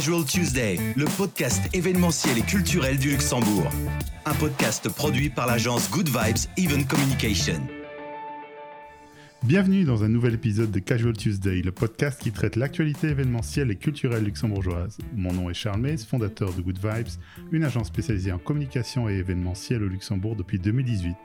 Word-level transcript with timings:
Casual 0.00 0.24
Tuesday, 0.24 0.78
le 0.96 1.04
podcast 1.04 1.60
événementiel 1.74 2.38
et 2.38 2.40
culturel 2.40 2.96
du 2.96 3.10
Luxembourg. 3.10 3.68
Un 4.24 4.32
podcast 4.32 4.88
produit 4.88 5.28
par 5.28 5.46
l'agence 5.46 5.90
Good 5.90 6.08
Vibes 6.08 6.48
Even 6.56 6.86
Communication. 6.86 7.60
Bienvenue 9.44 9.84
dans 9.84 10.04
un 10.04 10.08
nouvel 10.08 10.34
épisode 10.34 10.70
de 10.70 10.80
Casual 10.80 11.14
Tuesday, 11.14 11.62
le 11.62 11.72
podcast 11.72 12.20
qui 12.20 12.30
traite 12.30 12.56
l'actualité 12.56 13.08
événementielle 13.08 13.70
et 13.70 13.76
culturelle 13.76 14.22
luxembourgeoise. 14.22 14.98
Mon 15.16 15.32
nom 15.32 15.48
est 15.48 15.54
Charles 15.54 15.80
Mays, 15.80 15.96
fondateur 15.96 16.52
de 16.52 16.60
Good 16.60 16.78
Vibes, 16.78 17.08
une 17.50 17.64
agence 17.64 17.86
spécialisée 17.86 18.32
en 18.32 18.38
communication 18.38 19.08
et 19.08 19.14
événementiel 19.14 19.82
au 19.82 19.88
Luxembourg 19.88 20.36
depuis 20.36 20.58
2018. 20.58 21.16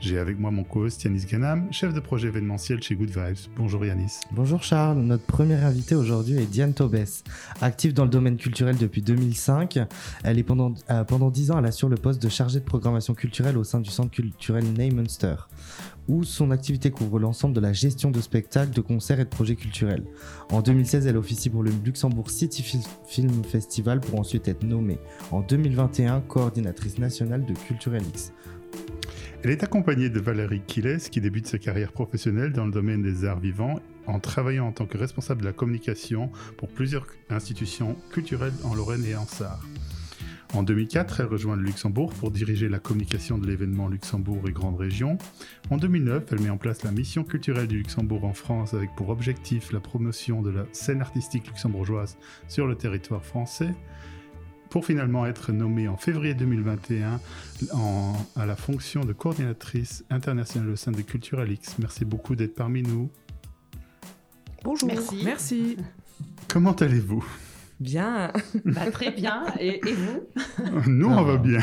J'ai 0.00 0.18
avec 0.18 0.38
moi 0.38 0.50
mon 0.50 0.64
co-host 0.64 1.04
Yanis 1.04 1.26
Ganam, 1.26 1.72
chef 1.72 1.94
de 1.94 2.00
projet 2.00 2.26
événementiel 2.26 2.82
chez 2.82 2.96
Good 2.96 3.10
Vibes. 3.10 3.48
Bonjour 3.56 3.86
Yanis. 3.86 4.18
Bonjour 4.32 4.64
Charles, 4.64 4.98
notre 4.98 5.24
première 5.24 5.64
invitée 5.64 5.94
aujourd'hui 5.94 6.36
est 6.38 6.46
Diane 6.46 6.74
Tobès. 6.74 7.22
Active 7.60 7.94
dans 7.94 8.04
le 8.04 8.10
domaine 8.10 8.36
culturel 8.36 8.76
depuis 8.76 9.00
2005, 9.00 9.78
elle 10.24 10.38
est 10.40 10.42
pendant, 10.42 10.74
euh, 10.90 11.04
pendant 11.04 11.30
10 11.30 11.52
ans, 11.52 11.58
elle 11.60 11.66
assure 11.66 11.88
le 11.88 11.96
poste 11.96 12.20
de 12.20 12.28
chargée 12.28 12.58
de 12.58 12.64
programmation 12.64 13.14
culturelle 13.14 13.56
au 13.56 13.64
sein 13.64 13.78
du 13.78 13.90
centre 13.90 14.10
culturel 14.10 14.64
Neymunster 14.76 15.48
où 16.08 16.24
son 16.24 16.50
activité 16.50 16.90
couvre 16.90 17.18
l'ensemble 17.18 17.54
de 17.54 17.60
la 17.60 17.72
gestion 17.72 18.10
de 18.10 18.20
spectacles, 18.20 18.72
de 18.72 18.80
concerts 18.80 19.20
et 19.20 19.24
de 19.24 19.30
projets 19.30 19.56
culturels. 19.56 20.04
En 20.50 20.60
2016, 20.62 21.06
elle 21.06 21.16
officie 21.16 21.50
pour 21.50 21.62
le 21.62 21.70
Luxembourg 21.84 22.30
City 22.30 22.64
Film 23.06 23.44
Festival 23.44 24.00
pour 24.00 24.20
ensuite 24.20 24.48
être 24.48 24.62
nommée 24.62 24.98
en 25.30 25.40
2021 25.40 26.20
coordinatrice 26.22 26.98
nationale 26.98 27.44
de 27.44 27.54
Culturel 27.54 28.02
X. 28.02 28.32
Elle 29.42 29.50
est 29.50 29.62
accompagnée 29.62 30.08
de 30.08 30.20
Valérie 30.20 30.62
Quiles 30.66 30.98
qui 31.10 31.20
débute 31.20 31.46
sa 31.46 31.58
carrière 31.58 31.92
professionnelle 31.92 32.52
dans 32.52 32.64
le 32.64 32.72
domaine 32.72 33.02
des 33.02 33.26
arts 33.26 33.40
vivants 33.40 33.78
en 34.06 34.18
travaillant 34.18 34.68
en 34.68 34.72
tant 34.72 34.86
que 34.86 34.96
responsable 34.96 35.42
de 35.42 35.46
la 35.46 35.52
communication 35.52 36.30
pour 36.56 36.68
plusieurs 36.68 37.06
institutions 37.28 37.96
culturelles 38.10 38.54
en 38.64 38.74
Lorraine 38.74 39.04
et 39.04 39.14
en 39.14 39.26
Sarre. 39.26 39.62
En 40.54 40.62
2004, 40.62 41.20
elle 41.20 41.26
rejoint 41.26 41.56
le 41.56 41.62
Luxembourg 41.62 42.12
pour 42.12 42.30
diriger 42.30 42.68
la 42.68 42.78
communication 42.78 43.38
de 43.38 43.46
l'événement 43.46 43.88
Luxembourg 43.88 44.48
et 44.48 44.52
Grande 44.52 44.76
Région. 44.76 45.18
En 45.70 45.78
2009, 45.78 46.26
elle 46.30 46.40
met 46.40 46.50
en 46.50 46.58
place 46.58 46.84
la 46.84 46.92
mission 46.92 47.24
culturelle 47.24 47.66
du 47.66 47.78
Luxembourg 47.78 48.24
en 48.24 48.34
France 48.34 48.72
avec 48.72 48.94
pour 48.94 49.08
objectif 49.08 49.72
la 49.72 49.80
promotion 49.80 50.42
de 50.42 50.50
la 50.50 50.64
scène 50.70 51.00
artistique 51.00 51.48
luxembourgeoise 51.48 52.16
sur 52.46 52.68
le 52.68 52.76
territoire 52.76 53.24
français 53.24 53.74
pour 54.70 54.86
finalement 54.86 55.26
être 55.26 55.50
nommée 55.50 55.88
en 55.88 55.96
février 55.96 56.34
2021 56.34 57.20
à 58.36 58.46
la 58.46 58.54
fonction 58.54 59.04
de 59.04 59.12
coordinatrice 59.12 60.04
internationale 60.08 60.70
au 60.70 60.76
sein 60.76 60.92
de 60.92 61.02
Culture 61.02 61.44
X. 61.44 61.78
Merci 61.80 62.04
beaucoup 62.04 62.36
d'être 62.36 62.54
parmi 62.54 62.82
nous. 62.82 63.10
Bonjour. 64.62 64.88
Merci. 64.88 65.20
Merci. 65.24 65.76
Comment 66.46 66.72
allez-vous? 66.72 67.24
Bien. 67.84 68.32
Bah, 68.64 68.90
très 68.90 69.10
bien. 69.10 69.44
Et, 69.60 69.80
vous? 69.92 70.22
Nous, 70.90 71.06
on 71.08 71.22
va 71.22 71.36
bien. 71.36 71.60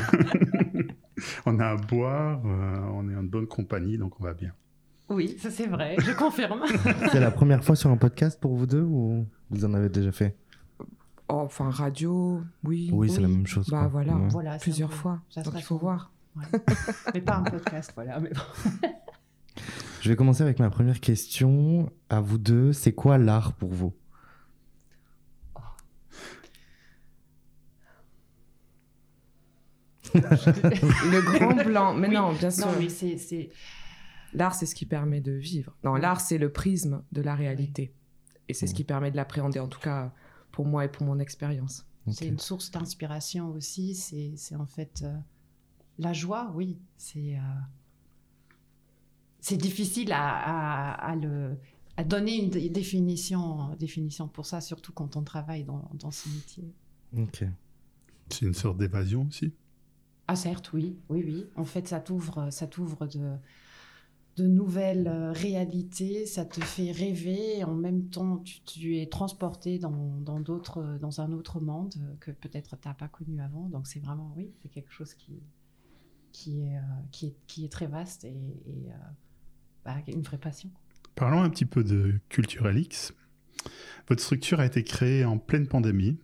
on 1.46 1.60
a 1.60 1.66
à 1.70 1.76
boire, 1.76 2.42
euh, 2.46 2.80
on 2.94 3.10
est 3.10 3.16
en 3.16 3.24
bonne 3.24 3.48
compagnie, 3.48 3.98
donc 3.98 4.20
on 4.20 4.24
va 4.24 4.34
bien. 4.34 4.52
Oui, 5.10 5.36
ça 5.40 5.50
c'est 5.50 5.68
vrai, 5.68 5.96
je 6.00 6.12
confirme. 6.12 6.62
C'est 7.12 7.20
la 7.20 7.32
première 7.32 7.64
fois 7.64 7.76
sur 7.76 7.90
un 7.90 7.98
podcast 7.98 8.40
pour 8.40 8.56
vous 8.56 8.66
deux 8.66 8.82
ou 8.84 9.26
vous 9.50 9.66
en 9.66 9.74
avez 9.74 9.90
déjà 9.90 10.12
fait? 10.14 10.38
Oh, 11.28 11.42
Enfin, 11.46 11.70
radio, 11.70 12.42
oui. 12.64 12.90
Oui, 12.94 13.10
c'est 13.10 13.20
la 13.22 13.28
même 13.28 13.48
chose. 13.48 13.68
Bah 13.70 13.90
voilà, 13.92 14.14
Ouais. 14.16 14.28
voilà 14.30 14.58
plusieurs 14.58 14.90
peu- 14.90 14.96
fois. 14.96 15.20
ça 15.30 15.42
Donc 15.42 15.54
il 15.58 15.64
faut 15.64 15.78
voir. 15.78 16.12
Ouais. 16.38 16.44
Mais 17.14 17.22
pas 17.22 17.38
un 17.38 17.44
podcast, 17.44 17.92
voilà. 17.96 18.20
Mais 18.22 18.30
bon. 18.30 18.80
Je 20.02 20.10
vais 20.10 20.16
commencer 20.16 20.44
avec 20.44 20.60
ma 20.60 20.70
première 20.70 21.00
question. 21.02 21.92
À 22.10 22.22
vous 22.22 22.38
deux, 22.38 22.72
c'est 22.74 22.94
quoi 22.94 23.18
l'art 23.18 23.54
pour 23.54 23.72
vous? 23.74 23.94
Le 30.14 31.38
grand 31.38 31.56
blanc. 31.66 31.94
Mais 31.94 32.08
Oui. 32.10 32.14
non, 32.16 32.34
bien 32.34 32.50
sûr. 32.52 32.68
C'est. 32.90 33.50
L'art, 34.34 34.56
c'est 34.56 34.66
ce 34.66 34.76
qui 34.76 34.86
permet 34.86 35.20
de 35.22 35.34
vivre. 35.34 35.76
Non, 35.84 35.96
l'art, 35.96 36.22
c'est 36.22 36.38
le 36.38 36.52
prisme 36.52 37.04
de 37.12 37.22
la 37.22 37.36
réalité. 37.36 37.94
Et 38.48 38.54
c'est 38.54 38.68
ce 38.68 38.74
qui 38.74 38.84
permet 38.84 39.12
de 39.12 39.16
l'appréhender, 39.18 39.60
en 39.60 39.68
tout 39.68 39.80
cas 39.80 40.14
pour 40.52 40.66
moi 40.66 40.84
et 40.86 40.90
pour 40.90 41.06
mon 41.06 41.20
expérience. 41.20 41.86
c'est 42.12 42.28
une 42.28 42.40
source 42.40 42.72
d'inspiration 42.72 43.50
aussi. 43.52 43.96
C'est, 43.96 44.34
c'est 44.36 44.56
en 44.56 44.66
fait 44.66 45.02
euh, 45.04 45.16
la 46.00 46.12
joie, 46.14 46.52
oui. 46.56 46.78
C'est, 46.98 47.36
euh, 47.38 47.40
c'est 49.40 49.58
difficile 49.58 50.12
à, 50.12 50.30
à, 50.30 50.92
à 51.12 51.16
le, 51.16 51.58
à 51.98 52.04
donner 52.04 52.42
une 52.44 52.50
dé- 52.50 52.70
définition, 52.70 53.76
définition 53.80 54.28
pour 54.28 54.46
ça, 54.46 54.62
surtout 54.62 54.92
quand 54.94 55.16
on 55.16 55.24
travaille 55.24 55.64
dans, 55.64 55.90
dans 55.94 56.12
ce 56.12 56.30
métier. 56.30 56.74
Ok. 57.18 57.44
C'est 58.30 58.46
une 58.46 58.54
sorte 58.54 58.78
d'évasion 58.78 59.26
aussi. 59.28 59.54
Ah 60.32 60.36
certes, 60.38 60.72
oui, 60.72 60.96
oui, 61.10 61.26
oui. 61.26 61.46
En 61.58 61.66
fait, 61.66 61.90
ça 61.90 62.00
t'ouvre, 62.00 62.48
ça 62.52 62.66
t'ouvre 62.66 63.06
de, 63.06 63.36
de 64.38 64.48
nouvelles 64.48 65.10
euh, 65.10 65.34
réalités, 65.34 66.26
ça 66.26 66.46
te 66.46 66.62
fait 66.62 66.94
rêver. 66.94 67.66
En 67.66 67.76
même 67.76 68.06
temps, 68.08 68.42
tu, 68.66 68.96
es 68.96 69.08
transporté 69.08 69.78
dans, 69.78 70.22
dans 70.22 70.40
dans 70.40 71.20
un 71.20 71.34
autre 71.34 71.60
monde 71.60 71.96
que 72.22 72.32
peut-être 72.32 72.80
tu 72.80 72.88
n'as 72.88 72.94
pas 72.94 73.10
connu 73.10 73.42
avant. 73.42 73.68
Donc 73.68 73.88
c'est 73.88 74.00
vraiment, 74.00 74.32
oui, 74.38 74.54
c'est 74.62 74.70
quelque 74.70 74.94
chose 74.94 75.14
qui, 75.16 75.44
qui, 76.32 76.62
est, 76.62 76.78
euh, 76.78 76.82
qui, 77.12 77.26
est, 77.26 77.36
qui 77.46 77.66
est 77.66 77.70
très 77.70 77.88
vaste 77.88 78.24
et, 78.24 78.30
euh, 78.30 78.94
bah, 79.84 79.98
une 80.08 80.22
vraie 80.22 80.38
passion. 80.38 80.70
Parlons 81.14 81.42
un 81.42 81.50
petit 81.50 81.66
peu 81.66 81.84
de 81.84 82.22
Culturel 82.30 82.78
X. 82.78 83.14
Votre 84.08 84.24
structure 84.24 84.62
a 84.62 84.66
été 84.66 84.82
créée 84.86 85.26
en 85.26 85.38
pleine 85.38 85.68
pandémie. 85.68 86.18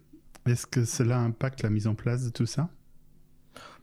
Est-ce 0.46 0.66
que 0.66 0.85
cela 0.85 1.19
impacte 1.19 1.62
la 1.62 1.69
mise 1.69 1.88
en 1.88 1.96
place 1.96 2.23
de 2.23 2.29
tout 2.29 2.46
ça? 2.46 2.69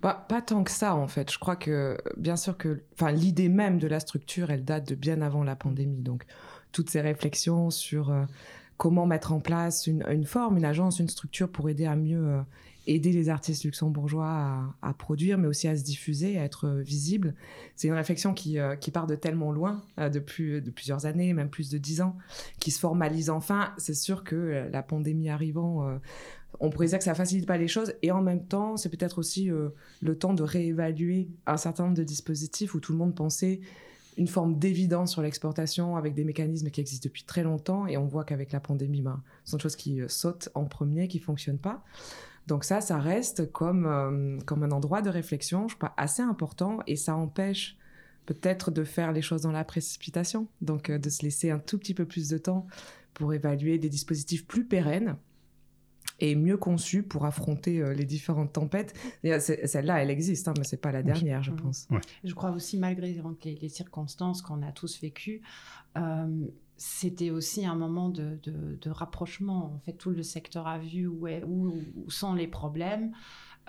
Bah, 0.05 0.27
pas 0.29 0.43
tant 0.43 0.65
que 0.65 0.71
ça, 0.71 0.95
en 0.95 1.09
fait. 1.09 1.33
Je 1.33 1.39
crois 1.39 1.57
que, 1.57 1.97
bien 2.19 2.37
sûr 2.37 2.59
que 2.59 2.83
l'idée 3.11 3.49
même 3.49 3.79
de 3.79 3.87
la 3.87 4.01
structure, 4.01 4.51
elle 4.51 4.63
date 4.63 4.87
de 4.87 4.95
bien 4.95 5.23
avant 5.23 5.43
la 5.45 5.57
pandémie. 5.57 6.03
Donc, 6.03 6.27
toutes 6.73 6.91
ces 6.91 7.01
réflexions 7.01 7.71
sur 7.71 8.11
euh, 8.11 8.25
comment 8.77 9.07
mettre 9.07 9.33
en 9.33 9.41
place 9.41 9.87
une, 9.87 10.27
forme, 10.27 10.59
une 10.59 10.65
agence, 10.67 10.99
une 10.99 11.09
structure 11.09 11.49
pour 11.49 11.71
aider 11.71 11.87
à 11.87 11.97
mieux 11.97 12.27
euh, 12.27 12.41
aider 12.87 13.13
les 13.13 13.31
artistes 13.31 13.65
luxembourgeois 13.65 14.75
à, 14.83 14.93
produire, 14.93 15.39
mais 15.39 15.47
aussi 15.47 15.69
à 15.69 15.77
se 15.77 15.83
diffuser, 15.83 16.39
à 16.39 16.45
être 16.45 16.67
euh, 16.67 16.83
visibles. 16.83 17.35
C'est 17.77 17.89
une 17.89 17.95
réflexion 17.95 18.35
qui, 18.35 18.59
qui 18.81 18.91
part 18.91 19.07
de 19.07 19.15
tellement 19.15 19.53
loin, 19.53 19.83
depuis 19.97 20.61
de 20.61 20.71
plusieurs 20.71 21.07
années, 21.07 21.33
même 21.33 21.49
plus 21.49 21.71
de 21.71 21.79
dix 21.79 22.03
ans, 22.03 22.19
qui 22.61 22.71
se 22.71 22.79
formalise 22.79 23.31
enfin. 23.31 23.73
C'est 23.79 23.95
sûr 23.95 24.23
que 24.23 24.69
la 24.71 24.83
pandémie 24.83 25.31
arrivant, 25.31 25.99
on 26.61 26.71
pourrait 26.71 26.87
dire 26.87 26.99
que 26.99 27.05
ça 27.05 27.15
facilite 27.15 27.47
pas 27.47 27.59
les 27.59 27.69
choses, 27.69 27.95
et 28.03 28.11
en 28.11 28.23
même 28.23 28.47
temps, 28.47 28.77
c'est 28.77 28.89
peut-être 28.89 29.19
aussi 29.19 29.51
euh, 29.51 29.71
le 30.01 30.17
temps 30.17 30.35
de 30.35 30.43
réévaluer 30.43 31.29
un 31.47 31.57
certain 31.57 31.85
nombre 31.85 31.97
de 31.97 32.05
dispositifs 32.05 32.75
où 32.75 32.81
tout 32.81 32.93
le 32.93 32.99
monde 32.99 33.15
pensait 33.15 33.61
une 34.17 34.29
forme 34.29 34.59
d'évidence 34.59 35.13
sur 35.13 35.23
l'exportation 35.23 35.97
avec 35.97 36.15
des 36.15 36.25
mécanismes 36.25 36.71
qui 36.71 36.81
existent 36.81 37.09
depuis 37.09 37.25
très 37.25 37.43
longtemps. 37.43 37.87
Et 37.87 37.97
on 37.97 38.07
voit 38.07 38.25
qu'avec 38.25 38.53
la 38.53 38.61
pandémie, 38.61 39.03
ben, 39.03 39.23
ce 39.45 39.53
sont 39.53 39.57
des 39.57 39.63
choses 39.63 39.77
qui 39.77 40.01
euh, 40.01 40.09
sautent 40.09 40.51
en 40.55 40.65
premier, 40.65 41.09
qui 41.09 41.19
fonctionnent 41.19 41.59
pas. 41.59 41.83
Donc 42.47 42.65
ça, 42.65 42.81
ça 42.81 42.99
reste 42.99 43.51
comme, 43.51 43.87
euh, 43.87 44.39
comme 44.45 44.63
un 44.63 44.71
endroit 44.71 45.03
de 45.03 45.11
réflexion, 45.11 45.67
je 45.67 45.77
crois, 45.77 45.95
assez 45.97 46.23
important. 46.23 46.79
Et 46.87 46.97
ça 46.97 47.17
empêche 47.17 47.77
peut-être 48.27 48.71
de 48.71 48.85
faire 48.85 49.13
les 49.13 49.23
choses 49.23 49.43
dans 49.43 49.53
la 49.53 49.65
précipitation, 49.65 50.47
donc 50.61 50.91
de 50.91 51.11
se 51.11 51.23
laisser 51.23 51.51
un 51.51 51.59
tout 51.59 51.79
petit 51.79 51.95
peu 51.95 52.07
plus 52.07 52.29
de 52.29 52.39
temps 52.39 52.67
pour 53.13 53.35
évaluer 53.35 53.79
des 53.79 53.89
dispositifs 53.89 54.47
plus 54.47 54.65
pérennes 54.65 55.17
et 56.21 56.35
mieux 56.37 56.57
conçus 56.57 57.03
pour 57.03 57.25
affronter 57.25 57.81
euh, 57.81 57.93
les 57.95 58.05
différentes 58.05 58.53
tempêtes. 58.53 58.95
Euh, 59.25 59.39
Celle-là, 59.41 60.03
elle 60.03 60.11
existe, 60.11 60.47
hein, 60.49 60.55
mais 60.57 60.65
c'est 60.65 60.81
pas 60.81 60.93
la 60.93 61.03
dernière, 61.03 61.43
je 61.43 61.51
Mhm. 61.51 61.57
pense. 61.61 61.89
Je 62.23 62.35
crois 62.35 62.51
aussi, 62.53 62.79
malgré 62.79 63.13
donc, 63.15 63.45
les, 63.45 63.57
les 63.57 63.69
circonstances 63.69 64.41
qu'on 64.43 64.63
a 64.63 64.73
tous 64.73 65.01
vécues, 65.01 65.43
euh, 65.99 66.47
c'était 66.77 67.31
aussi 67.31 67.65
un 67.67 67.75
moment 67.77 68.09
de, 68.09 68.39
de- 68.43 68.79
de 68.81 68.91
rapprochement. 68.91 69.73
En 69.75 69.79
fait, 69.81 69.93
tout 69.95 70.11
le 70.11 70.23
secteur 70.23 70.67
a 70.67 70.79
vu 70.79 71.07
où, 71.07 71.27
est- 71.27 71.45
où- 71.45 71.73
où 71.97 72.11
sont 72.11 72.35
les 72.35 72.49
problèmes 72.49 73.13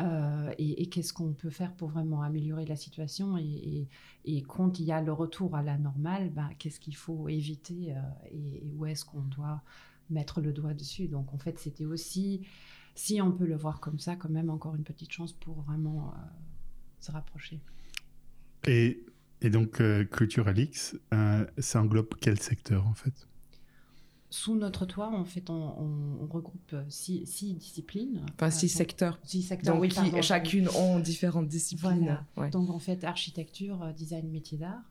euh, 0.02 0.52
et, 0.58 0.82
et 0.82 0.88
qu'est-ce 0.88 1.14
qu'on 1.14 1.32
peut 1.34 1.50
faire 1.52 1.72
pour 1.74 1.88
vraiment 1.90 2.22
améliorer 2.22 2.66
la 2.66 2.76
situation. 2.76 3.38
Et, 3.38 3.44
et- 3.44 3.88
et 4.26 4.42
quand 4.42 4.80
il 4.80 4.86
y 4.86 4.92
a 4.92 5.02
le 5.02 5.14
retour 5.14 5.56
à 5.56 5.62
la 5.64 5.78
normale, 5.78 6.30
ben, 6.32 6.50
qu'est-ce 6.60 6.80
qu'il 6.80 6.96
faut 6.96 7.30
éviter 7.30 7.94
euh, 7.94 8.00
et, 8.32 8.66
et 8.68 8.72
où 8.76 8.86
est-ce 8.88 9.06
qu'on 9.06 9.22
doit 9.22 9.62
mettre 10.10 10.42
le 10.42 10.54
doigt 10.54 10.74
dessus. 10.74 11.08
Donc, 11.08 11.34
en 11.34 11.38
fait, 11.38 11.58
c'était 11.60 11.86
aussi, 11.86 12.42
si 12.96 13.22
on 13.22 13.32
peut 13.32 13.46
le 13.46 13.56
voir 13.56 13.80
comme 13.80 14.00
ça, 14.00 14.16
quand 14.16 14.30
même 14.30 14.50
encore 14.50 14.76
une 14.76 14.84
petite 14.84 15.12
chance 15.12 15.34
pour 15.34 15.62
vraiment 15.62 16.10
euh, 16.14 16.18
se 17.00 17.12
rapprocher. 17.12 17.60
Et, 18.68 19.04
et 19.42 19.50
donc, 19.50 19.82
euh, 19.82 20.06
euh, 21.14 21.46
ça 21.58 21.82
englobe 21.82 22.14
quel 22.20 22.40
secteur 22.40 22.88
en 22.88 22.94
fait? 22.94 23.28
Sous 24.32 24.56
notre 24.56 24.86
toit, 24.86 25.10
en 25.16 25.24
fait, 25.24 25.50
on, 25.50 25.54
on- 25.54 26.24
on 26.24 26.28
regroupe 26.28 26.74
euh, 26.74 26.84
six, 26.90 27.26
six 27.26 27.54
disciplines. 27.54 28.26
Enfin, 28.34 28.50
six 28.50 28.74
Euh, 28.74 28.78
secteurs. 28.80 29.20
Six 29.24 29.44
secteurs, 29.44 29.76
Donc, 29.76 29.84
oui, 29.84 29.90
qui 29.90 30.22
chacune 30.24 30.68
ont 30.70 31.00
différentes 31.00 31.48
disciplines. 31.48 32.00
Voilà. 32.00 32.26
Ouais. 32.36 32.50
Donc, 32.50 32.70
en 32.70 32.80
fait, 32.80 33.04
architecture, 33.04 33.94
design, 33.96 34.30
métier 34.30 34.58
d'art. 34.58 34.82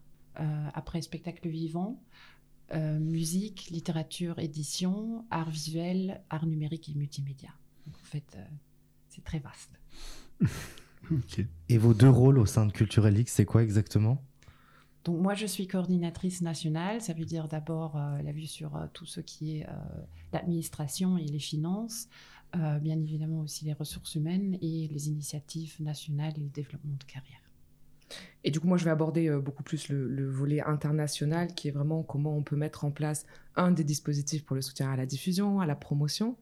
Euh, 0.41 0.69
après, 0.73 1.03
spectacle 1.03 1.49
vivant, 1.49 2.01
euh, 2.73 2.99
musique, 2.99 3.69
littérature, 3.71 4.39
édition, 4.39 5.25
art 5.31 5.51
visuel, 5.51 6.23
art 6.31 6.47
numérique 6.47 6.89
et 6.89 6.95
multimédia. 6.95 7.51
en 7.89 8.05
fait, 8.05 8.39
c'est 9.09 9.25
très 9.25 9.39
vaste. 9.39 9.79
Et 11.69 11.77
vos 11.77 11.93
deux 11.93 12.09
rôles 12.09 12.39
au 12.39 12.47
sein 12.47 12.65
de 12.65 12.73
Culturel 12.73 13.19
X, 13.19 13.35
c'est 13.35 13.45
quoi 13.45 13.63
exactement? 13.63 14.25
Donc 15.05 15.21
moi, 15.21 15.35
je 15.35 15.45
suis 15.45 15.67
coordinatrice 15.67 16.41
nationale. 16.41 17.03
Ça 17.03 17.13
veut 17.13 17.27
dire 17.27 17.47
d'abord 17.47 17.99
la 17.99 18.33
vue 18.33 18.47
sur 18.47 18.89
tout 18.95 19.05
ce 19.05 19.21
qui 19.21 19.59
est 19.59 19.67
l'administration 20.33 21.19
et 21.19 21.27
les 21.27 21.39
finances, 21.39 22.09
bien 22.55 22.99
évidemment 22.99 23.41
aussi 23.41 23.67
les 23.67 23.75
ressources 23.75 24.15
humaines 24.15 24.57
et 24.63 24.89
les 24.89 25.09
initiatives 25.09 25.77
nationales 25.81 26.33
et 26.39 26.45
le 26.45 26.49
développement 26.49 26.97
de 26.99 27.05
carrière. 27.05 27.44
Et 28.45 28.51
du 28.51 28.61
coup, 28.61 28.67
moi, 28.67 28.77
je 28.77 28.85
vais 28.85 28.91
aborder 28.91 29.29
euh, 29.29 29.41
beaucoup 29.41 29.63
plus 29.63 29.89
le, 29.89 30.31
volet 30.31 30.61
international, 30.61 31.55
qui 31.55 31.69
est 31.69 31.71
vraiment 31.71 32.03
comment 32.03 32.37
on 32.37 32.43
peut 32.43 32.57
mettre 32.57 32.85
en 32.85 32.91
place 32.91 33.27
un 33.57 33.71
des 33.71 33.85
dispositifs 33.85 34.45
pour 34.45 34.55
le 34.55 34.63
soutien 34.63 34.91
à 34.91 34.97
la 34.97 35.07
diffusion, 35.07 35.61
à 35.61 35.67
la 35.67 35.75
promotion, 35.75 36.37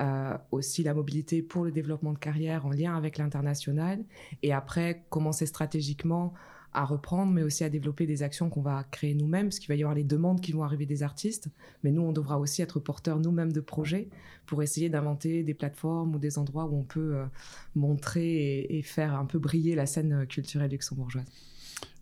euh, 0.00 0.36
aussi 0.50 0.82
la 0.82 0.94
mobilité 0.94 1.42
pour 1.42 1.64
le 1.64 1.70
développement 1.70 2.12
de 2.12 2.18
carrière 2.18 2.64
en 2.64 2.70
lien 2.70 2.96
avec 2.96 3.18
l'international, 3.18 4.02
et 4.42 4.52
après, 4.52 5.04
commencer 5.10 5.46
stratégiquement 5.46 6.32
à 6.74 6.84
reprendre, 6.84 7.32
mais 7.32 7.42
aussi 7.42 7.64
à 7.64 7.68
développer 7.68 8.06
des 8.06 8.22
actions 8.22 8.48
qu'on 8.48 8.62
va 8.62 8.84
créer 8.90 9.14
nous-mêmes, 9.14 9.46
parce 9.46 9.58
qu'il 9.58 9.68
va 9.68 9.74
y 9.74 9.82
avoir 9.82 9.94
les 9.94 10.04
demandes 10.04 10.40
qui 10.40 10.52
vont 10.52 10.62
arriver 10.62 10.86
des 10.86 11.02
artistes, 11.02 11.48
mais 11.82 11.90
nous, 11.90 12.02
on 12.02 12.12
devra 12.12 12.38
aussi 12.38 12.62
être 12.62 12.80
porteurs 12.80 13.20
nous-mêmes 13.20 13.52
de 13.52 13.60
projets 13.60 14.08
pour 14.46 14.62
essayer 14.62 14.88
d'inventer 14.88 15.42
des 15.42 15.54
plateformes 15.54 16.14
ou 16.14 16.18
des 16.18 16.38
endroits 16.38 16.66
où 16.66 16.76
on 16.76 16.84
peut 16.84 17.16
euh, 17.16 17.24
montrer 17.74 18.66
et, 18.68 18.82
faire 18.82 19.14
un 19.14 19.26
peu 19.26 19.38
briller 19.38 19.74
la 19.74 19.86
scène 19.86 20.26
culturelle 20.26 20.70
luxembourgeoise. 20.70 21.24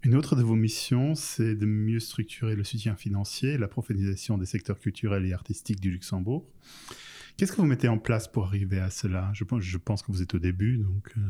Une 0.03 0.15
autre 0.15 0.35
de 0.35 0.43
vos 0.43 0.57
missions, 0.57 1.15
c'est 1.15 1.55
de 1.55 1.67
mieux 1.67 2.01
structurer 2.01 2.55
le 2.55 2.65
soutien 2.65 2.97
financier, 2.97 3.59
la 3.59 3.69
professionnalisation 3.69 4.39
des 4.39 4.47
secteurs 4.47 4.79
culturels 4.79 5.27
et 5.27 5.33
artistiques 5.33 5.81
du 5.81 5.91
Luxembourg. 5.91 6.47
Qu'est-ce 7.37 7.53
que 7.53 7.61
vous 7.61 7.67
mettez 7.67 7.89
en 7.89 7.99
place 7.99 8.27
pour 8.27 8.47
arriver 8.47 8.81
à 8.81 8.91
cela? 8.91 9.31
Je 9.35 9.45
pense, 9.45 9.63
je 9.63 9.79
pense 9.79 10.03
que 10.03 10.11
vous 10.13 10.23
êtes 10.23 10.35
au 10.35 10.39
début, 10.39 10.79
donc... 10.79 11.13
Euh, 11.17 11.21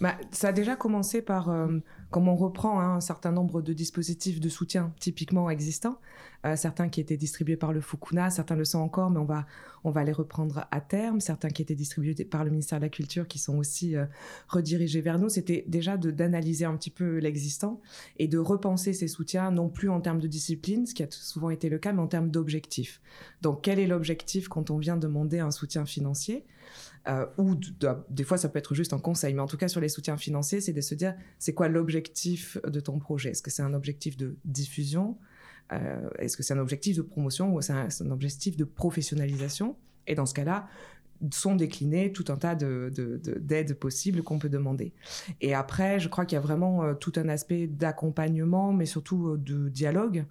bah, 0.00 0.16
ça 0.30 0.48
a 0.48 0.52
déjà 0.52 0.76
commencé 0.76 1.22
par, 1.22 1.50
euh, 1.50 1.78
comme 2.10 2.28
on 2.28 2.36
reprend 2.36 2.80
hein, 2.80 2.96
un 2.96 3.00
certain 3.00 3.32
nombre 3.32 3.62
de 3.62 3.72
dispositifs 3.72 4.40
de 4.40 4.48
soutien 4.48 4.92
typiquement 5.00 5.50
existants, 5.50 5.98
euh, 6.44 6.56
certains 6.56 6.88
qui 6.88 7.00
étaient 7.00 7.16
distribués 7.16 7.56
par 7.56 7.72
le 7.72 7.80
Fukuna, 7.80 8.30
certains 8.30 8.56
le 8.56 8.64
sont 8.64 8.80
encore, 8.80 9.10
mais 9.10 9.18
on 9.18 9.24
va, 9.24 9.46
on 9.84 9.90
va 9.90 10.02
les 10.02 10.12
reprendre 10.12 10.66
à 10.70 10.80
terme, 10.80 11.20
certains 11.20 11.50
qui 11.50 11.62
étaient 11.62 11.76
distribués 11.76 12.14
par 12.24 12.44
le 12.44 12.50
ministère 12.50 12.78
de 12.78 12.84
la 12.84 12.88
Culture 12.88 13.28
qui 13.28 13.38
sont 13.38 13.58
aussi 13.58 13.96
euh, 13.96 14.06
redirigés 14.48 15.00
vers 15.00 15.18
nous, 15.18 15.28
c'était 15.28 15.64
déjà 15.68 15.96
d'analyser 15.96 16.64
un 16.64 16.76
petit 16.76 16.90
peu 16.90 17.18
l'existant 17.18 17.80
et 18.18 18.26
de 18.28 18.38
repenser 18.38 18.92
ces 18.92 19.08
soutiens, 19.08 19.50
non 19.50 19.68
plus 19.68 19.88
en 19.88 20.00
termes 20.00 20.20
de 20.20 20.28
discipline, 20.28 20.86
ce 20.86 20.94
qui 20.94 21.02
a 21.02 21.06
souvent 21.10 21.50
été 21.50 21.68
le 21.68 21.78
cas, 21.78 21.92
mais 21.92 22.02
en 22.02 22.08
termes 22.08 22.30
d'objectifs. 22.30 23.00
Donc 23.40 23.62
quel 23.62 23.78
est 23.78 23.86
l'objectif 23.86 24.48
quand 24.48 24.70
on 24.70 24.78
vient 24.78 24.96
demander 24.96 25.38
un 25.38 25.50
soutien 25.50 25.84
financier? 25.84 26.44
Euh, 27.08 27.26
ou 27.36 27.56
des 28.10 28.24
fois 28.24 28.38
ça 28.38 28.48
peut 28.48 28.58
être 28.58 28.74
juste 28.74 28.92
un 28.92 28.98
conseil, 28.98 29.34
mais 29.34 29.40
en 29.40 29.46
tout 29.46 29.56
cas 29.56 29.68
sur 29.68 29.80
les 29.80 29.88
soutiens 29.88 30.16
financiers, 30.16 30.60
c'est 30.60 30.72
de 30.72 30.80
se 30.80 30.94
dire 30.94 31.14
c'est 31.38 31.54
quoi 31.54 31.68
l'objectif 31.68 32.58
de 32.64 32.80
ton 32.80 32.98
projet? 32.98 33.30
Est-ce 33.30 33.42
que 33.42 33.50
c'est 33.50 33.62
un 33.62 33.74
objectif 33.74 34.16
de 34.16 34.36
diffusion? 34.44 35.18
Euh, 35.72 36.08
Est-ce 36.18 36.36
que 36.36 36.42
c'est 36.42 36.54
un 36.54 36.58
objectif 36.58 36.96
de 36.96 37.02
promotion 37.02 37.54
ou 37.54 37.60
c'est 37.60 37.72
un, 37.72 37.88
un, 37.88 38.10
objectif 38.10 38.56
de 38.56 38.64
professionnalisation? 38.64 39.76
Et 40.06 40.14
dans 40.14 40.26
ce 40.26 40.34
cas-là, 40.34 40.68
sont 41.32 41.54
déclinés 41.54 42.12
tout 42.12 42.24
un 42.28 42.36
tas 42.36 42.54
d'aides 42.54 43.68
de, 43.68 43.74
possibles 43.74 44.22
qu'on 44.22 44.38
peut 44.38 44.48
demander. 44.48 44.92
Et 45.40 45.54
après, 45.54 46.00
je 46.00 46.08
crois 46.08 46.24
qu'il 46.24 46.34
y 46.34 46.38
a 46.38 46.42
vraiment 46.42 46.82
euh, 46.82 46.94
tout 46.94 47.12
un 47.16 47.28
aspect 47.28 47.66
d'accompagnement, 47.68 48.72
mais 48.72 48.86
surtout 48.86 49.36
de 49.36 49.68
dialogue 49.68 50.24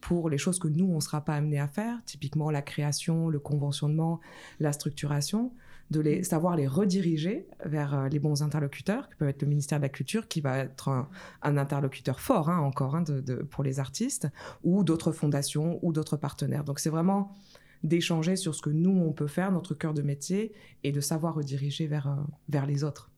pour 0.00 0.30
les 0.30 0.38
choses 0.38 0.58
que 0.58 0.68
nous, 0.68 0.86
on 0.86 0.96
ne 0.96 1.00
sera 1.00 1.24
pas 1.24 1.34
amené 1.34 1.58
à 1.58 1.68
faire, 1.68 1.98
typiquement 2.04 2.50
la 2.50 2.62
création, 2.62 3.28
le 3.28 3.38
conventionnement, 3.38 4.20
la 4.60 4.72
structuration 4.72 5.52
de 5.90 6.00
les, 6.00 6.22
savoir 6.22 6.56
les 6.56 6.66
rediriger 6.66 7.46
vers 7.64 7.94
euh, 7.94 8.08
les 8.08 8.18
bons 8.18 8.42
interlocuteurs, 8.42 9.08
qui 9.08 9.16
peuvent 9.16 9.28
être 9.28 9.42
le 9.42 9.48
ministère 9.48 9.78
de 9.78 9.84
la 9.84 9.88
Culture, 9.88 10.28
qui 10.28 10.40
va 10.40 10.58
être 10.58 10.88
un, 10.88 11.56
interlocuteur 11.56 12.20
fort 12.20 12.50
hein, 12.50 12.58
encore 12.58 12.94
hein, 12.94 13.04
pour 13.50 13.64
les 13.64 13.80
artistes, 13.80 14.28
ou 14.62 14.84
d'autres 14.84 15.12
fondations 15.12 15.78
ou 15.82 15.92
d'autres 15.92 16.16
partenaires. 16.16 16.64
Donc 16.64 16.78
c'est 16.78 16.90
vraiment 16.90 17.34
d'échanger 17.82 18.36
sur 18.36 18.54
ce 18.54 18.62
que 18.62 18.70
nous, 18.70 18.90
on 18.90 19.12
peut 19.12 19.28
faire, 19.28 19.52
notre 19.52 19.74
cœur 19.74 19.94
de 19.94 20.02
métier, 20.02 20.52
et 20.84 20.92
de 20.92 21.00
savoir 21.00 21.34
rediriger 21.34 21.86
vers, 21.86 22.08
euh, 22.08 22.16
vers 22.48 22.66
les 22.66 22.84
autres. 22.84 23.10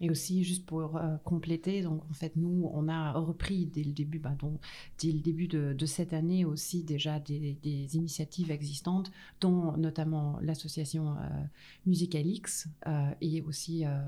Et 0.00 0.10
aussi, 0.10 0.44
juste 0.44 0.66
pour 0.66 0.96
euh, 0.96 1.16
compléter, 1.24 1.82
donc 1.82 2.02
en 2.10 2.14
fait, 2.14 2.36
nous, 2.36 2.70
on 2.72 2.88
a 2.88 3.12
repris 3.12 3.66
dès 3.66 3.82
le 3.82 3.92
début, 3.92 4.18
bah, 4.18 4.34
donc, 4.38 4.60
dès 5.00 5.12
le 5.12 5.20
début 5.20 5.48
de, 5.48 5.86
cette 5.86 6.12
année 6.12 6.44
aussi 6.44 6.84
déjà 6.84 7.18
des, 7.18 7.58
initiatives 7.96 8.50
existantes, 8.50 9.10
dont 9.40 9.76
notamment 9.76 10.38
l'association 10.42 11.16
euh, 11.16 11.44
Musicalix 11.86 12.68
euh, 12.86 13.10
et 13.20 13.40
aussi 13.42 13.84
euh, 13.84 13.98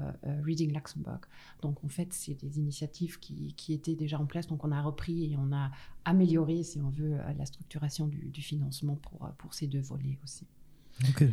Reading 0.45 0.73
Luxembourg. 0.73 1.21
Donc 1.63 1.83
en 1.85 1.89
fait, 1.89 2.13
c'est 2.13 2.35
des 2.35 2.59
initiatives 2.59 3.19
qui, 3.19 3.55
étaient 3.69 3.95
déjà 3.95 4.19
en 4.19 4.27
place, 4.27 4.47
donc 4.47 4.65
on 4.65 4.73
a 4.73 4.83
repris 4.83 5.33
et 5.33 5.37
on 5.37 5.53
a 5.53 5.71
amélioré, 6.05 6.63
si 6.63 6.81
on 6.81 6.91
veut, 6.91 7.19
la 7.37 7.47
structuration 7.47 8.09
du, 8.09 8.43
financement 8.43 8.97
pour, 8.97 9.29
pour 9.39 9.55
ces 9.55 9.67
deux 9.67 9.81
volets 9.81 10.19
aussi. 10.25 10.47
Ok. 11.09 11.25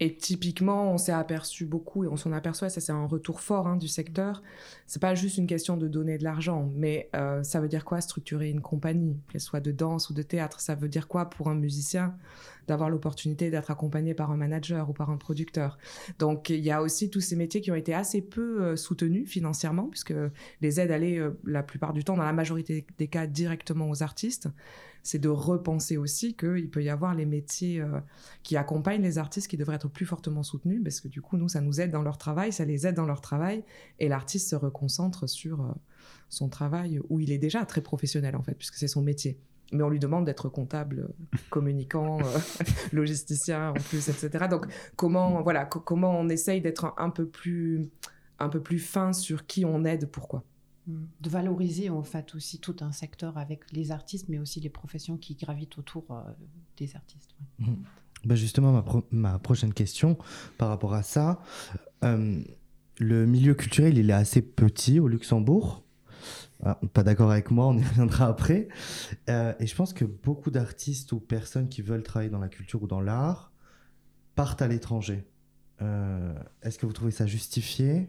Et 0.00 0.16
typiquement, 0.16 0.92
on 0.92 0.98
s'est 0.98 1.12
aperçu 1.12 1.66
beaucoup, 1.66 2.04
et 2.04 2.08
on 2.08 2.16
s'en 2.16 2.32
aperçoit, 2.32 2.68
ça 2.68 2.80
c'est 2.80 2.92
un 2.92 3.06
retour 3.06 3.40
fort 3.40 3.68
hein, 3.68 3.76
du 3.76 3.86
secteur. 3.86 4.42
C'est 4.86 5.00
pas 5.00 5.14
juste 5.14 5.38
une 5.38 5.46
question 5.46 5.76
de 5.76 5.86
donner 5.86 6.18
de 6.18 6.24
l'argent, 6.24 6.70
mais 6.74 7.08
euh, 7.14 7.42
ça 7.44 7.60
veut 7.60 7.68
dire 7.68 7.84
quoi 7.84 8.00
structurer 8.00 8.50
une 8.50 8.60
compagnie, 8.60 9.16
qu'elle 9.30 9.40
soit 9.40 9.60
de 9.60 9.70
danse 9.70 10.10
ou 10.10 10.14
de 10.14 10.22
théâtre? 10.22 10.60
Ça 10.60 10.74
veut 10.74 10.88
dire 10.88 11.06
quoi 11.06 11.30
pour 11.30 11.48
un 11.48 11.54
musicien 11.54 12.16
d'avoir 12.66 12.90
l'opportunité 12.90 13.50
d'être 13.50 13.70
accompagné 13.70 14.14
par 14.14 14.30
un 14.32 14.36
manager 14.36 14.90
ou 14.90 14.92
par 14.92 15.10
un 15.10 15.16
producteur? 15.16 15.78
Donc 16.18 16.50
il 16.50 16.64
y 16.64 16.72
a 16.72 16.82
aussi 16.82 17.08
tous 17.08 17.20
ces 17.20 17.36
métiers 17.36 17.60
qui 17.60 17.70
ont 17.70 17.76
été 17.76 17.94
assez 17.94 18.20
peu 18.20 18.62
euh, 18.62 18.76
soutenus 18.76 19.28
financièrement, 19.28 19.88
puisque 19.88 20.14
les 20.60 20.80
aides 20.80 20.90
allaient 20.90 21.18
euh, 21.18 21.38
la 21.44 21.62
plupart 21.62 21.92
du 21.92 22.02
temps, 22.02 22.16
dans 22.16 22.24
la 22.24 22.32
majorité 22.32 22.84
des 22.98 23.08
cas, 23.08 23.28
directement 23.28 23.88
aux 23.88 24.02
artistes. 24.02 24.48
C'est 25.04 25.20
de 25.20 25.28
repenser 25.28 25.96
aussi 25.96 26.34
qu'il 26.34 26.68
peut 26.68 26.82
y 26.82 26.88
avoir 26.88 27.14
les 27.14 27.26
métiers 27.26 27.80
euh, 27.80 28.00
qui 28.42 28.56
accompagnent 28.56 29.02
les 29.02 29.18
artistes 29.18 29.46
qui 29.46 29.56
devraient 29.56 29.76
être 29.76 29.88
plus 29.88 30.06
fortement 30.06 30.42
soutenus, 30.42 30.82
parce 30.82 31.00
que 31.00 31.06
du 31.06 31.22
coup, 31.22 31.36
nous, 31.36 31.48
ça 31.48 31.60
nous 31.60 31.80
aide 31.80 31.92
dans 31.92 32.02
leur 32.02 32.18
travail, 32.18 32.52
ça 32.52 32.64
les 32.64 32.86
aide 32.88 32.96
dans 32.96 33.06
leur 33.06 33.20
travail, 33.20 33.62
et 34.00 34.08
l'artiste 34.08 34.48
se 34.48 34.56
reconcentre 34.56 35.28
sur 35.28 35.72
son 36.28 36.48
travail 36.48 37.00
où 37.08 37.20
il 37.20 37.30
est 37.30 37.38
déjà 37.38 37.64
très 37.64 37.80
professionnel 37.80 38.34
en 38.34 38.42
fait, 38.42 38.54
puisque 38.54 38.74
c'est 38.74 38.88
son 38.88 39.02
métier 39.02 39.38
mais 39.74 39.82
on 39.82 39.88
lui 39.88 39.98
demande 39.98 40.24
d'être 40.24 40.48
comptable, 40.48 41.08
communicant, 41.50 42.20
euh, 42.20 42.38
logisticien 42.92 43.70
en 43.70 43.74
plus, 43.74 44.08
etc. 44.08 44.46
Donc 44.48 44.66
comment 44.96 45.42
voilà 45.42 45.64
comment 45.64 46.18
on 46.18 46.28
essaye 46.28 46.60
d'être 46.60 46.94
un, 46.96 47.10
peu 47.10 47.26
plus 47.26 47.90
un 48.38 48.48
peu 48.48 48.60
plus 48.60 48.78
fin 48.78 49.12
sur 49.12 49.46
qui 49.46 49.64
on 49.64 49.84
aide, 49.84 50.06
pourquoi? 50.10 50.44
De 50.86 51.30
valoriser 51.30 51.88
en 51.88 52.02
fait 52.02 52.34
aussi 52.34 52.58
tout 52.58 52.76
un 52.80 52.92
secteur 52.92 53.38
avec 53.38 53.72
les 53.72 53.90
artistes, 53.90 54.28
mais 54.28 54.38
aussi 54.38 54.60
les 54.60 54.68
professions 54.68 55.16
qui 55.16 55.34
gravitent 55.34 55.78
autour 55.78 56.04
euh, 56.10 56.22
des 56.76 56.94
artistes. 56.94 57.34
Mm. 57.58 57.74
Bah, 58.24 58.34
justement, 58.34 58.72
ma, 58.72 58.84
ma, 59.10 59.38
prochaine 59.38 59.72
question 59.72 60.18
par 60.58 60.68
rapport 60.68 60.94
à 60.94 61.02
ça, 61.02 61.42
euh, 62.04 62.42
le 62.98 63.26
milieu 63.26 63.54
culturel 63.54 63.98
il 63.98 64.10
est 64.10 64.14
assez 64.14 64.42
petit 64.42 65.00
au 65.00 65.08
Luxembourg. 65.08 65.84
Ah, 66.62 66.80
pas 66.92 67.02
d'accord 67.02 67.30
avec 67.30 67.50
moi, 67.50 67.66
on 67.66 67.76
y 67.76 67.84
reviendra 67.84 68.26
après. 68.26 68.68
Euh, 69.28 69.52
et 69.60 69.66
je 69.66 69.74
pense 69.74 69.92
que 69.92 70.04
beaucoup 70.04 70.50
d'artistes 70.50 71.12
ou 71.12 71.20
personnes 71.20 71.68
qui 71.68 71.82
veulent 71.82 72.02
travailler 72.02 72.30
dans 72.30 72.38
la 72.38 72.48
culture 72.48 72.82
ou 72.82 72.86
dans 72.86 73.00
l'art 73.00 73.52
partent 74.34 74.62
à 74.62 74.68
l'étranger. 74.68 75.26
Euh, 75.82 76.34
est-ce 76.62 76.78
que 76.78 76.86
vous 76.86 76.92
trouvez 76.92 77.10
ça 77.10 77.26
justifié? 77.26 78.08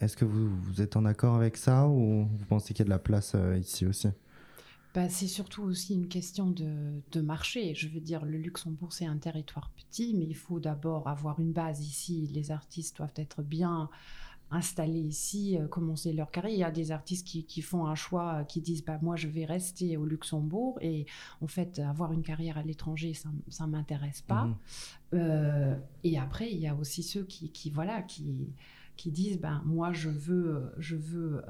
Est-ce 0.00 0.16
que 0.16 0.24
vous, 0.24 0.48
vous, 0.62 0.80
êtes 0.80 0.96
en 0.96 1.04
accord 1.04 1.34
avec 1.34 1.56
ça 1.56 1.86
ou 1.86 2.24
vous 2.24 2.44
pensez 2.46 2.72
qu'il 2.72 2.80
y 2.80 2.82
a 2.82 2.84
de 2.86 2.90
la 2.90 2.98
place 2.98 3.32
euh, 3.34 3.58
ici 3.58 3.86
aussi? 3.86 4.08
Bah, 4.94 5.08
c'est 5.08 5.28
surtout 5.28 5.62
aussi 5.62 5.94
une 5.94 6.08
question 6.08 6.50
de, 6.50 7.00
de, 7.12 7.20
marché. 7.20 7.74
Je 7.74 7.86
veux 7.88 8.00
dire, 8.00 8.24
le 8.24 8.38
Luxembourg, 8.38 8.92
c'est 8.92 9.06
un 9.06 9.18
territoire 9.18 9.70
petit, 9.76 10.14
mais 10.14 10.24
il 10.24 10.34
faut 10.34 10.58
d'abord 10.58 11.06
avoir 11.06 11.38
une 11.38 11.52
base 11.52 11.86
ici. 11.86 12.28
Les 12.32 12.50
artistes 12.50 12.96
doivent 12.96 13.12
être 13.16 13.42
bien 13.42 13.88
installés 14.50 15.00
ici, 15.00 15.56
euh, 15.56 15.68
commencer 15.68 16.12
leur 16.12 16.30
carrière. 16.30 16.56
Il 16.56 16.60
y 16.60 16.64
a 16.64 16.70
des 16.70 16.90
artistes 16.92 17.26
qui, 17.26 17.44
qui, 17.44 17.62
font 17.62 17.86
un 17.86 17.94
choix, 17.94 18.40
euh, 18.40 18.44
qui 18.44 18.60
disent 18.60 18.84
bah, 18.84 18.98
moi 19.00 19.16
je 19.16 19.28
vais 19.28 19.44
rester 19.44 19.96
au 19.96 20.04
Luxembourg 20.04 20.78
et 20.80 21.06
en 21.40 21.46
fait 21.46 21.78
avoir 21.78 22.12
une 22.12 22.22
carrière 22.22 22.58
à 22.58 22.62
l'étranger, 22.62 23.14
ça 23.14 23.66
ne 23.66 23.70
m'intéresse 23.70 24.22
pas. 24.22 24.48
Euh, 25.14 25.76
et 26.04 26.18
après, 26.18 26.50
il 26.50 26.58
y 26.58 26.66
a 26.66 26.74
aussi 26.74 27.02
ceux 27.02 27.24
qui, 27.24 27.50
qui 27.50 27.70
voilà, 27.70 28.02
qui, 28.02 28.48
qui 29.00 29.10
disent 29.10 29.40
ben 29.40 29.62
moi 29.64 29.94
je 29.94 30.10
veux 30.10 30.72
je 30.76 30.94
veux 30.94 31.42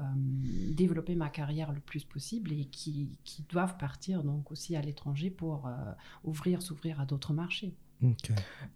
développer 0.71 1.15
ma 1.15 1.29
carrière 1.29 1.73
le 1.73 1.81
plus 1.81 2.05
possible 2.05 2.53
et 2.53 2.63
qui, 2.65 3.17
qui 3.25 3.43
doivent 3.49 3.75
partir 3.77 4.23
donc 4.23 4.51
aussi 4.51 4.77
à 4.77 4.81
l'étranger 4.81 5.29
pour 5.29 5.69
ouvrir 6.23 6.61
s'ouvrir 6.61 7.01
à 7.01 7.05
d'autres 7.05 7.33
marchés. 7.33 7.73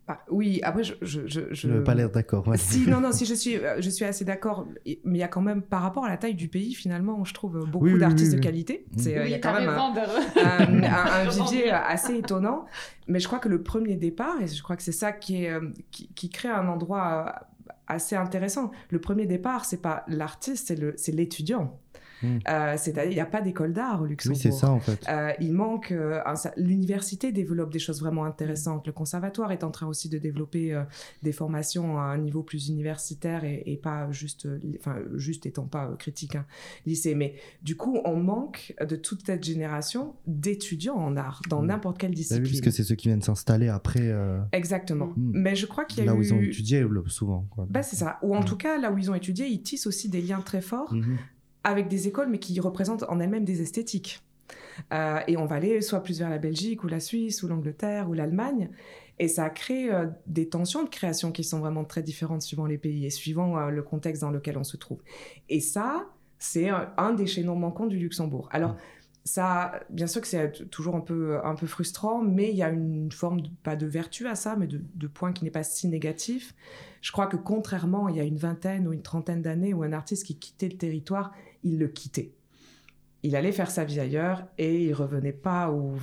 Bah, 0.08 0.20
oui, 0.30 0.60
après, 0.64 0.84
je. 0.84 0.94
Je, 1.02 1.28
je, 1.28 1.42
je... 1.52 1.68
n'ai 1.68 1.84
pas 1.84 1.96
l'air 1.96 2.12
d'accord. 2.12 2.46
Si, 2.58 2.88
non, 2.88 3.02
non, 3.02 3.12
si 3.12 3.26
je 3.26 3.34
suis, 3.34 3.58
euh, 3.58 3.82
je 3.82 3.90
suis 3.90 4.06
assez 4.06 4.24
d'accord, 4.24 4.68
mais 4.86 5.00
il 5.06 5.18
y 5.18 5.24
a 5.24 5.28
quand 5.28 5.42
même, 5.42 5.62
par 5.62 5.82
rapport 5.82 6.06
à 6.06 6.10
la 6.10 6.18
taille 6.18 6.36
du 6.36 6.48
pays, 6.48 6.74
finalement, 6.74 7.24
je 7.26 7.34
trouve 7.34 7.66
beaucoup 7.70 7.98
d'artistes 7.98 8.36
de 8.36 8.40
qualité. 8.40 8.86
Mm. 8.92 8.98
C'est, 9.00 9.18
euh, 9.18 9.26
il 9.26 9.32
y 9.32 9.34
a 9.34 9.40
quand 9.40 9.54
même 9.54 9.70
un, 9.70 9.94
un, 10.86 11.30
vivier 11.30 11.72
assez 11.72 12.18
étonnant. 12.18 12.66
Mais 13.08 13.20
je 13.20 13.28
crois 13.28 13.40
que 13.40 13.50
le 13.50 13.64
premier 13.64 13.96
départ, 13.96 14.42
et 14.42 14.48
je 14.48 14.62
crois 14.62 14.76
que 14.76 14.84
c'est 14.84 14.92
ça 14.92 15.12
qui, 15.12 15.44
est, 15.44 15.52
euh, 15.52 15.70
qui, 15.92 16.08
qui 16.10 16.30
crée 16.30 16.50
un 16.50 16.68
endroit 16.68 17.48
assez 17.88 18.16
intéressant. 18.16 18.72
Le 18.90 19.00
premier 19.00 19.26
départ, 19.26 19.66
c'est 19.66 19.82
pas 19.82 20.04
l'artiste, 20.08 20.74
c'est 20.98 21.12
l'étudiant. 21.12 21.80
Hmm. 22.26 22.40
Euh, 22.48 22.76
c'est-à-dire, 22.78 23.12
il 23.12 23.16
n'y 23.16 23.22
a 23.22 23.26
pas 23.26 23.42
d'école 23.42 23.74
d'art 23.74 24.02
au 24.02 24.06
Luxembourg. 24.06 24.38
Oui, 24.38 24.42
c'est 24.42 24.58
ça 24.58 24.72
en 24.72 24.80
fait. 24.80 25.06
Euh, 25.10 25.32
il 25.40 25.54
manque. 25.54 25.92
Euh, 25.92 26.22
l'université 26.58 27.32
développe 27.32 27.72
des 27.72 27.80
choses 27.80 28.00
vraiment 28.00 28.26
intéressantes. 28.26 28.88
Le 28.88 28.94
conservatoire 28.94 29.52
est 29.52 29.64
en 29.64 29.72
train 29.72 29.88
aussi 29.88 30.10
de 30.10 30.18
développer 30.18 30.78
des 31.24 31.32
formations 31.32 32.00
à 32.00 32.04
un 32.04 32.18
niveau 32.18 32.44
plus 32.44 32.70
universitaire 32.70 33.44
et, 33.44 33.80
pas 33.82 34.12
juste, 34.12 34.48
enfin, 34.80 34.98
juste 35.16 35.46
étant 35.46 35.66
pas 35.66 35.94
critique, 35.98 36.36
hein, 36.36 36.46
lycée. 36.86 37.16
Mais 37.16 37.36
du 37.62 37.76
coup, 37.76 38.00
on 38.06 38.18
manque 38.18 38.74
de 38.82 38.96
toute 38.96 39.26
cette 39.26 39.44
génération 39.44 40.16
d'étudiants 40.28 40.96
en 40.96 41.16
art 41.18 41.42
dans 41.50 41.62
hmm. 41.62 41.68
n'importe 41.68 41.98
quelle 41.98 42.12
bah 42.12 42.16
discipline. 42.16 42.44
Oui, 42.44 42.50
puisque 42.50 42.72
c'est 42.72 42.84
ceux 42.84 42.96
qui 42.96 43.08
viennent 43.08 43.22
s'installer 43.22 43.68
après. 43.68 44.14
Exactement. 44.52 45.12
Hmm. 45.16 45.32
Mais 45.34 45.56
je 45.56 45.66
crois 45.66 45.86
qu'il 45.86 46.00
y 46.00 46.02
a 46.02 46.06
là 46.06 46.16
où 46.16 46.22
ils 46.22 46.34
ont 46.34 46.42
étudié 46.42 46.86
souvent. 47.08 47.48
Bah, 47.70 47.84
c'est 47.84 47.96
ça. 47.96 48.20
Ou 48.22 48.36
en 48.36 48.44
tout 48.44 48.58
cas, 48.58 48.78
là 48.78 48.92
où 48.92 48.98
ils 48.98 49.12
ont 49.12 49.16
étudié, 49.16 49.48
ils 49.48 49.62
tissent 49.62 49.88
aussi 49.88 50.10
des 50.10 50.22
liens 50.22 50.42
très 50.42 50.62
forts 50.62 50.94
avec 51.66 51.88
des 51.90 52.08
écoles, 52.08 52.30
mais 52.30 52.40
qui 52.40 52.58
représentent 52.62 53.04
en 53.10 53.20
elles-mêmes 53.20 53.44
des 53.44 53.62
esthétiques. 53.62 54.22
Euh, 54.94 55.20
et 55.28 55.36
on 55.36 55.46
va 55.46 55.56
aller 55.56 55.82
soit 55.82 56.02
plus 56.02 56.20
vers 56.20 56.30
la 56.30 56.38
Belgique 56.38 56.84
ou 56.84 56.88
la 56.88 57.00
Suisse 57.00 57.44
ou 57.44 57.48
l'Angleterre 57.48 58.08
ou 58.08 58.14
l'Allemagne. 58.14 58.70
Et 59.18 59.28
ça 59.28 59.50
crée 59.50 59.92
euh, 59.92 60.08
des 60.28 60.48
tensions 60.48 60.84
de 60.84 60.90
création 60.90 61.32
qui 61.32 61.44
sont 61.44 61.60
vraiment 61.60 61.84
très 61.84 62.04
différentes 62.04 62.44
suivant 62.44 62.66
les 62.66 62.78
pays 62.78 63.06
et 63.06 63.10
suivant 63.10 63.58
euh, 63.58 63.70
le 63.70 63.82
contexte 63.82 64.22
dans 64.22 64.30
lequel 64.30 64.58
on 64.58 64.64
se 64.64 64.78
trouve. 64.78 65.02
Et 65.50 65.60
ça, 65.60 66.08
c'est 66.38 66.70
un, 66.70 67.14
des 67.14 67.26
chaînons 67.26 67.56
manquants 67.56 67.88
du 67.88 67.98
Luxembourg. 67.98 68.48
Alors, 68.52 68.76
ça, 69.24 69.80
bien 69.90 70.06
sûr 70.06 70.22
que 70.22 70.28
c'est 70.28 70.70
toujours 70.70 70.96
un 70.96 71.02
peu, 71.02 71.40
un 71.44 71.56
peu 71.56 71.66
frustrant, 71.66 72.22
mais 72.22 72.52
il 72.52 72.58
y 72.58 72.62
a 72.62 72.70
une 72.70 73.12
forme, 73.12 73.42
pas 73.64 73.76
de 73.76 73.88
vertu 73.88 74.28
à 74.28 74.36
ça, 74.36 74.56
mais 74.56 74.68
de 74.68 75.08
point 75.08 75.34
qui 75.34 75.46
n'est 75.46 75.52
pas 75.52 75.64
si 75.64 75.88
négatif. 75.88 76.54
Je 77.02 77.12
crois 77.12 77.28
que 77.28 77.38
contrairement, 77.38 78.10
il 78.10 78.16
y 78.16 78.20
a 78.20 78.24
une 78.24 78.38
vingtaine 78.38 78.88
ou 78.88 78.94
une 78.94 79.04
trentaine 79.04 79.44
d'années 79.44 79.76
où 79.76 79.84
un 79.84 79.94
artiste 79.94 80.26
qui 80.26 80.40
quittait 80.40 80.70
le 80.70 80.78
territoire, 80.78 81.32
il 81.66 81.78
le 81.78 81.90
quittait. 81.90 82.32
Il 83.24 83.36
allait 83.36 83.52
faire 83.52 83.72
sa 83.72 83.84
vie 83.84 84.00
ailleurs 84.00 84.46
et 84.60 84.84
il 84.84 84.94
revenait 84.94 85.34
pas. 85.34 85.72
Ou... 85.72 85.96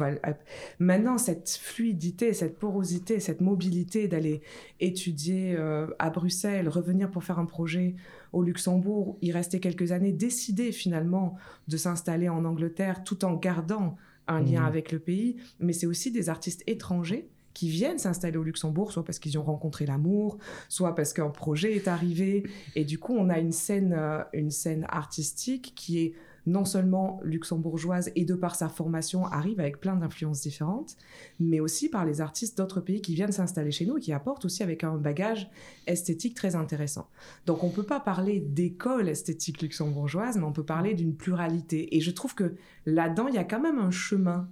Maintenant, 0.81 1.19
cette 1.19 1.51
fluidité, 1.51 2.33
cette 2.33 2.59
porosité, 2.59 3.21
cette 3.21 3.41
mobilité 3.41 4.09
d'aller 4.09 4.43
étudier 4.81 5.55
euh, 5.57 5.87
à 6.01 6.11
Bruxelles, 6.11 6.69
revenir 6.69 7.13
pour 7.13 7.23
faire 7.23 7.39
un 7.39 7.47
projet 7.47 7.95
au 8.33 8.43
Luxembourg, 8.43 9.19
y 9.23 9.31
rester 9.31 9.61
quelques 9.61 9.93
années, 9.93 10.11
décider 10.11 10.73
finalement 10.73 11.37
de 11.69 11.77
s'installer 11.77 12.29
en 12.29 12.45
Angleterre 12.45 13.05
tout 13.05 13.25
en 13.25 13.35
gardant 13.35 13.97
un 14.27 14.41
lien 14.41 14.63
mmh. 14.63 14.67
avec 14.67 14.91
le 14.91 14.99
pays. 14.99 15.37
Mais 15.61 15.73
c'est 15.73 15.87
aussi 15.87 16.11
des 16.11 16.29
artistes 16.29 16.65
étrangers 16.67 17.31
qui 17.55 17.69
viennent 17.69 17.99
s'installer 17.99 18.37
au 18.37 18.43
Luxembourg, 18.43 18.93
soit 18.93 19.05
parce 19.05 19.19
qu'ils 19.19 19.39
ont 19.39 19.43
rencontré 19.43 19.87
l'amour, 19.87 20.39
soit 20.69 20.95
parce 20.95 21.13
qu'un 21.13 21.31
projet 21.31 21.75
est 21.77 21.89
arrivé. 21.89 22.45
Et 22.75 22.85
du 22.85 22.99
coup, 22.99 23.15
on 23.17 23.29
a 23.29 23.39
une 23.39 23.53
scène, 23.53 23.95
euh, 23.97 24.23
une 24.33 24.51
scène 24.51 24.87
artistique 24.89 25.73
qui 25.75 26.01
est 26.01 26.15
non 26.47 26.65
seulement 26.65 27.21
luxembourgeoise 27.23 28.11
et 28.17 28.25
de 28.25 28.35
par 28.35 28.55
sa 28.55 28.69
formation 28.69 29.27
arrive 29.27 29.61
avec 29.61 29.81
plein 29.81 29.97
d'influences 29.97 30.41
différentes, 30.41 30.97
mais 31.39 31.61
aussi 31.61 31.89
par 31.89 32.05
les 32.05 32.21
artistes 32.21 32.59
d'autres 32.59 32.81
pays 32.81 33.01
qui 33.01 33.15
viennent 33.15 33.33
s'installer 33.33 33.71
chez 33.71 33.87
nous 33.87 33.99
et 33.99 34.01
qui 34.01 34.13
apportent 34.13 34.45
aussi 34.45 34.63
avec 34.63 34.85
un 34.85 34.97
bagage 34.97 35.51
esthétique 35.87 36.35
très 36.35 36.57
intéressant. 36.57 37.09
Donc 37.47 37.63
on 37.63 37.69
ne 37.69 37.73
peut 37.73 37.83
pas 37.85 38.01
parler 38.01 38.41
d'école 38.41 39.09
esthétique 39.09 39.63
luxembourgeoise, 39.63 40.37
mais 40.37 40.45
on 40.45 40.53
peut 40.53 40.65
parler 40.65 40.95
d'une 40.95 41.15
pluralité. 41.15 41.97
Et 41.97 42.01
je 42.01 42.11
trouve 42.11 42.35
que 42.35 42.55
là-dedans, 42.87 43.29
il 43.29 43.35
y 43.35 43.39
a 43.39 43.45
quand 43.45 43.61
même 43.61 43.79
un 43.79 43.91
chemin 43.91 44.49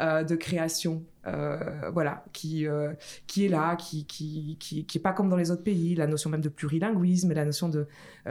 euh, 0.00 0.24
de 0.24 0.36
création, 0.36 1.04
euh, 1.26 1.90
voilà, 1.92 2.24
qui, 2.32 2.66
euh, 2.66 2.94
qui 3.26 3.44
est 3.44 3.48
là, 3.48 3.76
qui 3.76 4.06
qui, 4.06 4.56
qui, 4.58 4.86
qui, 4.86 4.98
est 4.98 5.00
pas 5.00 5.12
comme 5.12 5.28
dans 5.28 5.36
les 5.36 5.50
autres 5.50 5.62
pays, 5.62 5.94
la 5.94 6.06
notion 6.06 6.30
même 6.30 6.40
de 6.40 6.48
plurilinguisme, 6.48 7.32
la 7.34 7.44
notion 7.44 7.68
de, 7.68 7.86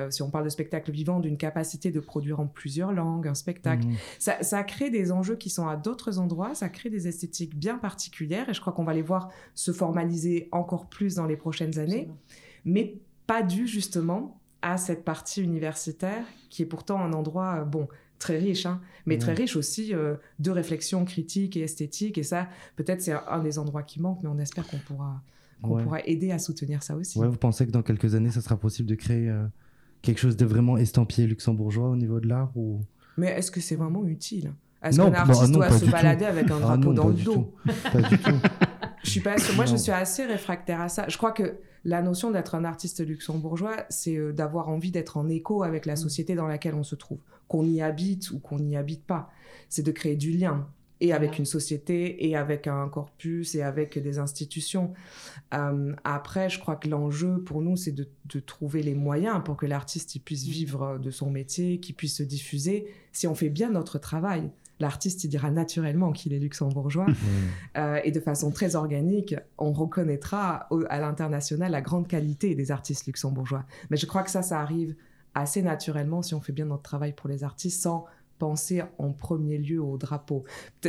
si 0.09 0.23
on 0.23 0.31
parle 0.31 0.45
de 0.45 0.49
spectacle 0.49 0.91
vivant, 0.91 1.19
d'une 1.19 1.37
capacité 1.37 1.91
de 1.91 1.99
produire 1.99 2.39
en 2.39 2.47
plusieurs 2.47 2.91
langues 2.91 3.27
un 3.27 3.35
spectacle. 3.35 3.85
Mmh. 3.85 3.95
Ça, 4.17 4.41
ça, 4.41 4.63
crée 4.63 4.89
des 4.89 5.11
enjeux 5.11 5.35
qui 5.35 5.51
sont 5.51 5.67
à 5.67 5.75
d'autres 5.75 6.17
endroits, 6.17 6.55
ça 6.55 6.69
crée 6.69 6.89
des 6.89 7.07
esthétiques 7.07 7.55
bien 7.55 7.77
particulières, 7.77 8.49
et 8.49 8.53
je 8.53 8.61
crois 8.61 8.73
qu'on 8.73 8.85
va 8.85 8.93
les 8.93 9.03
voir 9.03 9.29
se 9.53 9.71
formaliser 9.71 10.49
encore 10.51 10.87
plus 10.87 11.15
dans 11.15 11.25
les 11.25 11.37
prochaines 11.37 11.77
années, 11.77 12.09
mais 12.63 12.97
pas 13.27 13.43
dû 13.43 13.67
justement 13.67 14.41
à 14.63 14.77
cette 14.77 15.05
partie 15.05 15.43
universitaire 15.43 16.25
qui 16.49 16.63
est 16.63 16.65
pourtant 16.65 16.99
un 16.99 17.13
endroit, 17.13 17.65
bon, 17.65 17.87
très 18.19 18.37
riche, 18.37 18.65
hein, 18.65 18.81
mais 19.05 19.17
très 19.17 19.33
riche 19.33 19.55
aussi 19.55 19.93
euh, 19.93 20.15
de 20.39 20.51
réflexion 20.51 21.05
critique 21.05 21.57
et 21.57 21.61
esthétique. 21.61 22.17
Et 22.17 22.23
ça, 22.23 22.49
peut-être, 22.75 23.01
c'est 23.01 23.13
un, 23.13 23.43
des 23.43 23.59
endroits 23.59 23.83
qui 23.83 24.01
manque, 24.01 24.19
mais 24.23 24.29
on 24.29 24.39
espère 24.39 24.67
qu'on 24.67 24.79
pourra, 24.79 25.21
pourra 25.61 25.99
aider 26.05 26.31
à 26.31 26.39
soutenir 26.39 26.83
ça 26.83 26.95
aussi. 26.95 27.19
Ouais, 27.19 27.27
vous 27.27 27.37
pensez 27.37 27.65
que 27.65 27.71
dans 27.71 27.83
quelques 27.83 28.15
années, 28.15 28.31
ça 28.31 28.41
sera 28.41 28.57
possible 28.57 28.89
de 28.89 28.95
créer 28.95 29.29
euh, 29.29 29.45
quelque 30.01 30.19
chose 30.19 30.37
de 30.37 30.45
vraiment 30.45 30.77
estampillé 30.77 31.27
luxembourgeois 31.27 31.89
au 31.89 31.95
niveau 31.95 32.19
de 32.19 32.27
l'art 32.27 32.55
ou... 32.55 32.81
Mais 33.17 33.27
est-ce 33.27 33.51
que 33.51 33.61
c'est 33.61 33.75
vraiment 33.75 34.05
utile? 34.05 34.53
Est-ce 34.85 34.97
qu'un 34.97 35.13
artiste 35.13 35.51
doit 35.51 35.71
se 35.71 35.85
balader 35.85 36.25
avec 36.25 36.49
un 36.51 36.57
ah 36.57 36.77
drapeau 36.77 36.93
dans 36.93 37.07
le 37.07 37.15
dos? 37.15 37.53
Pas 37.91 38.01
du 38.01 38.17
tout. 38.17 38.31
Je 39.05 39.11
suis 39.11 39.19
pas, 39.19 39.35
moi, 39.55 39.65
je 39.65 39.75
suis 39.75 39.91
assez 39.91 40.25
réfractaire 40.25 40.81
à 40.81 40.89
ça. 40.89 41.05
Je 41.07 41.15
crois 41.15 41.31
que 41.31 41.59
la 41.83 42.01
notion 42.01 42.31
d'être 42.31 42.55
un 42.55 42.65
artiste 42.65 43.05
luxembourgeois, 43.05 43.85
c'est 43.89 44.17
euh, 44.17 44.33
d'avoir 44.33 44.69
envie 44.69 44.89
d'être 44.89 45.17
en 45.17 45.29
écho 45.29 45.61
avec 45.61 45.85
la 45.85 45.93
mm. 45.93 45.97
société 45.97 46.35
dans 46.35 46.47
laquelle 46.47 46.73
on 46.73 46.83
se 46.83 46.95
trouve, 46.95 47.19
qu'on 47.47 47.63
y 47.63 47.81
habite 47.81 48.31
ou 48.31 48.39
qu'on 48.39 48.57
n'y 48.57 48.75
habite 48.75 49.05
pas. 49.05 49.29
C'est 49.69 49.83
de 49.83 49.91
créer 49.91 50.15
du 50.15 50.31
lien 50.31 50.67
et 51.01 51.13
avec 51.13 51.37
une 51.37 51.45
société 51.45 52.27
et 52.27 52.35
avec 52.35 52.65
un 52.67 52.89
corpus 52.89 53.53
et 53.53 53.61
avec 53.61 53.99
des 53.99 54.17
institutions. 54.17 54.93
Euh, 55.53 55.93
après, 56.03 56.49
je 56.49 56.59
crois 56.59 56.75
que 56.75 56.89
l'enjeu 56.89 57.43
pour 57.43 57.61
nous, 57.61 57.75
c'est 57.75 57.91
de, 57.91 58.09
de, 58.25 58.39
trouver 58.39 58.81
les 58.81 58.95
moyens 58.95 59.43
pour 59.43 59.55
que 59.55 59.67
l'artiste 59.67 60.17
puisse 60.23 60.47
mm. 60.47 60.51
vivre 60.51 60.97
de 60.97 61.11
son 61.11 61.29
métier, 61.29 61.79
qu'il 61.79 61.93
puisse 61.93 62.17
se 62.17 62.23
diffuser, 62.23 62.87
si 63.11 63.27
on 63.27 63.35
fait 63.35 63.49
bien 63.49 63.69
notre 63.69 63.99
travail 63.99 64.49
l'artiste 64.79 65.23
il 65.23 65.29
dira 65.29 65.51
naturellement 65.51 66.11
qu'il 66.11 66.33
est 66.33 66.39
luxembourgeois. 66.39 67.07
Euh, 67.77 67.99
et 68.05 68.11
de 68.11 68.19
façon 68.21 68.51
très 68.51 68.75
organique, 68.75 69.35
on 69.57 69.73
reconnaîtra 69.73 70.69
à 70.89 70.99
l'international 70.99 71.71
la 71.71 71.81
grande 71.81 72.07
qualité 72.07 72.55
des 72.55 72.71
artistes 72.71 73.05
luxembourgeois. 73.05 73.65
Mais 73.89 73.97
je 73.97 74.05
crois 74.05 74.23
que 74.23 74.31
ça, 74.31 74.41
ça 74.41 74.61
arrive 74.61 74.95
assez 75.33 75.61
naturellement 75.61 76.21
si 76.21 76.33
on 76.33 76.39
fait 76.39 76.53
bien 76.53 76.65
notre 76.65 76.83
travail 76.83 77.11
pour 77.11 77.27
les 77.27 77.43
artistes 77.43 77.81
sans 77.81 78.05
penser 78.39 78.81
en 78.97 79.11
premier 79.11 79.57
lieu 79.57 79.81
au 79.81 79.97
drapeau. 79.97 80.43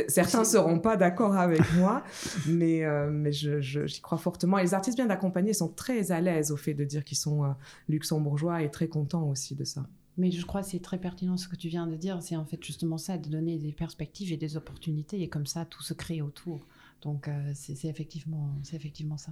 Certains 0.07 0.39
ne 0.39 0.45
seront 0.45 0.79
pas 0.79 0.97
d'accord 0.97 1.35
avec 1.35 1.61
moi, 1.75 2.03
mais, 2.47 2.83
euh, 2.83 3.09
mais 3.11 3.31
j'y 3.31 4.01
crois 4.01 4.17
fortement. 4.17 4.57
Et 4.57 4.63
les 4.63 4.73
artistes 4.73 4.97
bien 4.97 5.09
accompagnés 5.09 5.53
sont 5.53 5.69
très 5.69 6.11
à 6.11 6.21
l'aise 6.21 6.51
au 6.51 6.57
fait 6.57 6.73
de 6.73 6.83
dire 6.83 7.03
qu'ils 7.03 7.17
sont 7.17 7.43
euh, 7.43 7.49
luxembourgeois 7.89 8.63
et 8.63 8.71
très 8.71 8.87
contents 8.87 9.27
aussi 9.29 9.55
de 9.55 9.63
ça. 9.63 9.83
Mais 10.17 10.31
je 10.31 10.45
crois 10.45 10.61
que 10.61 10.67
c'est 10.67 10.81
très 10.81 10.97
pertinent 10.97 11.37
ce 11.37 11.47
que 11.47 11.55
tu 11.55 11.67
viens 11.67 11.87
de 11.87 11.95
dire. 11.95 12.21
C'est 12.21 12.35
en 12.35 12.45
fait 12.45 12.63
justement 12.63 12.97
ça, 12.97 13.17
de 13.17 13.29
donner 13.29 13.57
des 13.57 13.71
perspectives 13.71 14.31
et 14.31 14.37
des 14.37 14.57
opportunités. 14.57 15.21
Et 15.21 15.29
comme 15.29 15.45
ça, 15.45 15.65
tout 15.65 15.83
se 15.83 15.93
crée 15.93 16.21
autour. 16.21 16.65
Donc 17.01 17.27
euh, 17.27 17.51
c'est 17.53 17.87
effectivement, 17.87 18.49
effectivement 18.73 19.17
ça. 19.17 19.31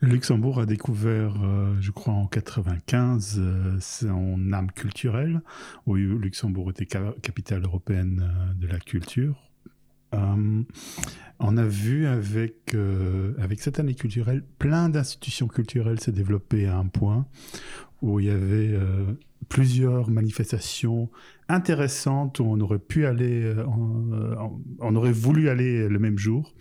Luxembourg 0.00 0.60
a 0.60 0.66
découvert, 0.66 1.34
euh, 1.42 1.76
je 1.80 1.90
crois 1.90 2.14
en 2.14 2.26
95, 2.26 3.36
euh, 3.38 3.78
son 3.80 4.52
âme 4.52 4.70
culturelle. 4.72 5.40
où 5.86 5.94
Luxembourg 5.94 6.70
était 6.70 6.86
capitale 6.86 7.64
européenne 7.64 8.54
de 8.56 8.66
la 8.66 8.78
culture. 8.78 9.50
on 10.12 11.56
a 11.56 11.64
vu 11.64 12.06
avec, 12.06 12.74
avec 13.38 13.60
cette 13.60 13.78
année 13.78 13.94
culturelle, 13.94 14.44
plein 14.58 14.88
d'institutions 14.88 15.46
culturelles 15.46 16.00
se 16.00 16.10
développer 16.10 16.66
à 16.66 16.76
un 16.76 16.86
point 16.86 17.26
où 18.02 18.18
il 18.18 18.26
y 18.26 18.30
avait 18.30 18.76
plusieurs 19.48 20.10
manifestations 20.10 21.10
intéressantes 21.48 22.40
où 22.40 22.44
on 22.44 22.60
aurait 22.60 22.78
pu 22.78 23.06
aller, 23.06 23.42
euh, 23.42 23.64
euh, 23.64 24.36
on 24.78 24.94
aurait 24.94 25.12
voulu 25.12 25.48
aller 25.48 25.88
le 25.88 25.98
même 25.98 26.18
jour. 26.18 26.54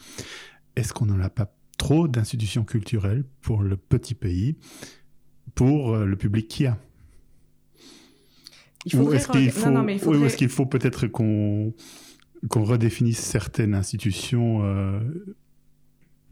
Est-ce 0.75 0.93
qu'on 0.93 1.05
n'en 1.05 1.19
a 1.19 1.29
pas 1.29 1.53
trop 1.77 2.07
d'institutions 2.07 2.63
culturelles 2.63 3.25
pour 3.41 3.62
le 3.62 3.77
petit 3.77 4.15
pays, 4.15 4.57
pour 5.55 5.93
euh, 5.93 6.05
le 6.05 6.15
public 6.15 6.48
qui 6.48 6.65
a? 6.65 6.77
Ou 8.93 9.12
est-ce 9.13 9.27
qu'il 9.27 9.51
faut, 9.51 9.69
est 10.13 10.36
qu'il 10.36 10.50
faut 10.50 10.65
peut-être 10.65 11.07
qu'on 11.07 11.74
qu'on 12.48 12.63
redéfinisse 12.63 13.19
certaines 13.19 13.75
institutions 13.75 14.63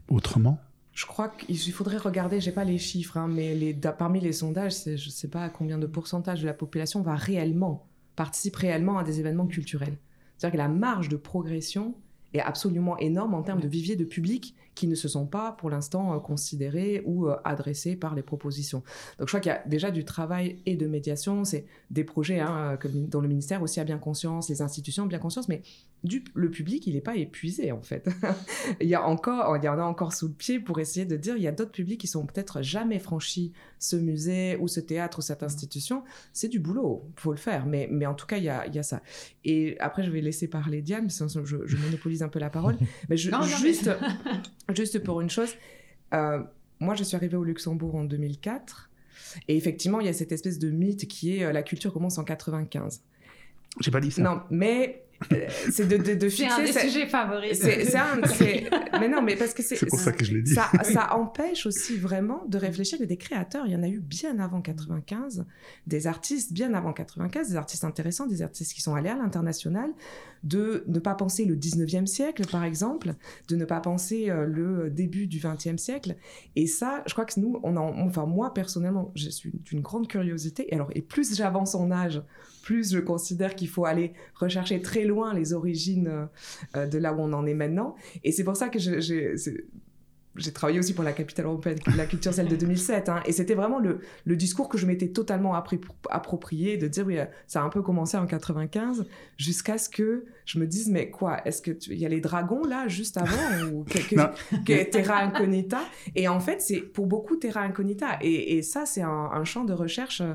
autrement? 0.08 0.58
Je 0.98 1.06
crois 1.06 1.28
qu'il 1.28 1.72
faudrait 1.72 1.96
regarder, 1.96 2.40
j'ai 2.40 2.50
pas 2.50 2.64
les 2.64 2.76
chiffres, 2.76 3.18
hein, 3.18 3.28
mais 3.28 3.72
parmi 3.96 4.18
les 4.18 4.32
sondages, 4.32 4.82
je 4.84 5.10
sais 5.10 5.28
pas 5.28 5.48
combien 5.48 5.78
de 5.78 5.86
pourcentage 5.86 6.40
de 6.40 6.46
la 6.46 6.54
population 6.54 7.02
va 7.02 7.14
réellement, 7.14 7.86
participe 8.16 8.56
réellement 8.56 8.98
à 8.98 9.04
des 9.04 9.20
événements 9.20 9.46
culturels. 9.46 9.96
C'est-à-dire 10.36 10.54
que 10.54 10.58
la 10.58 10.68
marge 10.68 11.08
de 11.08 11.14
progression 11.14 11.94
est 12.34 12.40
absolument 12.40 12.98
énorme 12.98 13.34
en 13.34 13.44
termes 13.44 13.60
de 13.60 13.68
vivier 13.68 13.94
de 13.94 14.04
public 14.04 14.56
qui 14.78 14.86
ne 14.86 14.94
se 14.94 15.08
sont 15.08 15.26
pas 15.26 15.50
pour 15.50 15.70
l'instant 15.70 16.14
euh, 16.14 16.20
considérés 16.20 17.02
ou 17.04 17.26
euh, 17.26 17.36
adressés 17.42 17.96
par 17.96 18.14
les 18.14 18.22
propositions. 18.22 18.84
Donc 19.18 19.26
je 19.26 19.32
crois 19.32 19.40
qu'il 19.40 19.50
y 19.50 19.54
a 19.54 19.62
déjà 19.66 19.90
du 19.90 20.04
travail 20.04 20.58
et 20.66 20.76
de 20.76 20.86
médiation, 20.86 21.44
c'est 21.44 21.66
des 21.90 22.04
projets 22.04 22.38
hein, 22.38 22.76
que, 22.78 22.86
dont 22.86 23.20
le 23.20 23.26
ministère 23.26 23.60
aussi 23.60 23.80
a 23.80 23.84
bien 23.84 23.98
conscience, 23.98 24.48
les 24.48 24.62
institutions 24.62 25.02
ont 25.02 25.08
bien 25.08 25.18
conscience, 25.18 25.48
mais 25.48 25.62
du, 26.04 26.22
le 26.34 26.48
public, 26.48 26.86
il 26.86 26.94
n'est 26.94 27.00
pas 27.00 27.16
épuisé 27.16 27.72
en 27.72 27.82
fait. 27.82 28.08
il, 28.80 28.86
y 28.86 28.94
a 28.94 29.04
encore, 29.04 29.56
il 29.56 29.64
y 29.64 29.68
en 29.68 29.80
a 29.80 29.82
encore 29.82 30.12
sous 30.12 30.28
le 30.28 30.34
pied 30.34 30.60
pour 30.60 30.78
essayer 30.78 31.04
de 31.04 31.16
dire 31.16 31.36
il 31.36 31.42
y 31.42 31.48
a 31.48 31.52
d'autres 31.52 31.72
publics 31.72 32.00
qui 32.00 32.06
sont 32.06 32.24
peut-être 32.24 32.62
jamais 32.62 33.00
franchis 33.00 33.52
ce 33.80 33.96
musée 33.96 34.56
ou 34.60 34.68
ce 34.68 34.78
théâtre 34.78 35.18
ou 35.18 35.22
cette 35.22 35.42
institution. 35.42 36.04
C'est 36.32 36.46
du 36.46 36.60
boulot, 36.60 37.10
faut 37.16 37.32
le 37.32 37.36
faire, 37.36 37.66
mais, 37.66 37.88
mais 37.90 38.06
en 38.06 38.14
tout 38.14 38.26
cas, 38.26 38.36
il 38.36 38.44
y 38.44 38.48
a, 38.48 38.64
il 38.68 38.74
y 38.76 38.78
a 38.78 38.84
ça. 38.84 39.02
Et 39.44 39.76
après, 39.80 40.04
je 40.04 40.10
vais 40.12 40.20
laisser 40.20 40.46
parler 40.46 40.82
Diane, 40.82 41.10
je, 41.10 41.66
je 41.66 41.76
monopolise 41.76 42.22
un 42.22 42.28
peu 42.28 42.38
la 42.38 42.50
parole. 42.50 42.76
Mais 43.08 43.16
je, 43.16 43.30
juste, 43.60 43.90
juste 44.74 44.98
pour 45.02 45.20
une 45.20 45.30
chose, 45.30 45.54
euh, 46.14 46.42
moi 46.80 46.94
je 46.94 47.04
suis 47.04 47.16
arrivée 47.16 47.36
au 47.36 47.44
Luxembourg 47.44 47.94
en 47.94 48.04
2004 48.04 48.90
et 49.48 49.56
effectivement 49.56 50.00
il 50.00 50.06
y 50.06 50.10
a 50.10 50.12
cette 50.12 50.32
espèce 50.32 50.58
de 50.58 50.70
mythe 50.70 51.06
qui 51.08 51.36
est 51.36 51.44
euh, 51.44 51.52
la 51.52 51.62
culture 51.62 51.92
commence 51.92 52.18
en 52.18 52.24
95. 52.24 53.02
J'ai 53.80 53.90
pas 53.90 54.00
dit 54.00 54.10
ça. 54.10 54.22
Non, 54.22 54.40
mais 54.50 55.04
c'est 55.70 55.88
de, 55.88 55.96
de, 55.96 56.14
de 56.14 56.28
fixer. 56.28 56.48
C'est 56.48 56.60
un 56.60 56.64
des 56.64 56.72
sujets 56.72 57.06
favoris. 57.06 57.58
C'est 57.58 57.96
un. 57.96 58.20
Mais 59.00 59.08
non, 59.08 59.22
mais 59.22 59.36
parce 59.36 59.54
que 59.54 59.62
c'est. 59.62 59.76
C'est 59.76 59.86
pour 59.86 59.98
ça 59.98 60.12
que 60.12 60.24
je 60.24 60.32
l'ai 60.34 60.42
dit. 60.42 60.54
Ça, 60.54 60.70
ça, 60.82 61.14
empêche 61.16 61.66
aussi 61.66 61.96
vraiment 61.96 62.44
de 62.46 62.58
réfléchir 62.58 62.98
que 62.98 63.04
des 63.04 63.16
créateurs, 63.16 63.66
il 63.66 63.72
y 63.72 63.76
en 63.76 63.82
a 63.82 63.88
eu 63.88 64.00
bien 64.00 64.38
avant 64.38 64.60
95, 64.60 65.44
des 65.86 66.06
artistes 66.06 66.52
bien 66.52 66.74
avant 66.74 66.92
95, 66.92 67.48
des 67.48 67.56
artistes 67.56 67.84
intéressants, 67.84 68.26
des 68.26 68.42
artistes 68.42 68.72
qui 68.72 68.80
sont 68.80 68.94
allés 68.94 69.08
à 69.08 69.16
l'international, 69.16 69.90
de 70.44 70.84
ne 70.86 70.98
pas 70.98 71.14
penser 71.14 71.44
le 71.44 71.56
19e 71.56 72.06
siècle, 72.06 72.46
par 72.50 72.64
exemple, 72.64 73.14
de 73.48 73.56
ne 73.56 73.64
pas 73.64 73.80
penser 73.80 74.30
euh, 74.30 74.46
le 74.46 74.90
début 74.90 75.26
du 75.26 75.38
20e 75.38 75.78
siècle. 75.78 76.16
Et 76.56 76.66
ça, 76.66 77.02
je 77.06 77.12
crois 77.12 77.24
que 77.24 77.38
nous, 77.38 77.60
on 77.62 77.76
en, 77.76 77.98
enfin, 78.06 78.26
moi, 78.26 78.54
personnellement, 78.54 79.12
je 79.14 79.28
suis 79.30 79.52
d'une 79.64 79.80
grande 79.80 80.08
curiosité. 80.08 80.72
Et 80.72 80.74
alors, 80.74 80.90
et 80.94 81.02
plus 81.02 81.36
j'avance 81.36 81.74
en 81.74 81.90
âge, 81.90 82.22
plus 82.68 82.92
je 82.92 82.98
considère 82.98 83.56
qu'il 83.56 83.68
faut 83.68 83.86
aller 83.86 84.12
rechercher 84.34 84.82
très 84.82 85.04
loin 85.04 85.32
les 85.32 85.54
origines 85.54 86.28
euh, 86.76 86.86
de 86.86 86.98
là 86.98 87.14
où 87.14 87.20
on 87.20 87.32
en 87.32 87.46
est 87.46 87.54
maintenant. 87.54 87.96
Et 88.24 88.30
c'est 88.30 88.44
pour 88.44 88.56
ça 88.56 88.68
que 88.68 88.78
j'ai 88.78 89.00
j'ai 90.38 90.52
travaillé 90.52 90.78
aussi 90.78 90.94
pour 90.94 91.04
la 91.04 91.12
capitale 91.12 91.46
européenne 91.46 91.78
de 91.84 91.96
la 91.96 92.06
culture, 92.06 92.32
celle 92.32 92.48
de 92.48 92.56
2007. 92.56 93.08
Hein, 93.08 93.22
et 93.26 93.32
c'était 93.32 93.54
vraiment 93.54 93.78
le, 93.78 94.00
le, 94.24 94.36
discours 94.36 94.68
que 94.68 94.78
je 94.78 94.86
m'étais 94.86 95.08
totalement 95.08 95.54
approprié, 95.54 96.76
de 96.76 96.86
dire, 96.86 97.04
oui, 97.06 97.18
ça 97.46 97.60
a 97.60 97.64
un 97.64 97.68
peu 97.68 97.82
commencé 97.82 98.16
en 98.16 98.26
95, 98.26 99.06
jusqu'à 99.36 99.78
ce 99.78 99.88
que 99.88 100.26
je 100.44 100.58
me 100.58 100.66
dise, 100.66 100.88
mais 100.88 101.10
quoi, 101.10 101.44
est-ce 101.44 101.60
qu'il 101.60 101.98
y 101.98 102.06
a 102.06 102.08
les 102.08 102.20
dragons 102.20 102.62
là, 102.64 102.86
juste 102.88 103.16
avant, 103.16 103.68
ou 103.72 103.84
que, 103.84 104.84
Terra 104.84 105.22
Incognita? 105.22 105.80
Et 106.14 106.28
en 106.28 106.40
fait, 106.40 106.62
c'est 106.62 106.80
pour 106.80 107.06
beaucoup 107.06 107.36
Terra 107.36 107.62
Incognita. 107.62 108.18
Et, 108.20 108.58
et 108.58 108.62
ça, 108.62 108.86
c'est 108.86 109.02
un, 109.02 109.30
un, 109.32 109.44
champ 109.44 109.64
de 109.64 109.72
recherche 109.72 110.20
euh, 110.20 110.34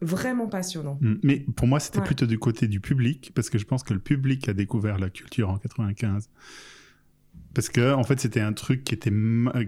vraiment 0.00 0.48
passionnant. 0.48 0.98
Mm. 1.00 1.14
Mais 1.22 1.40
pour 1.56 1.66
moi, 1.66 1.80
c'était 1.80 2.00
plutôt 2.00 2.26
du 2.26 2.38
côté 2.38 2.68
du 2.68 2.80
public, 2.80 3.32
parce 3.34 3.50
que 3.50 3.58
je 3.58 3.64
pense 3.64 3.82
que 3.82 3.94
le 3.94 4.00
public 4.00 4.48
a 4.48 4.52
découvert 4.52 4.98
la 4.98 5.10
culture 5.10 5.50
en 5.50 5.58
95. 5.58 6.28
Parce 7.52 7.68
que 7.68 7.94
en 7.94 8.04
fait, 8.04 8.20
c'était 8.20 8.40
un 8.40 8.52
truc 8.52 8.84
qui 8.84 8.94
était 8.94 9.12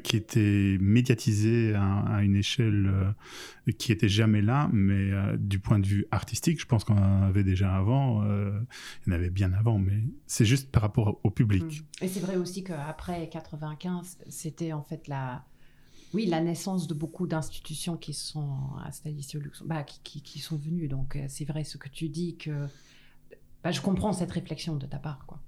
qui 0.04 0.16
était 0.16 0.78
médiatisé 0.80 1.74
à, 1.74 2.22
une 2.22 2.36
échelle 2.36 2.86
euh, 2.86 3.72
qui 3.72 3.90
était 3.90 4.08
jamais 4.08 4.40
là, 4.40 4.70
mais 4.72 5.10
euh, 5.10 5.36
du 5.36 5.58
point 5.58 5.80
de 5.80 5.86
vue 5.86 6.06
artistique, 6.12 6.60
je 6.60 6.66
pense 6.66 6.84
qu'on 6.84 6.96
en 6.96 7.22
avait 7.22 7.42
déjà 7.42 7.74
avant. 7.74 8.22
Euh, 8.24 8.60
il 9.04 9.10
y 9.10 9.12
en 9.12 9.16
avait 9.16 9.30
bien 9.30 9.52
avant, 9.52 9.78
mais 9.78 10.00
c'est 10.26 10.44
juste 10.44 10.70
par 10.70 10.82
rapport 10.82 11.20
au 11.24 11.30
public. 11.30 11.64
Mm. 11.64 12.04
Et 12.04 12.08
c'est 12.08 12.20
vrai 12.20 12.36
aussi 12.36 12.62
qu'après 12.62 13.28
95, 13.28 14.18
c'était 14.28 14.72
en 14.72 14.82
fait 14.82 15.08
la 15.08 15.44
oui, 16.14 16.26
la 16.26 16.40
naissance 16.40 16.86
de 16.86 16.94
beaucoup 16.94 17.26
d'institutions 17.26 17.96
qui 17.96 18.12
sont 18.12 18.58
installées 18.84 19.16
ici 19.16 19.36
au 19.36 19.40
Luxembourg, 19.40 19.76
bah, 19.76 19.82
qui, 19.82 20.22
qui, 20.22 20.38
sont 20.38 20.56
venues. 20.56 20.88
Donc, 20.88 21.16
euh, 21.16 21.24
c'est 21.28 21.44
vrai 21.44 21.64
ce 21.64 21.78
que 21.78 21.88
tu 21.88 22.08
dis 22.08 22.36
que 22.36 22.66
bah, 23.64 23.70
je 23.70 23.80
comprends 23.80 24.12
cette 24.12 24.30
réflexion 24.30 24.76
de 24.76 24.86
ta 24.86 24.98
part, 24.98 25.24
quoi. 25.26 25.40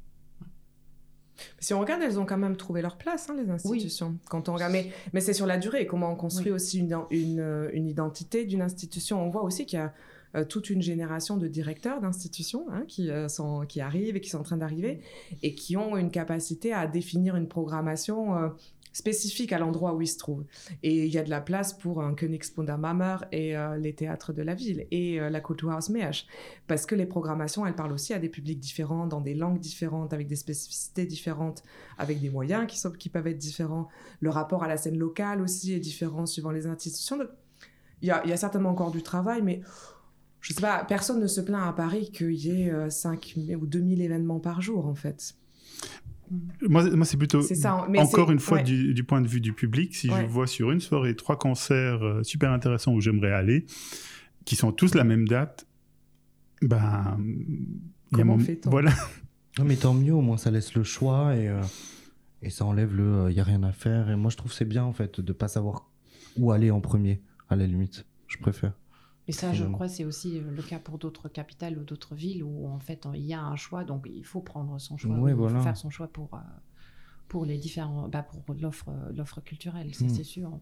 Si 1.59 1.75
on 1.75 1.81
regarde, 1.81 2.01
elles 2.01 2.21
ont 2.21 2.27
quand 2.27 2.39
même 2.39 2.57
trouvé 2.57 2.81
leur 2.81 2.97
place, 2.97 3.29
hein, 3.29 3.37
les 3.37 3.51
institutions. 3.51 4.17
Quand 4.31 4.49
on 4.49 4.55
regarde, 4.55 4.73
mais, 5.13 5.21
c'est 5.21 5.33
sur 5.33 5.47
la 5.47 5.59
durée, 5.59 5.85
comment 5.85 6.13
on 6.13 6.17
construit 6.17 6.53
aussi 6.53 6.79
une, 6.79 6.97
une, 7.11 7.71
une 7.73 7.89
identité 7.89 8.45
d'une 8.45 8.63
institution. 8.63 9.21
On 9.21 9.31
voit 9.31 9.43
aussi 9.43 9.67
qu'il 9.67 9.81
y 9.81 9.83
a 9.83 9.93
euh, 10.37 10.45
toute 10.45 10.69
une 10.71 10.83
génération 10.83 11.37
de 11.37 11.47
directeurs 11.47 12.01
d'institutions 12.01 12.67
hein, 12.73 12.85
qui, 12.89 13.11
euh, 13.11 13.29
sont, 13.29 13.67
qui 13.67 13.81
arrivent 13.81 14.17
et 14.17 14.21
qui 14.21 14.31
sont 14.31 14.39
en 14.39 14.43
train 14.43 14.57
d'arriver 14.57 15.01
et 15.43 15.55
qui 15.55 15.77
ont 15.77 15.97
une 15.97 16.11
capacité 16.11 16.73
à 16.73 16.89
définir 16.89 17.37
une 17.37 17.47
programmation 17.47 18.53
spécifique 18.95 19.53
à 19.53 19.59
l'endroit 19.59 19.93
où 19.93 20.01
il 20.01 20.07
se 20.07 20.17
trouve. 20.17 20.45
Et 20.83 21.05
il 21.05 21.13
y 21.13 21.19
a 21.19 21.23
de 21.23 21.29
la 21.29 21.43
place 21.43 21.75
pour 21.75 22.01
un 22.01 22.15
Königsbundermammer 22.15 23.17
et 23.33 23.57
euh, 23.57 23.77
les 23.77 23.95
théâtres 23.95 24.33
de 24.33 24.41
la 24.41 24.55
ville 24.55 24.87
et 24.91 25.21
euh, 25.21 25.29
la 25.29 25.41
Kulturhaus 25.41 25.91
Meersch. 25.91 26.27
Parce 26.67 26.87
que 26.87 26.95
les 26.95 27.05
programmations, 27.05 27.67
elles 27.67 27.75
parlent 27.75 27.93
aussi 27.93 28.15
à 28.15 28.19
des 28.19 28.29
publics 28.29 28.61
différents, 28.61 29.07
dans 29.07 29.21
des 29.21 29.35
langues 29.35 29.59
différentes, 29.59 30.15
avec 30.15 30.29
des 30.29 30.37
spécificités 30.37 31.05
différentes, 31.07 31.63
avec 31.99 32.21
des 32.21 32.31
moyens 32.31 32.67
qui, 32.67 33.09
peuvent 33.09 33.27
être 33.27 33.39
différents. 33.39 33.89
Le 34.21 34.31
rapport 34.31 34.63
à 34.63 34.69
la 34.69 34.77
scène 34.77 34.97
locale 34.97 35.43
aussi 35.43 35.75
est 35.75 35.81
différent 35.81 36.25
suivant 36.25 36.53
les 36.53 36.67
institutions. 36.67 37.19
il, 38.01 38.07
y 38.07 38.11
a, 38.13 38.37
certainement 38.37 38.71
encore 38.71 38.93
du 38.93 39.03
travail, 39.03 39.43
mais 39.43 39.61
je 40.41 40.55
sais 40.55 40.61
pas, 40.61 40.85
personne 40.85 41.21
ne 41.21 41.27
se 41.27 41.41
plaint 41.41 41.67
à 41.69 41.73
Paris 41.73 42.13
qu'il 42.13 42.33
y 42.33 42.63
ait 42.63 42.91
5 42.91 43.35
euh, 43.37 43.55
ou 43.57 43.67
2000 43.67 44.03
événements 44.03 44.41
par 44.41 44.63
jour, 44.63 44.87
en 44.87 44.95
fait. 44.95 45.35
Moi, 46.63 46.91
moi 46.91 47.05
c'est 47.05 47.17
plutôt, 47.17 47.43
encore 47.99 48.31
une 48.31 48.39
fois, 48.39 48.63
du, 48.63 49.05
point 49.05 49.21
de 49.21 49.29
vue 49.29 49.41
du 49.41 49.53
public, 49.53 49.95
si 49.95 50.09
je 50.09 50.27
vois 50.27 50.47
sur 50.47 50.71
une 50.71 50.81
soirée 50.81 51.15
trois 51.17 51.39
concerts 51.39 52.03
euh, 52.03 52.23
super 52.23 52.51
intéressants 52.51 52.93
où 52.93 53.01
j'aimerais 53.01 53.33
aller, 53.33 53.67
qui 54.45 54.57
sont 54.57 54.73
tous 54.73 54.95
la 54.95 55.05
même 55.05 55.29
date, 55.29 55.67
ben. 56.63 57.19
Comment 58.13 58.39
fait-on 58.39 58.71
Voilà. 58.71 58.93
Non, 59.59 59.65
mais 59.65 59.77
tant 59.77 59.95
mieux, 59.95 60.13
au 60.13 60.21
moins 60.21 60.37
ça 60.37 60.51
laisse 60.51 60.75
le 60.75 60.83
choix 60.83 61.37
et, 61.37 61.49
euh, 61.49 61.63
et 62.43 62.51
ça 62.51 62.65
enlève 62.65 62.95
le 62.95 63.27
il 63.29 63.33
y 63.33 63.35
n'y 63.37 63.41
a 63.41 63.45
rien 63.45 63.63
à 63.63 63.73
faire. 63.73 64.11
Et 64.11 64.17
moi, 64.17 64.31
je 64.31 64.37
trouve 64.37 64.53
c'est 64.53 64.65
bien, 64.65 64.85
en 64.85 64.93
fait, 64.93 65.21
de 65.21 65.33
ne 65.33 65.33
pas 65.33 65.49
savoir 65.49 65.91
où 66.37 66.51
aller 66.51 66.71
en 66.71 66.81
premier, 66.81 67.23
à 67.49 67.57
la 67.57 67.67
limite. 67.67 68.05
Je 68.27 68.39
préfère. 68.39 68.73
Et 69.27 69.33
ça, 69.33 69.53
je 69.53 69.65
crois, 69.65 69.89
c'est 69.89 70.05
aussi 70.05 70.39
euh, 70.39 70.51
le 70.51 70.63
cas 70.63 70.79
pour 70.79 70.99
d'autres 70.99 71.29
capitales 71.29 71.79
ou 71.79 71.85
d'autres 71.85 72.15
villes 72.15 72.43
où 72.43 72.69
en 72.69 72.79
fait 72.79 73.07
il 73.15 73.25
y 73.25 73.33
a 73.33 73.43
un 73.43 73.57
choix, 73.57 73.85
donc 73.85 74.07
il 74.07 74.25
faut 74.25 74.41
prendre 74.41 74.79
son 74.79 74.97
choix, 74.97 75.17
il 75.29 75.37
faut 75.37 75.49
faire 75.49 75.77
son 75.77 75.91
choix 75.91 76.09
pour 76.09 76.35
euh, 76.35 76.39
pour 77.29 77.47
les 77.47 77.57
différents, 77.57 78.07
bah 78.09 78.23
pour 78.23 78.55
l'offre 78.55 78.93
l'offre 79.15 79.41
culturelle, 79.41 79.89
mm. 79.89 80.09
c'est 80.11 80.25
sûr. 80.25 80.61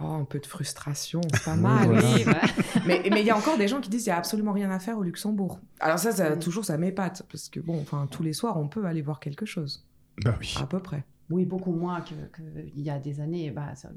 Oh, 0.00 0.04
un 0.04 0.24
peu 0.24 0.40
de 0.40 0.46
frustration, 0.46 1.20
c'est 1.32 1.44
pas 1.44 1.54
mal. 1.54 1.92
Oui, 1.92 2.24
mais 2.86 3.02
mais 3.08 3.20
il 3.20 3.26
y 3.26 3.30
a 3.30 3.36
encore 3.36 3.56
des 3.56 3.68
gens 3.68 3.80
qui 3.80 3.88
disent 3.88 4.06
il 4.06 4.08
y 4.08 4.12
a 4.12 4.18
absolument 4.18 4.52
rien 4.52 4.70
à 4.72 4.80
faire 4.80 4.98
au 4.98 5.04
Luxembourg. 5.04 5.60
Alors 5.78 6.00
ça, 6.00 6.10
ça 6.10 6.34
mm. 6.34 6.40
toujours 6.40 6.64
ça 6.64 6.76
m'épate 6.76 7.22
parce 7.30 7.48
que 7.48 7.60
bon, 7.60 7.80
enfin 7.80 8.08
tous 8.10 8.24
les 8.24 8.32
soirs 8.32 8.58
on 8.58 8.66
peut 8.66 8.84
aller 8.84 9.02
voir 9.02 9.20
quelque 9.20 9.46
chose. 9.46 9.86
Bah 10.24 10.34
oui. 10.40 10.54
À 10.60 10.66
peu 10.66 10.80
près. 10.80 11.04
Oui, 11.30 11.46
beaucoup 11.46 11.72
moins 11.72 12.02
qu'il 12.02 12.82
y 12.82 12.90
a 12.90 12.98
des 12.98 13.20
années. 13.20 13.50
Bah, 13.50 13.74
ça, 13.74 13.90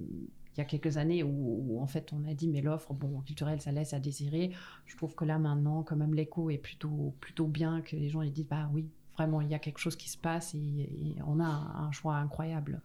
il 0.56 0.60
y 0.60 0.62
a 0.62 0.66
quelques 0.66 0.98
années 0.98 1.24
où, 1.24 1.80
en 1.82 1.88
fait 1.88 2.14
on 2.14 2.24
a 2.30 2.34
dit 2.34 2.48
mais 2.48 2.62
l'offre 2.62 2.94
bon 2.94 3.22
culturelle 3.22 3.62
ça 3.62 3.72
laisse 3.72 3.94
à 3.94 4.00
désirer 4.00 4.52
je 4.86 4.96
trouve 4.96 5.14
que 5.16 5.26
là 5.26 5.38
maintenant 5.38 5.84
quand 5.84 5.96
même 5.96 6.14
l'écho 6.14 6.50
est 6.50 6.58
plutôt 6.58 7.14
plutôt 7.20 7.48
bien 7.48 7.82
que 7.82 7.96
les 7.96 8.10
gens 8.10 8.22
ils 8.22 8.32
disent 8.32 8.48
bah 8.48 8.70
oui 8.74 8.86
vraiment 9.16 9.42
il 9.42 9.50
y 9.50 9.54
a 9.54 9.60
quelque 9.60 9.80
chose 9.80 9.96
qui 9.96 10.10
se 10.10 10.18
passe 10.18 10.56
et, 10.56 11.16
on 11.28 11.40
a 11.40 11.46
un, 11.46 11.92
choix 11.92 12.16
incroyable 12.16 12.82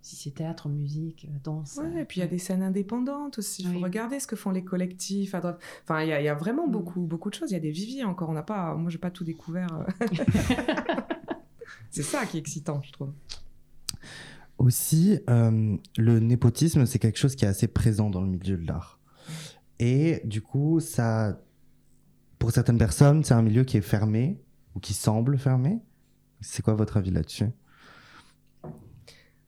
si 0.00 0.16
c'est 0.16 0.32
théâtre, 0.32 0.68
musique, 0.68 1.26
danse. 1.42 1.78
Ouais, 1.78 2.02
et 2.02 2.04
puis 2.04 2.18
il 2.18 2.20
y 2.20 2.26
a 2.26 2.28
des 2.28 2.36
scènes 2.36 2.62
indépendantes 2.62 3.38
aussi. 3.38 3.62
Il 3.62 3.72
faut 3.72 3.80
regarder 3.80 4.20
ce 4.20 4.26
que 4.26 4.36
font 4.36 4.50
les 4.50 4.62
collectifs. 4.62 5.34
Enfin, 5.34 6.02
il 6.02 6.08
y, 6.08 6.10
y, 6.10 6.28
a 6.28 6.34
vraiment 6.34 6.68
mm. 6.68 6.72
beaucoup, 6.72 7.00
beaucoup 7.06 7.30
de 7.30 7.34
choses. 7.34 7.52
Il 7.52 7.54
y 7.54 7.56
a 7.56 7.60
des 7.60 7.70
viviers 7.70 8.04
encore. 8.04 8.28
On 8.28 8.34
n'a 8.34 8.42
pas, 8.42 8.74
moi, 8.74 8.90
j'ai 8.90 8.98
pas 8.98 9.10
tout 9.10 9.24
découvert. 9.24 9.86
c'est 11.90 12.02
ça 12.02 12.26
qui 12.26 12.36
est 12.36 12.40
excitant, 12.40 12.82
je 12.82 12.92
trouve. 12.92 13.14
Aussi, 14.58 15.18
euh, 15.28 15.76
le 15.96 16.20
népotisme, 16.20 16.86
c'est 16.86 16.98
quelque 16.98 17.18
chose 17.18 17.34
qui 17.34 17.44
est 17.44 17.48
assez 17.48 17.66
présent 17.66 18.10
dans 18.10 18.20
le 18.20 18.28
milieu 18.28 18.56
de 18.56 18.66
l'art. 18.66 19.00
Et 19.78 20.20
du 20.24 20.40
coup, 20.40 20.80
ça, 20.80 21.40
pour 22.38 22.52
certaines 22.52 22.78
personnes, 22.78 23.24
c'est 23.24 23.34
un 23.34 23.42
milieu 23.42 23.64
qui 23.64 23.76
est 23.76 23.82
fermé 23.82 24.40
ou 24.74 24.80
qui 24.80 24.94
semble 24.94 25.38
fermé. 25.38 25.80
C'est 26.40 26.62
quoi 26.62 26.74
votre 26.74 26.96
avis 26.96 27.10
là-dessus? 27.10 27.46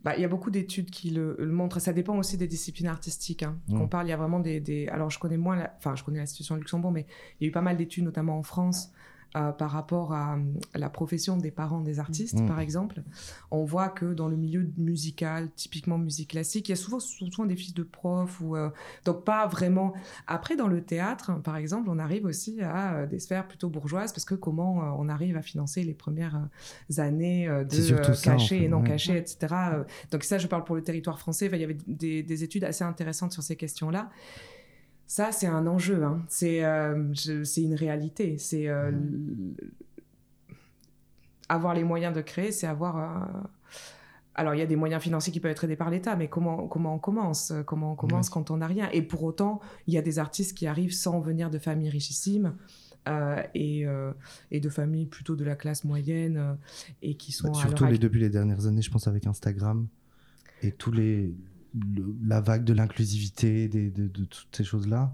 Bah, 0.03 0.15
il 0.17 0.23
y 0.23 0.25
a 0.25 0.29
beaucoup 0.29 0.51
d'études 0.51 0.91
qui 0.91 1.11
le, 1.11 1.37
montrent. 1.47 1.81
Ça 1.81 1.93
dépend 1.93 2.17
aussi 2.17 2.37
des 2.37 2.47
disciplines 2.47 2.87
artistiques. 2.87 3.43
Hein. 3.43 3.59
Mmh. 3.69 3.81
On 3.81 3.89
parle, 3.89 4.07
il 4.07 4.11
y 4.11 4.13
a 4.13 4.17
vraiment 4.17 4.39
des, 4.39 4.61
des, 4.61 4.87
Alors, 4.89 5.11
je 5.11 5.19
connais 5.19 5.37
moins, 5.37 5.57
la... 5.57 5.75
enfin, 5.79 5.97
je 5.97 6.05
connais 6.05 6.21
la 6.21 6.27
situation 6.27 6.55
Luxembourg, 6.55 6.93
mais 6.93 7.07
il 7.41 7.45
y 7.45 7.47
a 7.47 7.49
eu 7.49 7.53
pas 7.53 7.61
mal 7.61 7.77
d'études, 7.77 8.05
notamment 8.05 8.39
en 8.39 8.45
France, 8.45 8.93
euh, 9.37 9.53
par 9.53 9.71
rapport 9.71 10.13
à, 10.13 10.39
la 10.75 10.89
profession 10.91 11.37
des 11.37 11.51
parents 11.51 11.81
des 11.81 11.99
artistes, 11.99 12.41
Mm. 12.41 12.47
par 12.47 12.61
exemple. 12.61 13.03
On 13.51 13.65
voit 13.65 13.89
que 13.89 14.15
dans 14.15 14.29
le 14.29 14.37
milieu 14.37 14.71
musical, 14.77 15.51
typiquement 15.55 15.99
musique 15.99 16.31
classique, 16.31 16.69
il 16.69 16.73
y 16.73 16.75
a 16.75 16.77
souvent, 16.77 17.01
souvent 17.01 17.45
des 17.47 17.57
fils 17.57 17.75
de 17.75 17.83
profs, 17.83 18.41
ou, 18.41 18.57
euh, 18.57 18.71
donc 19.05 19.25
pas 19.25 19.47
vraiment. 19.47 19.93
Après, 20.27 20.57
dans 20.57 20.69
le 20.69 20.83
théâtre, 20.83 21.33
par 21.43 21.57
exemple, 21.57 21.89
on 21.91 21.99
arrive 21.99 22.25
aussi 22.25 22.61
à 22.63 22.95
euh, 22.95 23.07
des 23.07 23.19
sphères 23.19 23.47
plutôt 23.47 23.69
bourgeoises, 23.69 24.13
parce 24.13 24.25
que 24.25 24.35
comment 24.35 24.83
euh, 24.83 24.97
on 24.99 25.09
arrive 25.09 25.37
à 25.37 25.43
financer 25.43 25.83
les 25.83 25.95
premières 25.95 26.37
euh, 26.37 27.03
années 27.03 27.49
euh, 27.49 27.65
de 27.65 27.93
euh, 27.93 28.01
en 28.03 28.13
cachés 28.23 28.59
fait, 28.59 28.65
et 28.65 28.69
non 28.69 28.81
ouais. 28.81 28.89
cachés, 28.89 29.17
etc. 29.17 29.55
Euh, 29.73 29.85
Donc 30.11 30.25
ça, 30.25 30.39
je 30.39 30.47
parle 30.47 30.65
pour 30.65 30.77
le 30.77 30.83
territoire 30.83 31.19
français. 31.19 31.49
Il 31.53 31.61
y 31.61 31.65
avait 31.65 31.77
des, 31.87 32.23
des 32.23 32.45
études 32.45 32.65
assez 32.65 32.85
intéressantes 32.85 33.33
sur 33.33 33.43
ces 33.43 33.57
questions-là. 33.57 34.11
Ça, 35.07 35.31
c'est 35.33 35.47
un 35.47 35.67
enjeu. 35.67 36.03
hein. 36.05 36.25
C'est 36.29 36.65
euh, 36.65 37.13
une 37.57 37.75
réalité. 37.75 38.39
C'est 38.39 38.69
euh, 38.69 38.89
l- 38.89 39.55
avoir 41.49 41.75
les 41.75 41.85
moyens 41.85 42.15
de 42.15 42.21
créer, 42.21 42.51
c'est 42.53 42.67
avoir. 42.67 42.97
euh, 42.99 43.41
Alors, 44.35 44.55
il 44.55 44.59
y 44.59 44.63
a 44.63 44.67
des 44.67 44.77
moyens 44.77 45.03
financiers 45.03 45.33
qui 45.33 45.41
peuvent 45.41 45.53
être 45.53 45.65
aidés 45.65 45.77
par 45.77 45.91
l'État, 45.91 46.17
mais 46.17 46.29
comment, 46.29 46.67
comment 46.69 46.95
on 46.95 46.99
commence? 46.99 47.53
Comment 47.67 47.93
on 47.93 47.97
commence 47.97 48.29
quand 48.31 48.51
on 48.51 48.59
n'a 48.59 48.67
rien? 48.67 48.89
Et 48.93 49.03
pour 49.03 49.23
autant, 49.23 49.61
il 49.87 49.95
y 49.95 49.99
a 49.99 50.03
des 50.03 50.19
artistes 50.19 50.57
qui 50.57 50.67
arrivent 50.67 50.93
sans 50.93 51.21
venir 51.21 51.49
de 51.51 51.59
familles 51.59 51.89
richissimes 51.91 52.57
euh, 53.09 53.41
et, 53.55 53.87
euh, 53.87 54.13
et 54.51 54.59
de 54.59 54.69
familles 54.69 55.07
plutôt 55.07 55.37
de 55.37 55.45
la 55.45 55.55
classe 55.55 55.85
moyenne 55.85 56.37
euh, 56.37 56.55
et 57.03 57.15
qui 57.17 57.31
sont. 57.33 57.47
Bah, 57.49 57.55
surtout 57.55 57.87
les, 57.87 57.99
depuis 57.99 58.21
les 58.21 58.29
dernières 58.31 58.67
années, 58.67 58.83
je 58.83 58.91
pense 58.91 59.07
avec 59.07 59.27
Instagram 59.27 59.87
et 60.63 60.73
tous 60.73 60.91
les 60.91 61.33
le- 61.95 62.15
la 62.27 62.41
vague 62.41 62.65
de 62.65 62.73
l'inclusivité, 62.73 63.69
de, 63.69 63.89
de 63.91 64.25
toutes 64.25 64.49
ces 64.57 64.65
choses-là. 64.65 65.13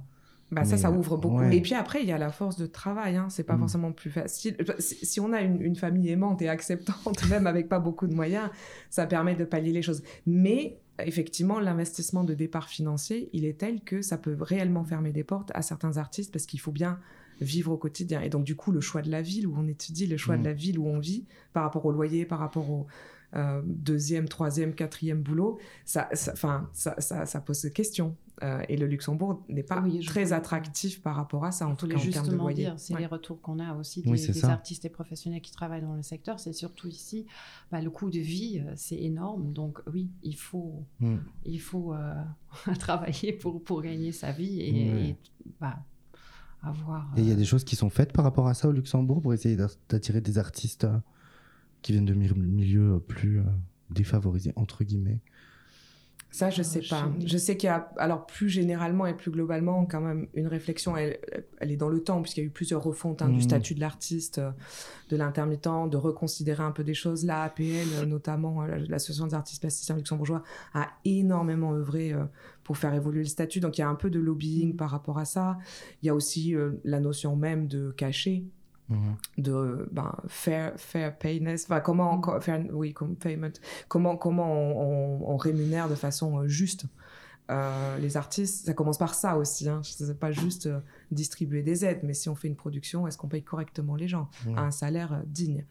Bah 0.51 0.65
ça, 0.65 0.73
Mais, 0.77 0.83
ça 0.83 0.91
ouvre 0.91 1.17
beaucoup. 1.17 1.39
ouais. 1.39 1.57
Et 1.57 1.63
puis 1.63 1.73
après, 1.75 2.03
il 2.03 2.09
y 2.09 2.13
a 2.13 2.19
la 2.19 2.31
force 2.31 2.59
de 2.59 2.67
travail. 2.67 3.17
Hein. 3.17 3.29
C'est 3.31 3.43
pas 3.43 3.57
Mm. 3.57 3.61
forcément 3.61 3.93
plus 3.93 4.11
facile. 4.11 4.55
Si, 4.79 4.97
si 5.07 5.19
on 5.19 5.33
a 5.33 5.41
une, 5.41 5.63
une 5.63 5.77
famille 5.77 6.11
aimante 6.11 6.43
et 6.43 6.49
acceptante, 6.51 7.23
même 7.31 7.47
avec 7.47 7.71
pas 7.71 7.79
beaucoup 7.79 8.07
de 8.07 8.15
moyens, 8.15 8.51
ça 8.91 9.07
permet 9.07 9.35
de 9.35 9.45
pallier 9.47 9.73
les 9.73 9.81
choses. 9.81 10.03
Mais 10.27 10.79
effectivement, 11.03 11.59
l'investissement 11.59 12.23
de 12.23 12.35
départ 12.35 12.69
financier, 12.69 13.31
il 13.33 13.47
est 13.47 13.59
tel 13.59 13.81
que 13.81 14.03
ça 14.03 14.19
peut 14.19 14.37
réellement 14.39 14.85
fermer 14.85 15.11
des 15.13 15.25
portes 15.25 15.51
à 15.55 15.63
certains 15.63 15.97
artistes 15.97 16.31
parce 16.33 16.45
qu'il 16.45 16.61
faut 16.61 16.71
bien 16.73 16.99
vivre 17.41 17.73
au 17.73 17.79
quotidien. 17.79 18.21
Et 18.21 18.29
donc, 18.29 18.45
du 18.45 18.55
coup, 18.55 18.73
le 18.73 18.83
choix 18.83 19.01
de 19.01 19.11
la 19.11 19.23
ville 19.23 19.47
où 19.47 19.55
on 19.57 19.67
étudie, 19.67 20.07
le 20.07 20.19
choix 20.19 20.37
Mm. 20.37 20.41
de 20.41 20.45
la 20.45 20.53
ville 20.53 20.79
où 20.79 20.87
on 20.87 20.99
vit, 20.99 21.25
par 21.55 21.63
rapport 21.63 21.87
au 21.87 21.93
loyer, 21.93 22.27
par 22.27 22.39
rapport 22.41 22.69
au 22.71 22.87
euh, 23.35 23.63
deuxième, 23.65 24.29
troisième, 24.29 24.75
quatrième 24.75 25.23
boulot, 25.23 25.59
ça, 25.85 26.09
ça, 26.13 26.35
ça, 26.73 26.95
ça, 26.99 27.27
ça 27.27 27.41
pose 27.41 27.63
des 27.63 27.71
questions. 27.71 28.17
Euh, 28.43 28.63
et 28.69 28.77
le 28.77 28.87
Luxembourg 28.87 29.45
n'est 29.49 29.63
pas 29.63 29.81
Oui, 29.83 30.05
très 30.05 30.33
attractif 30.33 31.01
par 31.03 31.15
rapport 31.17 31.45
à 31.45 31.53
ça, 31.53 31.69
en 31.69 31.77
tout 31.77 31.87
cas 31.87 31.95
en 31.95 31.99
termes 31.99 32.09
de 32.09 32.13
justement 32.13 32.43
loyer. 32.45 32.65
dire, 32.65 32.75
c'est 32.79 32.95
Ouais. 32.95 33.01
les 33.01 33.07
retours 33.07 33.41
qu'on 33.41 33.59
a 33.61 33.75
aussi 33.75 34.03
des, 34.03 34.11
Oui, 34.11 34.27
des 34.27 34.45
artistes 34.47 34.85
et 34.85 34.89
professionnels 34.89 35.43
qui 35.43 35.53
travaillent 35.53 35.83
dans 35.83 35.95
le 35.95 36.03
secteur. 36.03 36.41
C'est 36.41 36.53
surtout 36.55 36.89
ici, 36.89 37.27
bah, 37.71 37.81
le 37.81 37.91
coût 37.91 38.11
de 38.11 38.19
vie, 38.19 38.61
euh, 38.67 38.73
c'est 38.75 38.97
énorme. 39.01 39.53
Donc 39.53 39.81
oui, 39.93 40.09
il 40.23 40.35
faut, 40.35 40.83
Mm. 41.01 41.17
il 41.45 41.61
faut 41.61 41.95
euh, 41.95 42.15
travailler 42.81 43.33
pour, 43.33 43.63
pour 43.63 43.83
gagner 43.83 44.13
sa 44.13 44.33
vie 44.33 44.61
et, 44.61 45.09
et, 45.11 45.17
bah, 45.61 45.79
avoir. 46.63 47.13
Et 47.17 47.21
il 47.21 47.29
y 47.29 47.33
a 47.33 47.37
des 47.37 47.45
choses 47.45 47.65
qui 47.65 47.77
sont 47.77 47.91
faites 47.91 48.13
par 48.13 48.25
rapport 48.25 48.47
à 48.49 48.55
ça 48.55 48.69
au 48.69 48.73
Luxembourg 48.73 49.21
pour 49.21 49.35
essayer 49.35 49.57
d'at- 49.57 49.69
d'attirer 49.89 50.21
des 50.21 50.39
artistes 50.39 50.85
euh, 50.85 50.97
qui 51.83 51.93
viennent 51.93 52.05
de 52.07 52.15
mi- 52.15 52.31
milieux 52.35 53.01
plus 53.07 53.41
euh, 53.41 53.45
défavorisés, 53.91 54.53
entre 54.57 54.85
guillemets. 54.85 55.21
Ça, 56.31 56.49
je 56.49 56.63
Ah, 56.63 56.65
sais 56.65 56.81
je 56.81 56.89
pas. 56.89 57.13
Je 57.27 57.37
sais 57.37 57.59
qu'il 57.59 57.67
y 57.67 57.71
a, 57.71 57.93
alors 57.99 58.25
plus 58.25 58.49
généralement 58.49 59.05
et 59.07 59.15
plus 59.15 59.31
globalement, 59.31 59.85
quand 59.85 60.01
même, 60.01 60.29
une 60.33 60.47
réflexion, 60.47 60.97
elle, 60.97 61.19
elle 61.59 61.71
est 61.71 61.77
dans 61.77 61.91
le 61.91 62.03
temps, 62.03 62.23
puisqu'il 62.23 62.41
y 62.41 62.45
a 62.45 62.47
eu 62.47 62.51
plusieurs 62.51 62.83
refontes 62.83 63.21
hein, 63.21 63.29
du 63.29 63.43
statut 63.43 63.75
de 63.75 63.81
l'artiste, 63.81 64.39
euh, 64.39 64.51
de 65.11 65.17
l'intermittent, 65.17 65.69
de 65.91 65.97
reconsidérer 65.99 66.63
un 66.63 66.71
peu 66.73 66.85
des 66.85 66.95
choses. 66.95 67.27
La 67.27 67.43
APL, 67.43 67.93
euh, 67.93 68.07
notamment, 68.07 68.63
euh, 68.63 68.79
l'Association 68.89 69.27
des 69.27 69.35
artistes 69.35 69.61
plasticiens 69.61 69.95
luxembourgeois, 69.95 70.43
a 70.73 70.89
énormément 71.05 71.75
œuvré 71.75 72.15
euh, 72.15 72.25
pour 72.65 72.79
faire 72.79 72.95
évoluer 72.95 73.21
le 73.25 73.29
statut. 73.29 73.61
Donc, 73.61 73.77
il 73.77 73.83
y 73.83 73.85
a 73.85 73.89
un 73.91 73.95
peu 73.95 74.09
de 74.09 74.19
lobbying 74.19 74.71
Mhm. 74.71 74.77
par 74.77 74.89
rapport 74.89 75.19
à 75.19 75.27
ça. 75.27 75.59
Il 76.03 76.07
y 76.07 76.09
a 76.09 76.15
aussi 76.15 76.55
euh, 76.55 76.73
la 76.85 77.01
notion 77.01 77.37
même 77.37 77.67
de 77.69 77.91
cachet. 77.91 78.45
De 79.39 79.89
ben, 79.93 80.15
fair, 80.29 80.73
fair 80.77 81.17
payness, 81.19 81.65
enfin, 81.65 81.81
comment, 81.81 82.21
co- 82.21 82.41
fair- 82.41 82.65
oui, 82.73 82.93
comme 82.93 83.17
payment, 83.17 83.53
comment, 83.89 84.17
comment 84.17 84.53
on, 84.53 85.21
on- 85.23 85.31
on 85.33 85.37
rémunère 85.37 85.89
de 85.89 85.95
façon 85.95 86.39
euh, 86.41 86.49
juste 86.49 86.87
euh, 87.51 87.99
les 87.99 88.17
artistes. 88.17 88.67
Ça 88.67 88.73
commence 88.75 88.99
par 88.99 89.15
ça 89.15 89.37
aussi, 89.37 89.69
hein. 89.69 89.81
c'est 89.85 90.19
pas 90.19 90.33
juste 90.33 90.67
euh, 90.67 90.81
distribuer 91.11 91.63
des 91.63 91.85
aides, 91.85 92.01
mais 92.03 92.15
si 92.15 92.29
on 92.29 92.35
fait 92.35 92.49
une 92.49 92.57
production, 92.57 93.07
est-ce 93.07 93.19
qu'on 93.19 93.29
paye 93.29 93.43
correctement 93.43 93.97
les 93.97 94.09
gens 94.09 94.29
à 94.57 94.63
un 94.63 94.71
salaire 94.71 95.13
euh, 95.13 95.23
digne? 95.27 95.65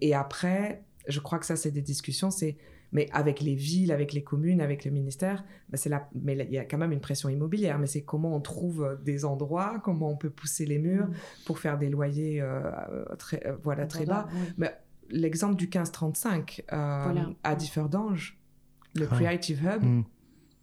Et 0.00 0.14
après, 0.14 0.84
je 1.08 1.20
crois 1.20 1.38
que 1.38 1.46
ça, 1.46 1.56
c'est 1.56 1.70
des 1.70 1.80
discussions, 1.82 2.30
c'est 2.30 2.56
mais 2.92 3.08
avec 3.12 3.40
les 3.40 3.54
villes, 3.54 3.90
avec 3.92 4.12
les 4.12 4.22
communes, 4.22 4.60
avec 4.60 4.84
le 4.84 4.90
ministère, 4.90 5.44
ben, 5.70 5.76
c'est 5.76 5.88
là, 5.88 6.08
mais 6.14 6.36
il 6.48 6.52
y 6.52 6.58
a 6.58 6.64
quand 6.64 6.78
même 6.78 6.92
une 6.92 7.00
pression 7.00 7.28
immobilière. 7.28 7.78
Mais 7.78 7.86
c'est 7.86 8.02
comment 8.02 8.36
on 8.36 8.40
trouve 8.40 8.84
euh, 8.84 8.96
des 9.02 9.24
endroits, 9.24 9.80
comment 9.82 10.10
on 10.10 10.16
peut 10.16 10.30
pousser 10.30 10.66
les 10.66 10.78
murs 10.78 11.08
pour 11.46 11.58
faire 11.58 11.78
des 11.78 11.88
loyers 11.88 12.40
euh, 12.40 12.60
euh, 12.90 13.04
très, 13.16 13.46
euh, 13.46 13.56
voilà, 13.62 13.86
très 13.86 14.04
bas. 14.06 14.26
oui. 14.58 14.66
L'exemple 15.14 15.56
du 15.56 15.64
1535 15.66 16.64
euh, 16.72 17.00
Voilà. 17.04 17.28
à 17.42 17.54
Differdange, 17.54 18.38
le 18.94 19.06
Ah. 19.10 19.14
Creative 19.14 19.60
Hub, 19.62 19.82
Mm. 19.82 20.04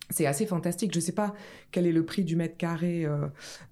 c'est 0.09 0.25
assez 0.25 0.45
fantastique. 0.47 0.91
Je 0.93 0.97
ne 0.97 1.03
sais 1.03 1.11
pas 1.11 1.35
quel 1.71 1.85
est 1.85 1.91
le 1.91 2.03
prix 2.03 2.23
du 2.23 2.35
mètre 2.35 2.57
carré 2.57 3.05
euh, 3.05 3.27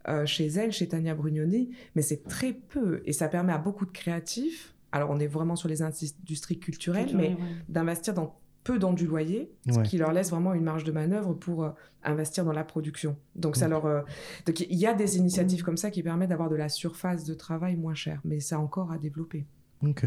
euh, 0.08 0.26
chez 0.28 0.46
elle, 0.48 0.72
chez 0.72 0.88
Tania 0.88 1.16
Brugnoni, 1.16 1.72
mais 1.96 2.04
c'est 2.04 2.24
très 2.28 2.54
peu. 2.54 3.02
Et 3.06 3.14
ça 3.14 3.28
permet 3.28 3.54
à 3.54 3.58
beaucoup 3.58 3.86
de 3.88 3.92
créatifs, 3.92 4.76
alors 4.92 5.10
on 5.10 5.20
est 5.20 5.28
vraiment 5.28 5.56
sur 5.56 5.68
les 5.70 5.82
industries 5.82 6.60
culturelles, 6.60 7.12
mais 7.16 7.30
ouais. 7.30 7.38
d'investir 7.70 8.14
dans 8.14 8.40
peu 8.68 8.78
dans 8.80 8.92
du 8.94 9.08
loyer, 9.08 9.50
Ouais. 9.66 9.74
ce 9.74 9.80
qui 9.90 9.98
leur 9.98 10.12
laisse 10.12 10.30
vraiment 10.30 10.54
une 10.54 10.64
marge 10.64 10.84
de 10.84 10.92
manœuvre 10.92 11.34
pour 11.34 11.64
euh, 11.64 11.70
investir 12.04 12.44
dans 12.44 12.52
la 12.52 12.66
production. 12.66 13.18
Donc 13.36 13.56
ça 13.56 13.68
leur, 13.70 13.86
euh, 13.86 14.02
donc 14.46 14.60
il 14.60 14.76
y 14.78 14.86
a 14.86 14.94
des 14.94 15.18
initiatives 15.18 15.64
comme 15.64 15.78
ça 15.78 15.90
qui 15.90 16.04
permettent 16.04 16.30
d'avoir 16.30 16.50
de 16.50 16.56
la 16.58 16.68
surface 16.70 17.24
de 17.24 17.34
travail 17.34 17.78
moins 17.78 17.94
chère, 17.96 18.20
mais 18.26 18.40
c'est 18.42 18.56
encore 18.56 18.92
à 18.92 18.98
développer. 18.98 19.46
Ok. 19.84 20.06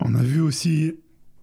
On 0.00 0.14
a 0.14 0.22
vu 0.22 0.40
aussi, 0.40 0.94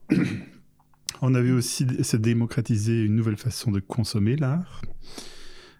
on 1.21 1.33
a 1.35 1.41
vu 1.41 1.51
aussi 1.51 1.85
se 2.03 2.17
démocratiser 2.17 3.03
une 3.03 3.15
nouvelle 3.15 3.37
façon 3.37 3.71
de 3.71 3.79
consommer 3.79 4.35
l'art 4.35 4.81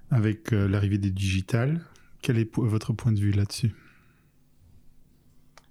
avec 0.09 0.51
euh, 0.53 0.67
l'arrivée 0.67 0.97
des 0.97 1.11
digitales. 1.11 1.81
Quel 2.21 2.37
est 2.37 2.53
votre 2.57 2.93
point 2.93 3.11
de 3.13 3.19
vue 3.19 3.31
là-dessus? 3.31 3.71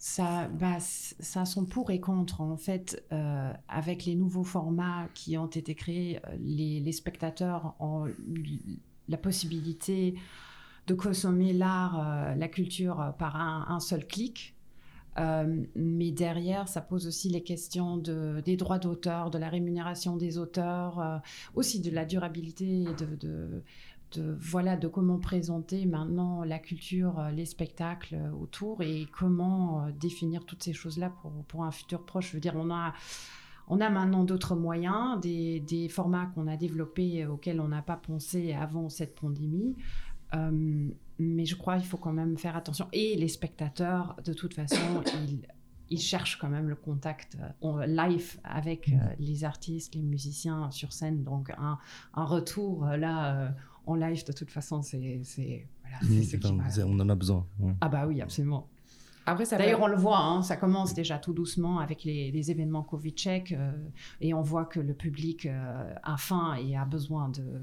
Ça, 0.02 0.48
bah, 0.48 0.78
ça 0.80 1.42
a 1.42 1.44
son 1.44 1.66
pour 1.66 1.90
et 1.90 2.00
contre. 2.00 2.40
En 2.40 2.56
fait, 2.56 3.04
euh, 3.12 3.52
avec 3.68 4.06
les 4.06 4.14
nouveaux 4.14 4.44
formats 4.44 5.06
qui 5.12 5.36
ont 5.36 5.46
été 5.46 5.74
créés, 5.74 6.20
euh, 6.26 6.36
les, 6.40 6.90
spectateurs 6.92 7.74
ont 7.80 8.06
la 9.08 9.18
possibilité 9.18 10.14
de 10.86 10.94
consommer 10.94 11.52
l'art, 11.52 12.00
euh, 12.00 12.34
la 12.34 12.48
culture 12.48 13.12
par 13.18 13.36
un, 13.36 13.78
seul 13.78 14.06
clic. 14.06 14.56
Mais 15.76 16.12
derrière, 16.12 16.66
ça 16.66 16.80
pose 16.80 17.06
aussi 17.06 17.28
les 17.28 17.42
questions 17.42 17.98
de, 17.98 18.40
des 18.42 18.56
droits 18.56 18.78
d'auteur, 18.78 19.30
de 19.30 19.36
la 19.36 19.50
rémunération 19.50 20.16
des 20.16 20.38
auteurs, 20.38 21.20
aussi 21.54 21.82
de 21.82 21.90
la 21.90 22.06
durabilité 22.06 22.84
de, 22.98 23.16
de, 23.16 23.62
de, 24.12 24.36
voilà, 24.40 24.76
de 24.76 24.88
comment 24.88 25.18
présenter 25.18 25.86
maintenant 25.86 26.44
la 26.44 26.58
culture, 26.58 27.18
euh, 27.18 27.30
les 27.30 27.46
spectacles 27.46 28.14
euh, 28.14 28.32
autour 28.32 28.82
et 28.82 29.06
comment 29.18 29.84
euh, 29.84 29.90
définir 29.92 30.44
toutes 30.44 30.62
ces 30.62 30.72
choses-là 30.72 31.10
pour, 31.10 31.32
pour 31.44 31.64
un 31.64 31.70
futur 31.70 32.04
proche. 32.04 32.30
Je 32.30 32.34
veux 32.34 32.40
dire, 32.40 32.54
on 32.56 32.70
a, 32.70 32.92
on 33.68 33.80
a 33.80 33.90
maintenant 33.90 34.24
d'autres 34.24 34.56
moyens, 34.56 35.20
des, 35.20 35.60
des 35.60 35.88
formats 35.88 36.26
qu'on 36.34 36.46
a 36.46 36.56
développés 36.56 37.26
auxquels 37.26 37.60
on 37.60 37.68
n'a 37.68 37.82
pas 37.82 37.96
pensé 37.96 38.52
avant 38.52 38.88
cette 38.88 39.14
pandémie. 39.14 39.76
Mais 41.18 41.44
je 41.44 41.56
crois 41.56 41.76
qu'il 41.76 41.86
faut 41.86 41.98
quand 41.98 42.12
même 42.12 42.38
faire 42.38 42.56
attention. 42.56 42.88
Et 42.92 43.16
les 43.16 43.28
spectateurs, 43.28 44.16
de 44.24 44.32
toute 44.32 44.54
façon, 44.54 45.02
ils, 45.28 45.40
ils 45.90 46.00
cherchent 46.00 46.38
quand 46.38 46.48
même 46.48 46.68
le 46.68 46.76
contact 46.76 47.36
euh, 47.62 47.86
live 47.86 48.38
avec 48.44 48.90
les 49.18 49.44
artistes, 49.44 49.94
les 49.96 50.02
musiciens 50.02 50.70
sur 50.70 50.92
scène. 50.92 51.24
Donc 51.24 51.50
un, 51.58 51.78
un 52.14 52.24
retour 52.24 52.86
là 52.86 53.52
en 53.90 53.94
live, 53.94 54.24
de 54.26 54.32
toute 54.32 54.50
façon, 54.50 54.82
c'est 54.82 55.20
c'est- 55.24 55.66
voilà, 55.82 55.98
c'est 56.02 56.22
ce 56.22 56.36
qui 56.36 56.46
Enfin, 56.48 56.68
va- 56.68 56.86
on 56.86 56.98
en 57.00 57.08
a 57.08 57.14
besoin. 57.14 57.46
ouais. 57.58 57.74
Ah 57.80 57.88
bah 57.88 58.06
oui, 58.06 58.20
absolument. 58.22 58.68
Après, 59.26 59.44
ça 59.44 59.58
D'ailleurs, 59.58 59.82
on 59.82 59.86
le 59.86 59.96
voit, 59.96 60.18
hein, 60.18 60.42
ça 60.42 60.56
commence 60.56 60.94
déjà 60.94 61.18
tout 61.18 61.32
doucement 61.34 61.78
avec 61.78 62.04
les, 62.04 62.30
les 62.32 62.50
événements 62.50 62.82
Covid-check 62.82 63.52
euh, 63.52 63.70
et 64.20 64.32
on 64.34 64.40
voit 64.42 64.64
que 64.64 64.80
le 64.80 64.94
public 64.94 65.46
euh, 65.46 65.94
a 66.02 66.16
faim 66.16 66.54
et 66.54 66.76
a 66.76 66.84
besoin 66.84 67.28
de, 67.28 67.60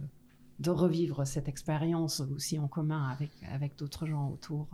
de 0.59 0.69
revivre 0.69 1.25
cette 1.25 1.49
expérience 1.49 2.21
aussi 2.35 2.57
en 2.59 2.67
commun 2.67 3.09
avec, 3.09 3.31
avec 3.51 3.75
d'autres 3.77 4.05
gens 4.05 4.29
autour. 4.29 4.67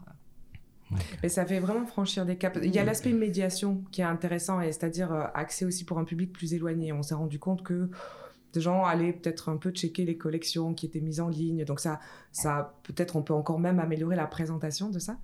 Mais 1.24 1.30
ça 1.30 1.46
fait 1.46 1.60
vraiment 1.60 1.86
franchir 1.88 2.26
des 2.26 2.38
caps. 2.38 2.60
Il 2.62 2.76
y 2.76 2.78
a 2.78 2.84
l'aspect 2.84 3.14
médiation 3.14 3.84
qui 3.92 4.02
est 4.02 4.04
intéressant, 4.04 4.62
et 4.62 4.72
c'est-à-dire 4.72 5.12
euh, 5.12 5.24
accès 5.34 5.66
aussi 5.66 5.86
pour 5.86 5.98
un 5.98 6.04
public 6.04 6.32
plus 6.32 6.54
éloigné. 6.54 6.94
On 6.94 7.02
s'est 7.02 7.16
rendu 7.16 7.40
compte 7.40 7.64
que 7.64 7.90
Des 8.54 8.62
gens 8.62 8.86
allaient 8.86 9.14
peut-être 9.14 9.50
un 9.50 9.58
peu 9.58 9.72
checker 9.72 10.06
les 10.06 10.18
collections 10.18 10.74
qui 10.74 10.86
étaient 10.86 11.02
mises 11.02 11.20
en 11.20 11.30
ligne. 11.30 11.66
Donc 11.66 11.80
ça, 11.80 12.00
ça 12.32 12.76
peut-être 12.84 13.16
on 13.16 13.24
peut 13.24 13.34
encore 13.34 13.60
même 13.60 13.80
améliorer 13.80 14.16
la 14.16 14.28
présentation 14.28 14.90
de 14.90 15.00
ça. 15.00 15.18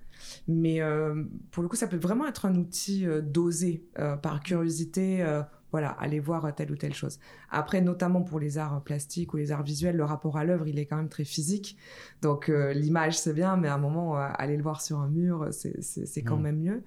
Mais 0.48 0.80
euh, 0.80 1.24
pour 1.50 1.62
le 1.62 1.68
coup, 1.68 1.76
ça 1.76 1.86
peut 1.86 1.96
vraiment 1.96 2.26
être 2.26 2.46
un 2.46 2.54
outil 2.56 3.06
euh, 3.06 3.20
dosé 3.20 3.84
euh, 3.98 4.16
par 4.16 4.40
curiosité 4.42 5.24
voilà, 5.72 5.90
aller 5.90 6.20
voir 6.20 6.54
telle 6.54 6.72
ou 6.72 6.76
telle 6.76 6.94
chose. 6.94 7.18
Après, 7.50 7.80
notamment 7.80 8.22
pour 8.22 8.40
les 8.40 8.58
arts 8.58 8.82
plastiques 8.82 9.34
ou 9.34 9.36
les 9.36 9.52
arts 9.52 9.62
visuels, 9.62 9.96
le 9.96 10.04
rapport 10.04 10.36
à 10.36 10.44
l'œuvre, 10.44 10.66
il 10.66 10.78
est 10.78 10.86
quand 10.86 10.96
même 10.96 11.08
très 11.08 11.24
physique. 11.24 11.76
Donc 12.22 12.48
euh, 12.48 12.72
l'image, 12.72 13.18
c'est 13.18 13.32
bien, 13.32 13.56
mais 13.56 13.68
à 13.68 13.74
un 13.74 13.78
moment, 13.78 14.16
euh, 14.16 14.28
aller 14.34 14.56
le 14.56 14.62
voir 14.62 14.80
sur 14.80 14.98
un 14.98 15.08
mur, 15.08 15.48
c'est 15.50 16.22
quand 16.22 16.36
même 16.36 16.58
mieux. 16.58 16.82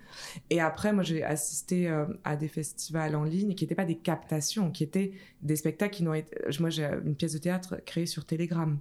Et 0.49 0.59
après, 0.59 0.93
moi, 0.93 1.03
j'ai 1.03 1.23
assisté 1.23 1.89
euh, 1.89 2.05
à 2.23 2.35
des 2.35 2.47
festivals 2.47 3.15
en 3.15 3.23
ligne 3.23 3.55
qui 3.55 3.63
n'étaient 3.63 3.75
pas 3.75 3.85
des 3.85 3.97
captations, 3.97 4.71
qui 4.71 4.83
étaient 4.83 5.13
des 5.41 5.55
spectacles 5.55 5.93
qui 5.93 6.03
n'ont 6.03 6.13
été... 6.13 6.35
Moi, 6.59 6.69
j'ai 6.69 6.85
une 7.05 7.15
pièce 7.15 7.33
de 7.33 7.39
théâtre 7.39 7.81
créée 7.85 8.05
sur 8.05 8.25
Telegram. 8.25 8.77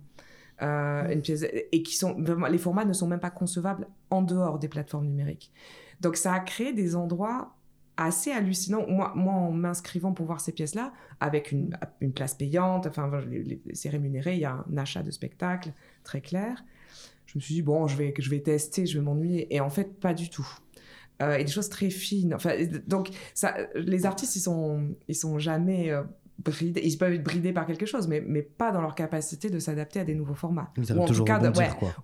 une 0.61 1.23
pièce 1.23 1.45
et 1.73 1.83
qui 1.83 1.97
sont 1.97 2.17
les 2.51 2.59
formats 2.59 2.85
ne 2.85 2.93
sont 2.93 3.07
même 3.07 3.21
pas 3.21 3.31
concevables 3.31 3.88
en 4.11 4.23
dehors 4.23 4.59
des 4.59 4.69
plateformes 4.69 5.07
numériques. 5.07 5.53
Donc 6.01 6.17
ça 6.17 6.35
a 6.35 6.41
créé 6.41 6.73
des 6.73 6.95
endroits 6.97 7.55
assez 7.96 8.31
hallucinant. 8.31 8.87
Moi, 8.88 9.12
moi 9.14 9.35
en 9.35 9.52
m'inscrivant 9.52 10.12
pour 10.12 10.26
voir 10.26 10.40
ces 10.40 10.52
pièces-là, 10.52 10.92
avec 11.20 11.52
une, 11.52 11.76
une, 12.00 12.12
place 12.12 12.35
payante, 12.35 12.87
enfin, 12.87 13.11
c'est 13.72 13.88
rémunéré, 13.88 14.35
il 14.35 14.40
y 14.40 14.44
a 14.44 14.64
un 14.70 14.76
achat 14.76 15.02
de 15.02 15.11
spectacle 15.11 15.72
très 16.05 16.20
clair. 16.20 16.64
Je 17.26 17.38
me 17.38 17.40
suis 17.40 17.55
dit, 17.55 17.62
bon, 17.62 17.87
je 17.87 17.96
vais, 17.96 18.12
je 18.18 18.28
vais 18.31 18.40
tester, 18.40 18.87
je 18.87 18.98
vais 18.98 19.05
m'ennuyer. 19.05 19.55
Et 19.55 19.61
en 19.61 19.70
fait, 19.70 19.98
pas 19.98 20.14
du 20.14 20.28
tout. 20.28 20.48
Euh, 21.22 21.37
et 21.37 21.44
des 21.44 21.50
choses 21.50 21.68
très 21.68 21.90
fines. 21.90 22.35
Enfin, 22.35 22.55
donc, 22.87 23.11
ça, 23.35 23.57
les 23.74 24.07
artistes, 24.07 24.37
ils 24.37 24.40
sont, 24.40 24.94
ils 25.09 25.14
sont 25.14 25.38
jamais 25.38 25.90
euh, 25.90 26.02
ils 26.61 26.99
peuvent 26.99 27.12
être 27.12 27.23
bridés 27.23 27.53
par 27.53 27.66
quelque 27.66 27.87
chose, 27.87 28.09
mais, 28.09 28.21
mais 28.21 28.42
pas 28.42 28.73
dans 28.73 28.81
leur 28.81 28.95
capacité 28.95 29.51
de 29.51 29.59
s'adapter 29.59 30.01
à 30.01 30.05
des 30.05 30.14
nouveaux 30.14 30.35
formats. 30.35 30.73
ou 30.77 30.99
en 30.99 31.05
tout 31.05 31.25
cas, 31.25 31.40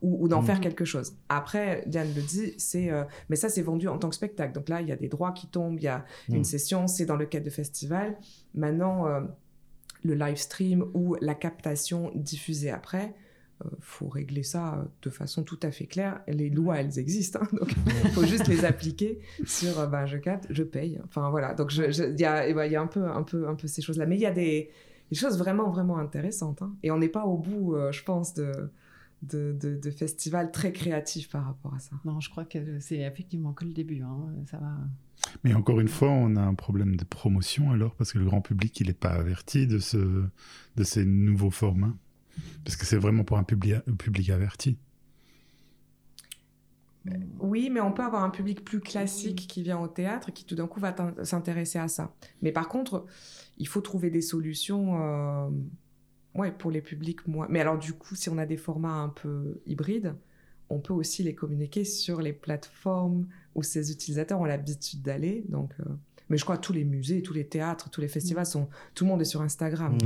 ou, 0.03 0.29
d'en 0.29 0.43
mm. 0.43 0.45
faire 0.45 0.61
quelque 0.61 0.85
chose. 0.85 1.17
Après, 1.29 1.83
Diane 1.87 2.09
le 2.15 2.23
dit, 2.23 2.55
c'est, 2.59 2.91
euh, 2.91 3.05
mais 3.29 3.37
ça, 3.37 3.49
c'est 3.49 3.63
vendu 3.63 3.89
en 3.89 3.99
tant 3.99 4.09
que 4.09 4.15
spectacle. 4.15 4.53
Donc 4.53 4.69
là, 4.69 4.81
il 4.81 4.89
y 4.89 4.93
a 4.93 4.97
des 4.97 5.09
droits 5.09 5.33
qui 5.33 5.49
tombent, 5.49 5.79
il 5.79 5.85
y 5.85 5.89
a 5.89 6.05
une 6.29 6.41
mm. 6.41 6.45
session, 6.45 6.87
c'est 6.87 7.07
dans 7.07 7.17
le 7.17 7.27
cadre 7.27 7.47
de 7.47 7.51
festival. 7.51 8.17
Maintenant, 8.55 9.07
euh, 9.07 9.21
le 10.05 10.15
live 10.15 10.37
stream 10.37 10.85
ou 10.95 11.17
la 11.21 11.35
captation 11.35 12.13
diffusée 12.15 12.71
après, 12.71 13.15
euh, 13.65 13.69
faut 13.81 14.09
régler 14.09 14.43
ça 14.43 14.75
euh, 14.75 14.85
de 15.03 15.11
façon 15.11 15.43
tout 15.43 15.59
à 15.63 15.71
fait 15.71 15.87
claire. 15.87 16.21
Les 16.29 16.49
lois, 16.49 16.79
elles 16.81 16.99
existent, 16.99 17.41
hein, 17.43 17.49
donc 17.53 17.75
il 18.05 18.11
faut 18.13 18.25
juste 18.25 18.47
les 18.47 18.65
appliquer 18.65 19.19
sur, 19.45 19.81
euh, 19.81 19.87
ben, 19.87 20.07
je 20.07 20.17
capte, 20.17 20.47
je 20.51 20.63
paye. 20.63 21.01
Enfin 21.05 21.31
voilà, 21.31 21.55
donc 21.55 21.75
il 21.75 22.21
y 22.21 22.25
a, 22.25 22.49
y 22.49 22.77
a 22.77 22.81
un 22.81 22.87
peu, 22.87 23.05
un 23.09 23.23
peu, 23.23 23.49
un 23.49 23.55
peu 23.55 23.67
ces 23.67 23.83
choses-là, 23.83 24.07
mais 24.07 24.17
il 24.17 24.21
y 24.21 24.27
a 24.27 24.33
des, 24.33 24.71
choses 25.13 25.39
vraiment, 25.39 25.71
vraiment 25.71 25.99
intéressantes. 25.99 26.63
Hein. 26.63 26.75
Et 26.83 26.91
on 26.91 26.99
n'est 26.99 27.09
pas 27.09 27.25
au 27.25 27.37
bout, 27.37 27.77
je 27.91 28.03
pense, 28.05 28.35
de, 28.35 28.53
de, 29.23 29.53
de, 29.61 29.91
festivals 29.91 30.53
très 30.53 30.73
créatifs 30.73 31.29
par 31.29 31.45
rapport 31.47 31.75
à 31.75 31.79
ça. 31.79 31.97
Non, 32.05 32.21
je 32.21 32.31
crois 32.31 32.45
que 32.45 32.79
c'est 32.79 32.99
effectivement 32.99 33.53
que 33.53 33.65
le 33.65 33.73
début. 33.73 34.03
Hein. 34.03 34.19
Ça 34.51 34.59
va. 34.59 34.77
Mais 35.43 35.55
encore 35.55 35.81
une 35.81 35.89
fois, 35.89 36.11
on 36.11 36.37
a 36.37 36.43
un 36.43 36.55
problème 36.55 36.97
de 36.97 37.05
promotion 37.05 37.73
alors, 37.73 37.95
parce 37.95 38.13
que 38.13 38.19
le 38.19 38.25
grand 38.25 38.41
public, 38.41 38.79
il 38.81 38.87
n'est 38.87 38.93
pas 38.93 39.11
averti 39.11 39.67
de, 39.67 39.79
ce, 39.79 40.25
de 40.77 40.85
ces 40.85 41.05
nouveaux 41.05 41.51
formats. 41.51 41.95
Parce 42.65 42.77
que 42.77 42.87
c'est 42.87 42.97
vraiment 42.97 43.25
pour 43.25 43.39
un 43.39 43.45
public, 43.45 43.77
public 43.99 44.31
averti. 44.31 44.77
Oui, 47.41 47.71
mais 47.71 47.81
on 47.81 47.93
peut 47.93 48.03
avoir 48.03 48.23
un 48.23 48.31
public 48.31 48.65
plus 48.65 48.81
classique 48.81 49.47
qui 49.49 49.63
vient 49.63 49.79
au 49.79 49.89
théâtre, 49.89 50.33
qui 50.33 50.45
tout 50.45 50.55
d'un 50.55 50.67
coup 50.67 50.81
va 50.81 50.95
s'intéresser 51.23 51.79
à 51.79 51.89
ça. 51.89 52.15
Mais 52.43 52.53
par 52.53 52.69
contre, 52.69 53.07
il 53.59 53.67
faut 53.69 53.81
trouver 53.81 54.11
des 54.11 54.21
solutions 54.21 55.01
euh, 55.01 55.49
ouais, 56.35 56.53
pour 56.53 56.71
les 56.71 56.83
publics 56.83 57.27
moins. 57.27 57.47
Mais 57.49 57.61
alors 57.61 57.79
du 57.79 57.93
coup, 57.93 58.15
si 58.15 58.29
on 58.29 58.39
a 58.39 58.47
des 58.47 58.57
formats 58.57 58.93
un 58.93 59.09
peu 59.09 59.61
hybrides, 59.67 60.15
on 60.71 60.81
peut 60.81 60.93
aussi 60.93 61.23
les 61.23 61.35
communiquer 61.35 61.85
sur 61.85 62.21
les 62.21 62.33
plateformes 62.33 63.27
où 63.55 63.63
ces 63.63 63.91
utilisateurs 63.91 64.41
ont 64.41 64.45
l'habitude 64.45 65.03
d'aller. 65.03 65.45
Donc, 65.49 65.73
euh, 65.81 65.85
Mais 66.29 66.37
je 66.37 66.45
crois 66.45 66.59
que 66.59 66.67
tous 66.67 66.75
les 66.75 66.85
musées, 66.85 67.23
tous 67.23 67.33
les 67.33 67.47
théâtres, 67.47 67.89
tous 67.89 68.03
les 68.03 68.09
festivals, 68.09 68.45
sont... 68.45 68.69
tout 68.95 69.05
le 69.05 69.11
monde 69.11 69.23
est 69.23 69.27
sur 69.27 69.41
Instagram. 69.41 69.97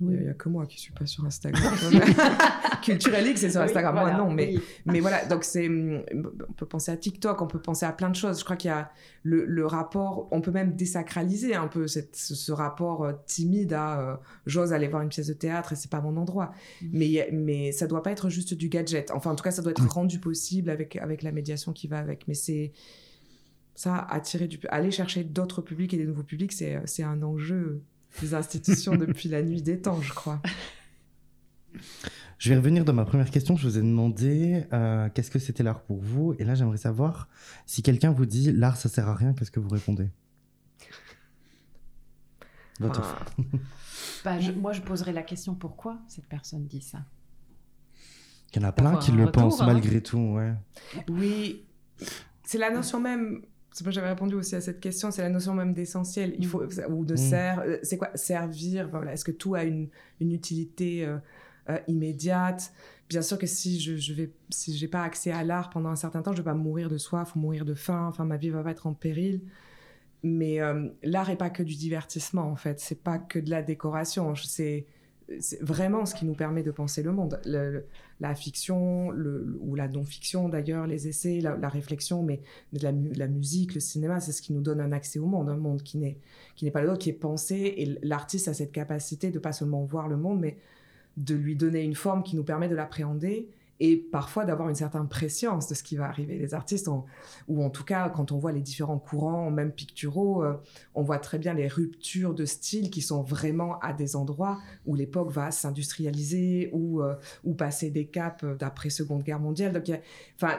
Oui. 0.00 0.14
Il 0.16 0.22
n'y 0.22 0.28
a, 0.28 0.34
que 0.34 0.48
moi 0.48 0.64
qui 0.66 0.80
suis 0.80 0.92
pas 0.92 1.06
sur 1.06 1.24
Instagram. 1.24 1.62
Culturel 2.82 3.36
c'est 3.36 3.50
sur 3.50 3.60
Instagram. 3.60 3.94
moi, 3.94 4.12
non, 4.12 4.30
mais, 4.30 4.54
mais 4.86 5.00
voilà. 5.00 5.24
Donc, 5.24 5.42
c'est, 5.42 5.68
on 5.68 6.52
peut 6.56 6.66
penser 6.66 6.92
à 6.92 6.96
TikTok, 6.96 7.42
on 7.42 7.46
peut 7.48 7.60
penser 7.60 7.84
à 7.84 7.92
plein 7.92 8.08
de 8.08 8.14
choses. 8.14 8.38
Je 8.38 8.44
crois 8.44 8.56
qu'il 8.56 8.68
y 8.68 8.72
a 8.72 8.92
le, 9.24 9.44
le 9.44 9.66
rapport, 9.66 10.28
on 10.30 10.40
peut 10.40 10.52
même 10.52 10.76
désacraliser 10.76 11.54
un 11.54 11.66
peu 11.66 11.88
cette, 11.88 12.14
ce, 12.14 12.52
rapport 12.52 13.04
euh, 13.04 13.12
timide 13.26 13.72
à 13.72 14.00
euh, 14.00 14.16
j'ose 14.46 14.72
aller 14.72 14.86
voir 14.88 15.02
une 15.02 15.08
pièce 15.08 15.26
de 15.26 15.32
théâtre 15.32 15.72
et 15.72 15.76
c'est 15.76 15.90
pas 15.90 16.00
mon 16.00 16.16
endroit. 16.16 16.52
Mm. 16.80 16.86
Mais, 16.92 17.28
mais 17.32 17.72
ça 17.72 17.86
doit 17.86 18.02
pas 18.02 18.12
être 18.12 18.28
juste 18.28 18.54
du 18.54 18.68
gadget. 18.68 19.10
Enfin, 19.10 19.32
en 19.32 19.34
tout 19.34 19.44
cas, 19.44 19.50
ça 19.50 19.62
doit 19.62 19.72
être 19.72 19.88
rendu 19.88 20.20
possible 20.20 20.70
avec, 20.70 20.96
avec 20.96 21.22
la 21.22 21.32
médiation 21.32 21.72
qui 21.72 21.88
va 21.88 21.98
avec. 21.98 22.28
Mais 22.28 22.34
c'est 22.34 22.72
ça, 23.74 23.96
attirer 23.96 24.46
du, 24.46 24.58
aller 24.68 24.90
chercher 24.90 25.24
d'autres 25.24 25.62
publics 25.62 25.92
et 25.94 25.96
des 25.96 26.06
nouveaux 26.06 26.22
publics, 26.22 26.52
c'est, 26.52 26.80
c'est 26.84 27.02
un 27.02 27.22
enjeu 27.22 27.82
des 28.20 28.34
institutions 28.34 28.96
depuis 28.96 29.28
la 29.28 29.42
nuit 29.42 29.62
des 29.62 29.80
temps, 29.80 30.00
je 30.00 30.12
crois. 30.12 30.40
Je 32.38 32.50
vais 32.50 32.56
revenir 32.56 32.84
dans 32.84 32.92
ma 32.92 33.04
première 33.04 33.30
question. 33.30 33.56
Je 33.56 33.68
vous 33.68 33.78
ai 33.78 33.82
demandé 33.82 34.64
euh, 34.72 35.08
qu'est-ce 35.12 35.30
que 35.30 35.38
c'était 35.38 35.62
l'art 35.62 35.82
pour 35.82 35.98
vous? 35.98 36.34
Et 36.38 36.44
là, 36.44 36.54
j'aimerais 36.54 36.76
savoir 36.76 37.28
si 37.66 37.82
quelqu'un 37.82 38.12
vous 38.12 38.26
dit 38.26 38.52
l'art, 38.52 38.76
ça 38.76 38.88
sert 38.88 39.08
à 39.08 39.14
rien, 39.14 39.34
qu'est-ce 39.34 39.50
que 39.50 39.60
vous 39.60 39.68
répondez? 39.68 40.08
Votre 42.78 43.02
bah, 44.24 44.36
moi, 44.56 44.72
je 44.72 44.80
poserais 44.82 45.12
la 45.12 45.22
question 45.22 45.54
pourquoi 45.54 45.98
cette 46.06 46.26
personne 46.26 46.66
dit 46.66 46.80
ça? 46.80 46.98
Il 48.52 48.62
y 48.62 48.64
en 48.64 48.68
a 48.68 48.72
plein 48.72 48.96
qui 48.96 49.12
le 49.12 49.30
pensent 49.30 49.60
hein. 49.60 49.66
malgré 49.66 50.02
tout, 50.02 50.18
ouais. 50.18 50.54
Oui, 51.08 51.66
c'est 52.44 52.58
la 52.58 52.70
notion 52.70 53.00
même 53.00 53.42
j'avais 53.86 54.08
répondu 54.08 54.34
aussi 54.34 54.54
à 54.56 54.60
cette 54.60 54.80
question, 54.80 55.10
c'est 55.10 55.22
la 55.22 55.30
notion 55.30 55.54
même 55.54 55.72
d'essentiel, 55.72 56.34
il 56.38 56.46
faut 56.46 56.62
mm. 56.62 56.92
ou 56.92 57.04
de 57.04 57.14
mm. 57.14 57.34
Euh, 57.34 57.78
c'est 57.82 57.96
quoi 57.96 58.10
servir, 58.14 58.88
voilà, 58.88 59.12
est-ce 59.12 59.24
que 59.24 59.32
tout 59.32 59.54
a 59.54 59.64
une, 59.64 59.88
une 60.20 60.32
utilité 60.32 61.04
euh, 61.04 61.18
euh, 61.70 61.78
immédiate? 61.88 62.72
Bien 63.08 63.22
sûr 63.22 63.38
que 63.38 63.46
si 63.46 63.80
je, 63.80 63.96
je 63.96 64.12
vais 64.12 64.32
si 64.50 64.76
j'ai 64.76 64.88
pas 64.88 65.02
accès 65.02 65.32
à 65.32 65.42
l'art 65.44 65.70
pendant 65.70 65.88
un 65.88 65.96
certain 65.96 66.22
temps, 66.22 66.32
je 66.32 66.38
vais 66.38 66.44
pas 66.44 66.54
mourir 66.54 66.88
de 66.88 66.98
soif 66.98 67.34
ou 67.36 67.38
mourir 67.38 67.64
de 67.64 67.74
faim, 67.74 68.06
enfin 68.08 68.24
ma 68.24 68.36
vie 68.36 68.50
va 68.50 68.62
pas 68.62 68.70
être 68.70 68.86
en 68.86 68.94
péril. 68.94 69.42
Mais 70.22 70.58
l'art 71.04 71.30
est 71.30 71.36
pas 71.36 71.48
que 71.48 71.62
du 71.62 71.76
divertissement 71.76 72.50
en 72.50 72.56
fait, 72.56 72.80
c'est 72.80 73.02
pas 73.02 73.18
que 73.18 73.38
de 73.38 73.50
la 73.50 73.62
décoration, 73.62 74.34
c'est 74.34 74.84
c'est 75.40 75.62
vraiment 75.62 76.06
ce 76.06 76.14
qui 76.14 76.24
nous 76.24 76.34
permet 76.34 76.62
de 76.62 76.70
penser 76.70 77.02
le 77.02 77.12
monde. 77.12 77.40
la 78.20 78.34
fiction, 78.34 79.08
ou 79.60 79.74
la 79.74 79.88
non-fiction 79.88 80.48
d'ailleurs, 80.48 80.86
les 80.86 81.08
essais, 81.08 81.40
la, 81.40 81.68
réflexion, 81.68 82.22
mais 82.22 82.40
la, 82.72 82.92
la, 82.92 83.28
musique, 83.28 83.74
le 83.74 83.80
cinéma, 83.80 84.20
c'est 84.20 84.32
ce 84.32 84.42
qui 84.42 84.52
nous 84.52 84.62
donne 84.62 84.80
un 84.80 84.92
accès 84.92 85.18
au 85.18 85.26
monde, 85.26 85.48
un 85.48 85.56
monde 85.56 85.82
qui 85.82 85.98
n'est 85.98 86.18
qui 86.56 86.64
n'est 86.64 86.70
pas 86.70 86.80
le 86.80 86.88
nôtre, 86.88 87.00
qui 87.00 87.10
est 87.10 87.12
pensé. 87.12 87.74
Et 87.76 87.98
l'artiste 88.02 88.48
a 88.48 88.54
cette 88.54 88.72
capacité 88.72 89.30
de 89.30 89.38
pas 89.38 89.52
seulement 89.52 89.84
voir 89.84 90.08
le 90.08 90.16
monde, 90.16 90.40
mais 90.40 90.58
de 91.16 91.34
lui 91.34 91.56
donner 91.56 91.82
une 91.82 91.94
forme 91.94 92.22
qui 92.22 92.36
nous 92.36 92.44
permet 92.44 92.68
de 92.68 92.74
l'appréhender 92.74 93.48
et 93.80 93.96
parfois 93.96 94.44
d'avoir 94.44 94.68
une 94.68 94.74
certaine 94.74 95.08
préscience 95.08 95.68
de 95.68 95.74
ce 95.74 95.82
qui 95.82 95.96
va 95.96 96.06
arriver. 96.06 96.38
Les 96.38 96.54
artistes, 96.54 96.88
ou 97.46 97.62
en 97.62 97.70
tout 97.70 97.84
cas, 97.84 98.08
quand 98.08 98.32
on 98.32 98.38
voit 98.38 98.52
les 98.52 98.60
différents 98.60 98.98
courants, 98.98 99.50
même 99.50 99.72
picturaux, 99.72 100.42
euh, 100.42 100.54
on 100.94 101.02
voit 101.02 101.18
très 101.18 101.38
bien 101.38 101.54
les 101.54 101.68
ruptures 101.68 102.34
de 102.34 102.44
style 102.44 102.90
qui 102.90 103.02
sont 103.02 103.22
vraiment 103.22 103.78
à 103.80 103.92
des 103.92 104.16
endroits 104.16 104.58
où 104.86 104.94
l'époque 104.94 105.30
va 105.30 105.50
s'industrialiser 105.50 106.70
ou, 106.72 107.02
euh, 107.02 107.14
passer 107.56 107.90
des 107.90 108.06
caps 108.06 108.44
d'après 108.58 108.88
Seconde 108.88 109.24
Guerre 109.24 109.40
mondiale. 109.40 109.72
Donc, 109.72 109.90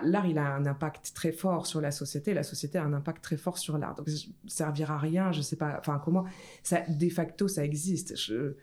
l'art, 0.04 0.26
il 0.26 0.38
a 0.38 0.54
un 0.54 0.66
impact 0.66 1.14
très 1.14 1.32
fort 1.32 1.66
sur 1.66 1.80
la 1.80 1.92
société. 1.92 2.34
La 2.34 2.44
société 2.44 2.78
a 2.78 2.84
un 2.84 2.92
impact 2.92 3.24
très 3.24 3.38
fort 3.38 3.58
sur 3.58 3.78
l'art. 3.78 3.96
Donc, 3.96 4.08
servir 4.48 4.92
à 4.92 4.98
rien, 4.98 5.32
je 5.32 5.42
sais 5.42 5.56
pas, 5.56 5.78
enfin, 5.80 6.02
comment, 6.04 6.26
ça, 6.62 6.82
de 6.90 7.10
facto, 7.10 7.48
ça 7.48 7.64
existe. 7.64 8.18
Je, 8.18 8.56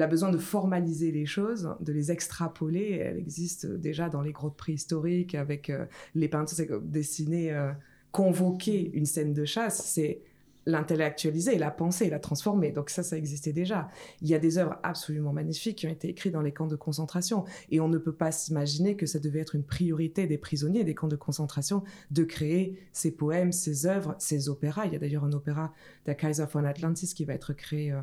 a 0.00 0.06
besoin 0.06 0.30
de 0.30 0.38
formaliser 0.38 1.12
les 1.12 1.26
choses, 1.26 1.74
de 1.80 1.92
les 1.92 2.10
extrapoler, 2.10 2.92
elle 2.92 3.18
existe 3.18 3.66
déjà 3.66 4.01
dans 4.08 4.22
les 4.22 4.32
grottes 4.32 4.56
préhistoriques 4.56 5.34
avec 5.34 5.70
euh, 5.70 5.86
les 6.14 6.28
peintres 6.28 6.54
dessiner, 6.82 7.52
euh, 7.52 7.72
convoquer 8.10 8.90
une 8.94 9.06
scène 9.06 9.32
de 9.32 9.44
chasse, 9.44 9.84
c'est 9.86 10.22
l'intellectualiser, 10.66 11.58
la 11.58 11.70
penser, 11.70 12.08
la 12.08 12.18
transformer. 12.18 12.70
Donc 12.70 12.90
ça, 12.90 13.02
ça 13.02 13.16
existait 13.16 13.52
déjà. 13.52 13.88
Il 14.20 14.28
y 14.28 14.34
a 14.34 14.38
des 14.38 14.58
œuvres 14.58 14.78
absolument 14.82 15.32
magnifiques 15.32 15.78
qui 15.78 15.86
ont 15.86 15.90
été 15.90 16.08
écrites 16.08 16.32
dans 16.32 16.42
les 16.42 16.52
camps 16.52 16.66
de 16.66 16.76
concentration. 16.76 17.44
Et 17.70 17.80
on 17.80 17.88
ne 17.88 17.98
peut 17.98 18.12
pas 18.12 18.30
s'imaginer 18.30 18.96
que 18.96 19.06
ça 19.06 19.18
devait 19.18 19.40
être 19.40 19.54
une 19.54 19.64
priorité 19.64 20.26
des 20.26 20.38
prisonniers 20.38 20.84
des 20.84 20.94
camps 20.94 21.08
de 21.08 21.16
concentration 21.16 21.82
de 22.10 22.24
créer 22.24 22.78
ces 22.92 23.10
poèmes, 23.10 23.52
ces 23.52 23.86
œuvres, 23.86 24.14
ces 24.18 24.48
opéras. 24.48 24.86
Il 24.86 24.92
y 24.92 24.96
a 24.96 24.98
d'ailleurs 24.98 25.24
un 25.24 25.32
opéra 25.32 25.72
de 26.06 26.12
Kaiser 26.12 26.44
von 26.52 26.64
Atlantis 26.64 27.12
qui 27.14 27.24
va 27.24 27.34
être 27.34 27.52
créé 27.52 27.92
euh, 27.92 28.00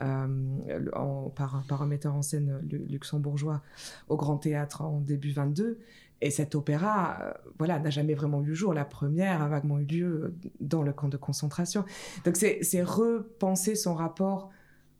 en, 0.00 1.30
par, 1.34 1.82
un 1.82 1.86
metteur 1.86 2.14
en 2.14 2.22
scène 2.22 2.60
luxembourgeois 2.90 3.62
au 4.08 4.16
Grand 4.16 4.36
Théâtre 4.36 4.82
en 4.82 5.00
début 5.00 5.32
22. 5.32 5.78
Et 6.22 6.30
cet 6.30 6.54
opéra, 6.54 7.18
euh, 7.20 7.32
voilà, 7.58 7.78
n'a 7.78 7.90
jamais 7.90 8.14
vraiment 8.14 8.42
eu 8.42 8.54
jour. 8.54 8.72
La 8.72 8.86
première 8.86 9.42
a 9.42 9.48
vaguement 9.48 9.78
eu 9.78 9.84
lieu 9.84 10.34
dans 10.60 10.82
le 10.82 10.92
camp 10.92 11.08
de 11.08 11.16
concentration. 11.16 11.84
Donc 12.24 12.36
c'est 12.36 12.82
repenser 12.82 13.74
son 13.74 13.94
rapport 13.94 14.50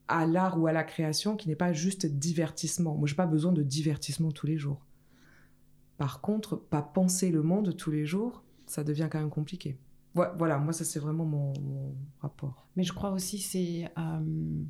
à 0.08 0.26
l'art 0.26 0.60
ou 0.60 0.66
à 0.66 0.72
la 0.72 0.84
création 0.84 1.36
qui 1.36 1.48
n'est 1.48 1.56
pas 1.56 1.72
juste 1.72 2.06
divertissement. 2.06 2.94
Moi, 2.94 3.08
j'ai 3.08 3.14
pas 3.14 3.26
besoin 3.26 3.52
de 3.52 3.62
divertissement 3.62 4.30
tous 4.30 4.46
les 4.46 4.58
jours. 4.58 4.84
Par 5.96 6.20
contre, 6.20 6.56
pas 6.56 6.82
penser 6.82 7.30
le 7.30 7.42
monde 7.42 7.74
tous 7.76 7.90
les 7.90 8.04
jours, 8.04 8.44
ça 8.66 8.84
devient 8.84 9.08
quand 9.10 9.18
même 9.18 9.30
compliqué. 9.30 9.78
Voilà, 10.14 10.58
moi, 10.58 10.72
ça, 10.72 10.84
c'est 10.84 10.98
vraiment 10.98 11.24
mon, 11.24 11.52
rapport. 12.20 12.66
Mais 12.76 12.84
je 12.84 12.92
crois 12.92 13.10
aussi, 13.10 13.38
c'est. 13.38 13.90
Euh, 13.98 14.64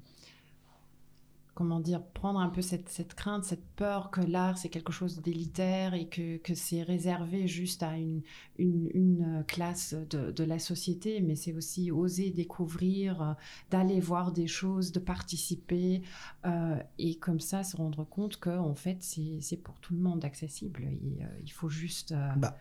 comment 1.57 1.81
dire, 1.81 2.03
prendre 2.03 2.39
un 2.39 2.51
peu 2.51 2.61
cette, 2.61 2.91
cette 2.91 3.15
crainte, 3.15 3.43
cette 3.45 3.65
peur 3.77 4.11
que 4.11 4.21
l'art 4.21 4.59
c'est 4.59 4.69
quelque 4.69 4.93
chose 4.93 5.23
d'élitaire 5.23 5.95
et 5.95 6.07
que, 6.07 6.37
que 6.37 6.55
c'est 6.55 6.83
réservé 6.83 7.49
juste 7.49 7.83
à 7.83 7.97
une, 7.97 8.21
une, 8.59 8.91
une 8.93 9.45
classe 9.49 9.95
de, 10.11 10.31
de, 10.33 10.45
la 10.45 10.59
société, 10.59 11.23
mais 11.23 11.35
c'est 11.35 11.55
aussi 11.55 11.91
oser 11.91 12.31
découvrir, 12.31 13.23
euh, 13.23 13.33
d'aller 13.71 14.01
voir 14.01 14.33
des 14.33 14.47
choses, 14.47 14.93
de 14.93 15.01
participer 15.01 16.03
euh, 16.45 16.77
et 16.99 17.17
comme 17.17 17.41
ça 17.41 17.65
se 17.65 17.75
rendre 17.75 18.05
compte 18.05 18.39
que 18.39 18.51
en 18.51 18.75
fait 18.75 18.99
c'est 19.01 19.57
pour 19.57 19.81
tout 19.81 19.95
le 19.95 20.01
monde 20.01 20.27
accessible. 20.27 20.83
Et, 20.83 21.23
euh, 21.23 21.27
il 21.43 21.53
faut 21.53 21.71
juste 21.71 22.15
bah, 22.37 22.59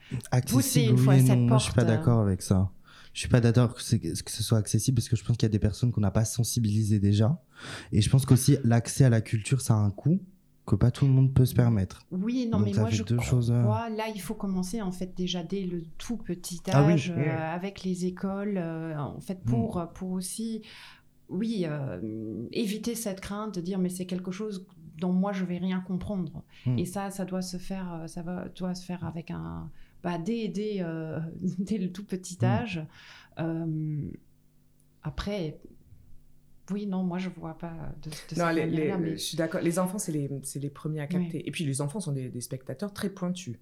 pousser 0.48 0.84
une 0.84 0.98
fois 0.98 1.20
cette 1.20 1.48
porte. 1.48 1.60
je 1.60 1.66
suis 1.66 1.74
pas 1.74 1.84
d'accord 1.84 2.22
avec 2.22 2.42
ça. 2.42 2.72
Je 3.16 3.22
suis 3.22 3.30
pas 3.30 3.40
d'accord 3.40 3.74
que, 3.74 3.80
que, 3.80 4.32
ce 4.32 4.44
soit 4.44 4.58
accessible 4.58 4.96
parce 4.96 5.08
que 5.08 5.16
je 5.16 5.24
pense 5.24 5.38
qu'il 5.38 5.46
y 5.46 5.50
a 5.50 5.50
des 5.50 5.58
personnes 5.58 5.94
qu'on 5.94 6.02
n'a 6.02 6.12
pas 6.12 6.26
sensibilisées 6.26 7.00
déjà. 7.00 7.42
Et 7.94 8.02
je 8.02 8.10
pense 8.10 8.26
qu'aussi 8.26 8.58
l'accès 8.66 9.06
à 9.06 9.10
la 9.10 9.22
culture, 9.22 9.62
ça 9.62 9.74
a 9.74 9.78
un 9.78 9.90
coût 9.90 10.20
que 10.66 10.76
pas 10.76 10.92
tout 10.92 11.06
le 11.06 11.12
monde 11.12 11.34
peut 11.34 11.46
se 11.46 11.56
permettre. 11.56 12.06
Oui, 12.12 12.50
non, 12.52 12.60
mais 12.60 12.74
moi 12.74 12.90
je 12.90 13.04
deux 13.04 13.16
crois, 13.16 13.26
choses, 13.26 13.52
euh, 13.52 13.64
là 13.64 14.10
il 14.14 14.20
faut 14.20 14.34
commencer 14.34 14.82
en 14.82 14.92
fait 14.92 15.16
déjà 15.16 15.44
dès 15.44 15.62
le 15.62 15.84
tout 15.98 16.18
petit 16.18 16.60
ah 16.68 16.84
âge 16.84 17.14
euh, 17.16 17.56
avec 17.56 17.84
les 17.84 18.06
écoles, 18.06 18.58
euh, 18.58 18.98
en 18.98 19.22
fait 19.22 19.42
pour, 19.46 19.80
mm. 19.80 19.90
pour 19.94 20.12
aussi, 20.12 20.64
oui, 21.30 21.66
éviter 22.52 22.96
cette 22.96 23.22
crainte 23.22 23.56
de 23.56 23.62
dire 23.62 23.80
mais 23.80 23.90
c'est 23.90 24.06
quelque 24.06 24.32
chose 24.32 24.68
dont 24.98 25.14
moi 25.14 25.32
je 25.32 25.46
vais 25.46 25.58
rien 25.58 25.80
comprendre. 25.80 26.44
Mm. 26.66 26.80
Et 26.80 26.86
ça, 26.86 27.12
ça 27.12 27.24
doit 27.24 27.44
se 27.44 27.56
faire, 27.56 28.04
ça 28.08 28.24
va, 28.24 28.50
doit 28.50 28.76
se 28.76 28.84
faire 28.86 29.06
avec 29.06 29.32
un, 29.32 29.70
bah, 30.06 30.18
dès, 30.18 30.48
dès, 30.48 30.86
dès, 31.60 31.78
le 31.78 31.92
tout 31.92 32.06
petit 32.06 32.38
mm. 32.42 32.46
âge. 32.46 32.86
après, 35.04 35.60
oui, 36.72 36.88
non, 36.88 37.04
moi 37.04 37.18
je 37.18 37.30
vois 37.30 37.58
pas 37.58 37.74
de, 38.02 38.10
de 38.10 38.40
non, 38.40 38.50
les, 38.50 39.12
je 39.12 39.24
suis 39.24 39.38
d'accord. 39.38 39.62
Les 39.62 39.78
enfants, 39.78 40.00
c'est 40.00 40.12
les, 40.12 40.30
les, 40.56 40.70
premiers 40.70 41.02
à 41.02 41.08
capter. 41.08 41.48
Et 41.48 41.52
puis 41.52 41.64
les 41.64 41.82
enfants 41.82 42.00
sont 42.00 42.12
des, 42.12 42.42
spectateurs 42.42 42.94
très 42.94 43.10
pointus. 43.10 43.58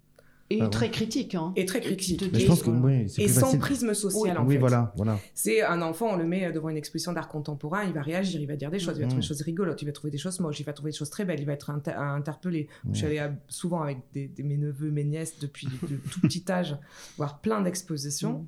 Et 0.50 0.60
ah 0.60 0.68
très 0.68 0.90
critiques. 0.90 1.34
Hein. 1.34 1.52
Et 1.56 1.64
très 1.64 1.80
critiques. 1.80 2.22
Et, 2.22 2.40
je 2.40 2.46
pense 2.46 2.62
que, 2.62 2.70
oui, 2.70 3.06
et 3.18 3.28
sans 3.28 3.56
prisme 3.58 3.94
social, 3.94 4.36
en 4.36 4.44
oui, 4.44 4.54
fait. 4.54 4.60
voilà, 4.60 4.92
voilà. 4.96 5.18
C'est 5.34 5.62
un 5.62 5.80
enfant, 5.80 6.10
on 6.12 6.16
le 6.16 6.24
met 6.24 6.52
devant 6.52 6.68
une 6.68 6.76
exposition 6.76 7.12
d'art 7.12 7.28
contemporain, 7.28 7.84
il 7.84 7.92
va 7.92 8.02
réagir, 8.02 8.40
il 8.40 8.46
va 8.46 8.56
dire 8.56 8.70
des 8.70 8.78
choses, 8.78 8.96
il 8.98 9.02
va 9.02 9.06
trouver 9.06 9.22
des 9.22 9.26
choses 9.26 9.40
rigolotes, 9.40 9.80
il 9.80 9.86
va 9.86 9.92
trouver 9.92 10.10
des 10.10 10.18
choses 10.18 10.38
moches, 10.40 10.60
il 10.60 10.64
va 10.64 10.72
trouver 10.72 10.90
des 10.90 10.96
choses 10.98 11.10
très 11.10 11.24
belles, 11.24 11.40
il 11.40 11.46
va 11.46 11.54
être 11.54 11.70
interpellé. 11.70 12.68
Je 12.92 12.98
suis 12.98 13.06
allée 13.06 13.26
souvent 13.48 13.82
avec 13.82 13.98
des, 14.12 14.30
mes 14.42 14.56
neveux, 14.56 14.90
mes 14.90 15.04
nièces 15.04 15.38
depuis 15.38 15.68
le 15.88 15.98
tout 15.98 16.20
petit 16.20 16.44
âge, 16.50 16.76
voir 17.16 17.40
plein 17.40 17.62
d'expositions. 17.62 18.40
Mm. 18.40 18.46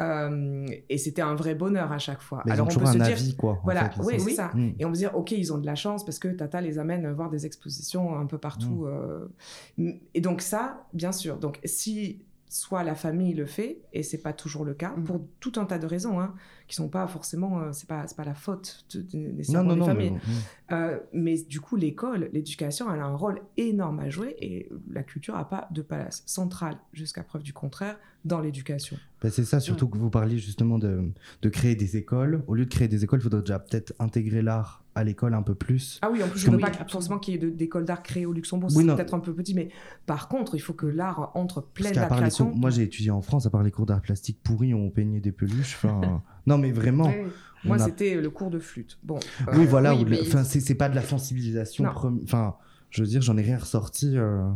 Euh, 0.00 0.66
et 0.88 0.98
c'était 0.98 1.22
un 1.22 1.34
vrai 1.34 1.54
bonheur 1.54 1.90
à 1.92 1.98
chaque 1.98 2.20
fois. 2.20 2.42
Mais 2.44 2.52
Alors 2.52 2.68
on 2.70 2.78
peut 2.78 2.86
se 2.86 2.98
dire, 2.98 3.36
quoi. 3.36 3.60
Voilà, 3.64 3.90
oui, 4.02 4.20
c'est 4.20 4.32
ça. 4.32 4.50
Mm. 4.54 4.74
Et 4.78 4.84
on 4.84 4.90
peut 4.90 4.96
dire, 4.96 5.16
ok, 5.16 5.32
ils 5.32 5.52
ont 5.52 5.58
de 5.58 5.66
la 5.66 5.74
chance 5.74 6.04
parce 6.04 6.18
que 6.18 6.28
Tata 6.28 6.60
les 6.60 6.78
amène 6.78 7.10
voir 7.12 7.30
des 7.30 7.46
expositions 7.46 8.18
un 8.18 8.26
peu 8.26 8.38
partout. 8.38 8.86
Mm. 8.86 9.28
Euh. 9.78 9.92
Et 10.14 10.20
donc 10.20 10.42
ça, 10.42 10.86
bien 10.92 11.12
sûr. 11.12 11.38
Donc 11.38 11.60
si 11.64 12.25
soit 12.48 12.84
la 12.84 12.94
famille 12.94 13.34
le 13.34 13.46
fait, 13.46 13.78
et 13.92 14.02
c'est 14.02 14.18
pas 14.18 14.32
toujours 14.32 14.64
le 14.64 14.74
cas, 14.74 14.94
mm. 14.96 15.04
pour 15.04 15.20
tout 15.40 15.52
un 15.56 15.64
tas 15.64 15.78
de 15.78 15.86
raisons, 15.86 16.20
hein, 16.20 16.34
qui 16.68 16.76
sont 16.76 16.88
pas 16.88 17.06
forcément, 17.06 17.60
euh, 17.60 17.72
c'est 17.72 17.88
pas, 17.88 18.04
pas 18.16 18.24
la 18.24 18.34
faute 18.34 18.86
des 18.94 19.44
familles. 19.44 20.18
Mais, 20.70 21.00
mais, 21.12 21.36
du 21.42 21.60
coup, 21.60 21.76
l'école, 21.76 22.30
l'éducation, 22.32 22.92
elle 22.92 23.00
a 23.00 23.06
un 23.06 23.16
rôle 23.16 23.40
énorme 23.56 24.00
à 24.00 24.10
jouer, 24.10 24.36
et 24.40 24.68
la 24.90 25.02
culture 25.02 25.34
n'a 25.34 25.44
pas 25.44 25.68
de 25.70 25.82
place 25.82 26.22
centrale, 26.26 26.78
jusqu'à 26.92 27.22
preuve 27.22 27.42
du 27.42 27.52
contraire, 27.52 27.98
dans 28.24 28.40
l'éducation. 28.40 28.96
Ben, 29.22 29.30
c'est 29.30 29.44
ça, 29.44 29.60
surtout 29.60 29.88
que 29.88 29.98
vous 29.98 30.10
parliez 30.10 30.38
justement 30.38 30.78
de, 30.78 31.10
de, 31.42 31.48
créer 31.48 31.76
des 31.76 31.96
écoles. 31.96 32.42
Au 32.46 32.54
lieu 32.54 32.64
de 32.64 32.70
créer 32.70 32.88
des 32.88 33.04
écoles, 33.04 33.20
il 33.20 33.22
faudrait 33.22 33.40
déjà 33.40 33.58
peut-être 33.58 33.94
intégrer 33.98 34.42
l'art 34.42 34.85
à 34.96 35.04
l'école 35.04 35.34
un 35.34 35.42
peu 35.42 35.54
plus. 35.54 36.00
Ah 36.02 36.10
oui, 36.10 36.22
en 36.22 36.28
plus, 36.28 36.40
je 36.40 36.50
ne 36.50 36.56
veux 36.56 36.60
pas 36.60 36.72
forcément 36.88 37.18
qu'il 37.18 37.34
y 37.34 37.46
ait 37.46 37.50
d'écoles 37.50 37.84
d'art 37.84 38.02
créées 38.02 38.26
au 38.26 38.32
Luxembourg, 38.32 38.70
c'est 38.70 38.84
peut-être 38.84 39.14
un 39.14 39.20
peu 39.20 39.34
petit, 39.34 39.54
mais 39.54 39.68
par 40.06 40.28
contre, 40.28 40.54
il 40.54 40.60
faut 40.60 40.72
que 40.72 40.86
l'art 40.86 41.30
entre 41.34 41.60
plein 41.60 41.90
de 41.90 41.96
création. 41.96 42.52
moi, 42.54 42.70
j'ai 42.70 42.82
étudié 42.82 43.10
en 43.10 43.22
France, 43.22 43.46
à 43.46 43.50
part 43.50 43.62
les 43.62 43.70
cours 43.70 43.86
d'art 43.86 44.00
plastique 44.00 44.40
pourris, 44.42 44.74
on 44.74 44.90
peignait 44.90 45.20
des 45.20 45.32
peluches. 45.32 45.78
Non, 46.48 46.58
mais 46.58 46.70
vraiment. 46.70 47.12
Moi, 47.64 47.78
c'était 47.78 48.20
le 48.20 48.30
cours 48.30 48.50
de 48.50 48.60
flûte. 48.60 48.98
Bon. 49.02 49.18
oui, 49.52 49.64
euh, 49.64 49.66
voilà. 49.68 49.94
Enfin, 50.22 50.44
c'est 50.44 50.74
pas 50.76 50.88
de 50.88 50.94
la 50.94 51.02
sensibilisation. 51.02 51.84
Enfin, 52.22 52.56
je 52.90 53.02
veux 53.02 53.08
dire, 53.08 53.20
j'en 53.20 53.36
ai 53.36 53.42
rien 53.42 53.58
ressorti. 53.58 54.16
Euh, 54.16 54.48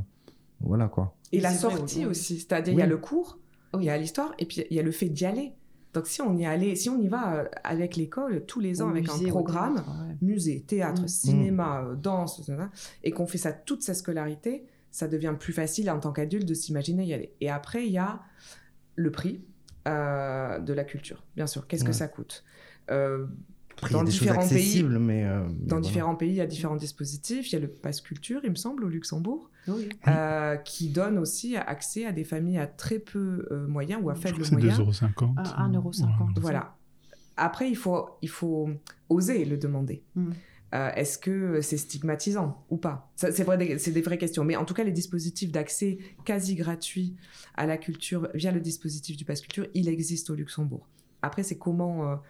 voilà 0.60 0.88
quoi. 0.88 1.16
Et 1.32 1.40
la 1.40 1.52
sortie 1.52 2.06
aussi, 2.06 2.38
c'est-à-dire 2.38 2.74
il 2.74 2.78
y 2.78 2.82
a 2.82 2.86
le 2.86 2.98
cours, 2.98 3.38
il 3.74 3.84
y 3.84 3.90
a 3.90 3.98
l'histoire, 3.98 4.32
et 4.38 4.46
puis 4.46 4.62
il 4.70 4.76
y 4.76 4.80
a 4.80 4.82
le 4.82 4.92
fait 4.92 5.08
d'y 5.08 5.26
aller. 5.26 5.52
Donc 5.92 6.06
si 6.06 6.22
on 6.22 6.36
y 6.36 6.46
allait, 6.46 6.76
si 6.76 6.88
on 6.88 7.00
y 7.00 7.08
va 7.08 7.34
euh, 7.34 7.44
avec 7.64 7.96
l'école 7.96 8.44
tous 8.46 8.60
les 8.60 8.80
ans 8.82 8.90
avec 8.90 9.08
un 9.08 9.28
programme, 9.28 9.82
musée, 10.22 10.62
théâtre, 10.62 11.02
mm. 11.02 11.08
cinéma, 11.08 11.82
mm. 11.82 12.00
danse, 12.00 12.50
et 13.02 13.10
qu'on 13.10 13.26
fait 13.26 13.38
ça 13.38 13.52
toute 13.52 13.82
sa 13.82 13.94
scolarité, 13.94 14.64
ça 14.90 15.08
devient 15.08 15.34
plus 15.38 15.52
facile 15.52 15.90
en 15.90 16.00
tant 16.00 16.12
qu'adulte 16.12 16.46
de 16.46 16.54
s'imaginer 16.54 17.04
y 17.04 17.14
aller. 17.14 17.32
Et 17.40 17.50
après, 17.50 17.86
il 17.86 17.92
y 17.92 17.98
a 17.98 18.20
le 18.96 19.10
prix 19.10 19.42
euh, 19.88 20.58
de 20.58 20.72
la 20.72 20.84
culture, 20.84 21.24
bien 21.36 21.46
sûr. 21.46 21.66
Qu'est-ce 21.66 21.84
que 21.84 21.92
ça 21.92 22.08
coûte? 22.08 22.44
Euh, 22.90 23.26
dans 23.90 24.02
différents 24.02 24.48
pays, 24.48 24.82
mais, 24.82 25.26
dans 25.60 25.80
différents 25.80 26.16
pays, 26.16 26.30
il 26.30 26.36
y 26.36 26.40
a 26.40 26.46
différents 26.46 26.76
dispositifs. 26.76 27.50
Il 27.50 27.54
y 27.54 27.56
a 27.56 27.60
le 27.60 27.68
pass 27.68 28.00
culture, 28.00 28.40
il 28.44 28.50
me 28.50 28.56
semble, 28.56 28.84
au 28.84 28.88
Luxembourg. 28.88 29.50
Euh, 30.08 30.56
qui 30.56 30.88
donne 30.88 31.18
aussi 31.18 31.56
accès 31.56 32.06
à 32.06 32.12
des 32.12 32.24
familles 32.24 32.58
à 32.58 32.66
très 32.66 32.98
peu 32.98 33.46
euh, 33.50 33.66
moyens 33.66 34.00
ou 34.02 34.10
à 34.10 34.14
faible 34.14 34.42
moyens. 34.50 34.78
2,50 34.78 34.82
euros. 34.82 34.92
1,50 34.92 35.76
euros. 35.76 35.92
Voilà. 36.36 36.76
Après, 37.36 37.68
il 37.68 37.76
faut, 37.76 38.08
il 38.22 38.28
faut 38.28 38.70
oser 39.08 39.44
le 39.44 39.56
demander. 39.56 40.02
Mm. 40.14 40.30
Euh, 40.72 40.90
est-ce 40.94 41.18
que 41.18 41.60
c'est 41.62 41.76
stigmatisant 41.76 42.64
ou 42.70 42.76
pas? 42.76 43.10
C'est 43.16 43.42
vrai, 43.42 43.78
c'est 43.78 43.90
des 43.90 44.02
vraies 44.02 44.18
questions. 44.18 44.44
Mais 44.44 44.56
en 44.56 44.64
tout 44.64 44.74
cas, 44.74 44.84
les 44.84 44.92
dispositifs 44.92 45.50
d'accès 45.50 45.98
quasi 46.24 46.54
gratuit 46.54 47.16
à 47.54 47.66
la 47.66 47.76
culture 47.76 48.28
via 48.34 48.52
le 48.52 48.60
dispositif 48.60 49.16
du 49.16 49.24
Pass 49.24 49.40
Culture, 49.40 49.66
il 49.74 49.88
existe 49.88 50.30
au 50.30 50.34
Luxembourg. 50.34 50.86
Après, 51.22 51.42
c'est 51.42 51.58
comment 51.58 52.20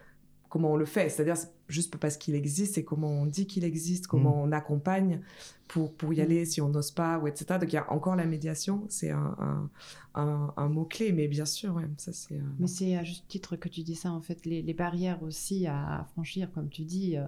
comment 0.51 0.73
on 0.73 0.77
le 0.77 0.85
fait. 0.85 1.09
C'est-à-dire, 1.09 1.37
juste 1.69 1.97
parce 1.97 2.19
qu'il 2.19 2.35
existe, 2.35 2.75
c'est 2.75 2.85
comment 2.85 3.09
on 3.09 3.25
dit 3.25 3.47
qu'il 3.47 3.65
existe, 3.65 4.07
comment 4.07 4.37
mm. 4.37 4.49
on 4.49 4.53
accompagne 4.53 5.21
pour, 5.69 5.95
pour 5.95 6.13
y 6.13 6.19
mm. 6.19 6.23
aller 6.23 6.45
si 6.45 6.61
on 6.61 6.69
n'ose 6.69 6.91
pas, 6.91 7.19
ou 7.19 7.29
etc. 7.29 7.59
Donc, 7.61 7.73
il 7.73 7.77
y 7.77 7.79
a 7.79 7.91
encore 7.91 8.17
la 8.17 8.27
médiation, 8.27 8.85
c'est 8.89 9.11
un, 9.11 9.71
un, 10.15 10.69
mot-clé, 10.69 11.13
mais 11.13 11.29
bien 11.29 11.47
sûr, 11.47 11.81
ça 11.97 12.13
c'est... 12.13 12.35
Euh, 12.35 12.43
mais 12.59 12.67
c'est 12.67 12.97
à 12.97 13.05
juste 13.05 13.27
titre 13.29 13.57
que 13.57 13.69
tu 13.69 13.83
dis 13.83 13.95
ça, 13.95 14.11
en 14.11 14.21
fait, 14.21 14.45
les, 14.45 14.61
les 14.61 14.75
barrières 14.75 15.23
aussi 15.23 15.67
à, 15.67 16.07
franchir, 16.13 16.51
comme 16.53 16.69
tu 16.69 16.83
dis, 16.83 17.17
euh, 17.17 17.25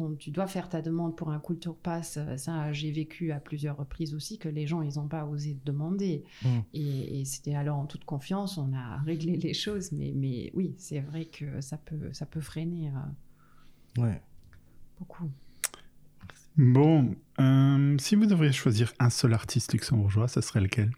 quand 0.00 0.16
tu 0.16 0.30
dois 0.30 0.46
faire 0.46 0.68
ta 0.70 0.80
demande 0.80 1.14
pour 1.14 1.30
un 1.30 1.38
culture 1.38 1.76
pass, 1.76 2.16
euh, 2.16 2.36
ça 2.38 2.72
j'ai 2.72 2.90
vécu 2.90 3.32
à 3.32 3.40
plusieurs 3.40 3.76
reprises 3.76 4.14
aussi 4.14 4.38
que 4.38 4.48
les 4.48 4.66
gens 4.66 4.80
ils 4.80 4.96
n'ont 4.96 5.08
pas 5.08 5.26
osé 5.26 5.58
demander. 5.66 6.24
Mm. 6.42 6.58
Et, 6.72 7.24
c'était 7.26 7.54
alors 7.54 7.76
en 7.76 7.84
toute 7.84 8.04
confiance, 8.04 8.56
on 8.56 8.72
a 8.72 8.96
réglé 9.04 9.36
les 9.36 9.52
choses, 9.52 9.92
mais, 9.92 10.12
mais 10.16 10.50
oui, 10.54 10.74
c'est 10.78 11.00
vrai 11.00 11.26
que 11.26 11.60
ça 11.60 11.76
peut, 11.76 12.12
ça 12.12 12.24
peut 12.24 12.40
freiner 12.40 12.90
ouais. 13.98 14.22
beaucoup. 14.98 15.30
Bon, 16.56 17.14
euh, 17.38 17.96
si 17.98 18.16
vous 18.16 18.26
devriez 18.26 18.52
choisir 18.52 18.92
un 18.98 19.10
seul 19.10 19.34
artiste 19.34 19.72
luxembourgeois, 19.72 20.28
ce 20.28 20.40
serait 20.40 20.60
lequel? 20.60 20.90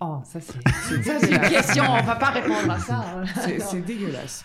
Oh, 0.00 0.20
ça 0.24 0.40
c'est 0.40 0.54
une 0.56 1.40
question, 1.48 1.84
on 1.84 2.02
va 2.02 2.16
pas 2.16 2.30
répondre 2.30 2.70
à 2.70 2.78
ça. 2.78 3.22
C'est 3.34 3.80
dégueulasse. 3.80 4.44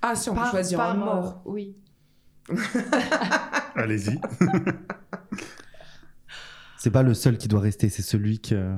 Ah, 0.00 0.14
si 0.14 0.30
on 0.30 0.34
peut 0.34 0.48
choisir 0.48 0.80
un 0.80 0.94
mort. 0.94 1.42
oui. 1.44 1.76
Allez-y. 3.74 4.20
c'est 6.78 6.90
pas 6.90 7.02
le 7.02 7.14
seul 7.14 7.38
qui 7.38 7.48
doit 7.48 7.60
rester, 7.60 7.88
c'est 7.88 8.02
celui 8.02 8.40
que. 8.40 8.76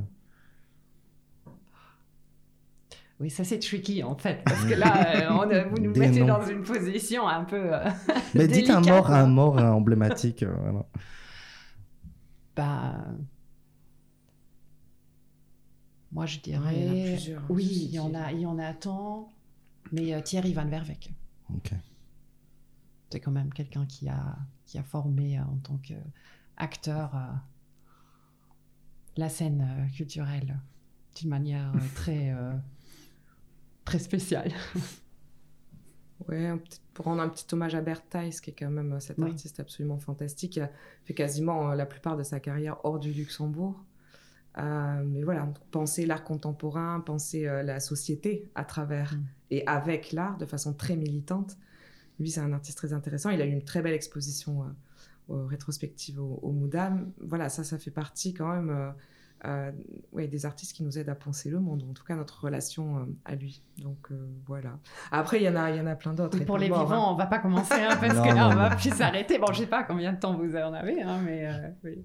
Oui, 3.21 3.31
ça 3.31 3.45
c'est 3.45 3.61
tricky 3.61 4.03
en 4.03 4.17
fait, 4.17 4.43
parce 4.45 4.65
que 4.65 4.75
là, 4.75 5.17
euh, 5.17 5.29
on, 5.31 5.71
vous 5.71 5.81
nous 5.81 5.93
mettez 5.97 6.25
dans 6.25 6.45
une 6.45 6.63
position 6.63 7.29
un 7.29 7.45
peu. 7.45 7.73
Euh, 7.75 7.89
Mais 8.35 8.49
dites 8.49 8.71
un 8.71 8.81
mort, 8.81 9.11
un 9.11 9.27
mort 9.27 9.59
emblématique. 9.59 10.43
Euh, 10.43 10.53
voilà. 10.59 10.87
Bah. 12.57 13.05
Moi 16.11 16.27
je 16.27 16.41
dirais. 16.41 16.75
il 16.77 16.85
y 16.85 16.89
en 16.89 17.05
a 17.05 17.07
plusieurs. 17.15 17.43
Oui, 17.49 17.65
il 17.65 17.95
y 17.95 17.99
en 18.01 18.15
a, 18.15 18.33
il 18.33 18.41
y 18.41 18.47
en 18.47 18.59
a 18.59 18.73
tant. 18.73 19.33
Mais 19.93 20.21
Thierry 20.23 20.53
Van 20.53 20.67
Verveck. 20.67 21.13
Ok 21.55 21.73
c'est 23.13 23.21
quand 23.21 23.31
même 23.31 23.53
quelqu'un 23.53 23.87
qui 23.87 24.09
a, 24.09 24.37
qui 24.65 24.79
a 24.79 24.83
formé 24.83 25.39
euh, 25.39 25.43
en 25.43 25.59
tant 25.59 25.79
qu'acteur 25.79 27.15
euh, 27.15 27.33
la 29.17 29.29
scène 29.29 29.61
euh, 29.61 29.95
culturelle 29.95 30.59
d'une 31.17 31.29
manière 31.29 31.73
très, 31.95 32.35
très 33.85 33.99
spéciale. 33.99 34.53
Ouais, 36.29 36.53
pour 36.95 37.07
rendre 37.07 37.21
un 37.21 37.29
petit 37.29 37.53
hommage 37.53 37.75
à 37.75 37.81
Bert 37.81 38.09
Thys, 38.09 38.41
qui 38.41 38.51
est 38.51 38.55
quand 38.57 38.71
même 38.71 39.01
cet 39.01 39.19
artiste 39.19 39.59
absolument 39.59 39.99
fantastique. 39.99 40.55
Il 40.55 40.63
a 40.63 40.71
fait 41.03 41.15
quasiment 41.15 41.75
la 41.75 41.85
plupart 41.85 42.17
de 42.17 42.23
sa 42.23 42.39
carrière 42.39 42.77
hors 42.85 43.01
du 43.01 43.13
Luxembourg. 43.13 43.85
mais 44.57 45.25
voilà, 45.25 45.53
penser 45.73 46.07
l'art 46.07 46.23
contemporain, 46.23 47.01
penser 47.01 47.43
la 47.43 47.81
société 47.81 48.49
à 48.55 48.65
travers 48.65 49.15
mm. 49.15 49.25
et 49.51 49.67
avec 49.67 50.13
l'art 50.13 50.39
de 50.39 50.47
façon 50.47 50.75
très 50.75 50.95
militante. 50.95 51.57
Lui, 52.23 52.31
c'est 52.31 52.41
un 52.41 52.53
artiste 52.53 52.79
très 52.79 52.93
intéressant. 52.93 53.31
Il 53.31 53.43
a 53.43 53.45
eu 53.45 53.51
une 53.51 53.65
très 53.65 53.83
belle 53.83 53.95
exposition 53.95 54.65
rétrospective 55.29 56.21
au, 56.21 56.39
au, 56.43 56.53
Moudam. 56.53 57.13
Voilà, 57.21 57.49
ça, 57.49 57.65
ça 57.65 57.79
fait 57.79 57.91
partie 57.91 58.35
quand 58.35 58.49
même 58.49 58.95
euh, 59.45 59.73
ouais, 60.13 60.29
des 60.29 60.47
artistes 60.47 60.77
qui 60.77 60.85
nous 60.85 60.99
aident 60.99 61.09
à 61.09 61.17
penser 61.17 61.51
le 61.51 61.59
monde, 61.59 61.85
en 61.91 61.93
tout 61.93 62.05
cas 62.05 62.15
notre 62.15 62.45
relation 62.45 62.99
euh, 62.99 63.05
à 63.25 63.35
lui. 63.35 63.61
Donc 63.77 64.13
euh, 64.13 64.29
voilà. 64.47 64.79
Après, 65.11 65.41
il 65.41 65.43
y 65.43 65.49
en 65.49 65.57
a, 65.57 65.71
il 65.73 65.79
y 65.79 65.81
en 65.81 65.87
a 65.87 65.97
plein 65.97 66.15
d'autres. 66.15 66.39
pour 66.45 66.59
les 66.59 66.67
vivants, 66.67 66.93
hein. 66.93 67.13
on 67.13 67.17
va 67.17 67.27
pas 67.27 67.41
commencer 67.41 67.75
hein, 67.75 67.97
parce 68.01 68.21
que 68.21 68.35
là, 68.35 68.49
on 68.49 68.55
va 68.55 68.77
plus 68.77 68.95
s'arrêter. 68.95 69.39
Bon, 69.41 69.53
je 69.53 69.61
sais 69.61 69.67
pas 69.67 69.83
combien 69.83 70.13
de 70.13 70.21
temps 70.21 70.37
vous 70.37 70.55
en 70.55 70.73
avez, 70.73 71.03
hein, 71.03 71.21
mais 71.25 71.49
oui. 71.83 72.05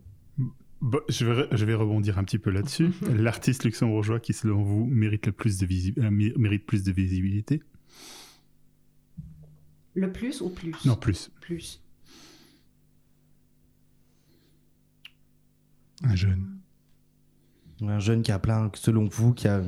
je, 1.09 1.25
vais, 1.25 1.47
je 1.51 1.65
vais 1.65 1.75
rebondir 1.75 2.17
un 2.17 2.23
petit 2.23 2.39
peu 2.39 2.49
là-dessus. 2.49 2.89
L'artiste 3.15 3.65
luxembourgeois 3.65 4.19
qui, 4.19 4.33
selon 4.33 4.63
vous, 4.63 4.87
mérite 4.87 5.27
le 5.27 5.31
plus 5.31 5.59
de, 5.59 5.67
mérite 6.39 6.65
plus 6.65 6.83
de 6.83 6.91
visibilité? 6.91 7.61
Le 9.97 10.11
plus 10.11 10.41
ou 10.41 10.49
plus? 10.49 10.85
Non, 10.85 10.95
plus. 10.95 11.31
Plus. 11.41 11.81
Un 16.03 16.15
jeune. 16.15 16.59
Un 17.81 17.97
jeune 17.97 18.21
qui 18.21 18.31
a 18.31 18.37
plein, 18.37 18.69
selon 18.75 19.05
vous, 19.05 19.33
qui 19.33 19.47
a 19.47 19.63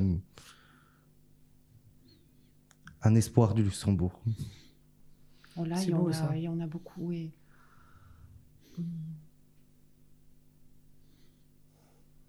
un 3.02 3.14
espoir 3.16 3.54
du 3.54 3.64
Luxembourg. 3.64 4.22
Oh 5.56 5.64
là, 5.64 5.82
il 5.82 5.90
y, 5.90 5.94
en 5.94 6.06
a, 6.06 6.36
il 6.36 6.42
y 6.42 6.48
en 6.48 6.60
a 6.60 6.66
beaucoup. 6.68 7.10
Et... 7.10 7.32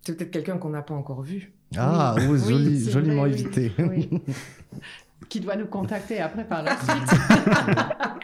C'est 0.02 0.18
peut-être 0.18 0.32
quelqu'un 0.32 0.58
qu'on 0.58 0.72
n'a 0.72 0.82
pas 0.82 0.96
encore 0.96 1.22
vu. 1.22 1.54
Ah, 1.78 2.16
oui. 2.18 2.90
joliment 2.90 3.28
évité. 3.28 3.72
qui 5.30 5.40
doit 5.40 5.56
nous 5.56 5.68
contacter 5.68 6.20
après 6.20 6.48
par 6.48 6.64
la 6.64 6.78
suite. 6.78 7.12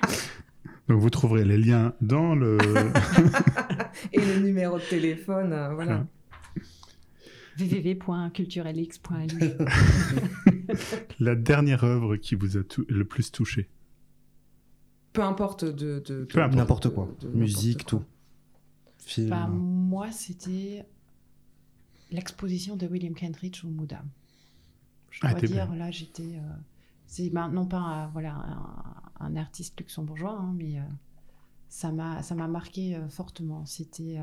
Donc 0.87 1.01
vous 1.01 1.09
trouverez 1.09 1.43
les 1.43 1.57
liens 1.57 1.93
dans 2.01 2.33
le... 2.35 2.57
Et 4.13 4.19
le 4.19 4.39
numéro 4.39 4.77
de 4.77 4.83
téléphone, 4.83 5.51
euh, 5.51 5.73
voilà 5.73 6.05
www.culturelx.lu. 7.59 9.51
La 11.19 11.35
dernière 11.35 11.83
œuvre 11.83 12.15
qui 12.17 12.35
vous 12.35 12.57
a 12.57 12.61
le 12.87 13.05
plus 13.05 13.31
touché 13.31 13.67
Peu 15.13 15.23
importe 15.23 15.65
de, 15.65 15.99
de, 15.99 16.27
n'importe 16.55 16.89
quoi, 16.89 17.09
musique, 17.33 17.85
tout. 17.85 18.03
Film. 18.99 19.29
Bah, 19.29 19.47
moi, 19.47 20.11
c'était 20.11 20.85
l'exposition 22.11 22.75
de 22.75 22.85
William 22.87 23.15
Kentridge 23.15 23.63
au 23.63 23.69
Moudam. 23.69 24.07
Je 25.09 25.19
ah, 25.23 25.33
dois 25.33 25.41
dire, 25.41 25.73
là, 25.75 25.89
j'étais. 25.91 26.23
Euh, 26.23 26.41
c'est 27.07 27.31
non 27.33 27.65
pas 27.65 28.09
voilà 28.13 28.35
un, 29.19 29.35
artiste 29.35 29.79
luxembourgeois, 29.79 30.37
hein, 30.39 30.53
mais 30.55 30.79
euh, 30.79 30.83
ça 31.69 31.91
m'a 31.91 32.21
ça 32.21 32.35
m'a 32.35 32.47
marqué 32.47 32.95
euh, 32.95 33.09
fortement. 33.09 33.65
C'était 33.65 34.19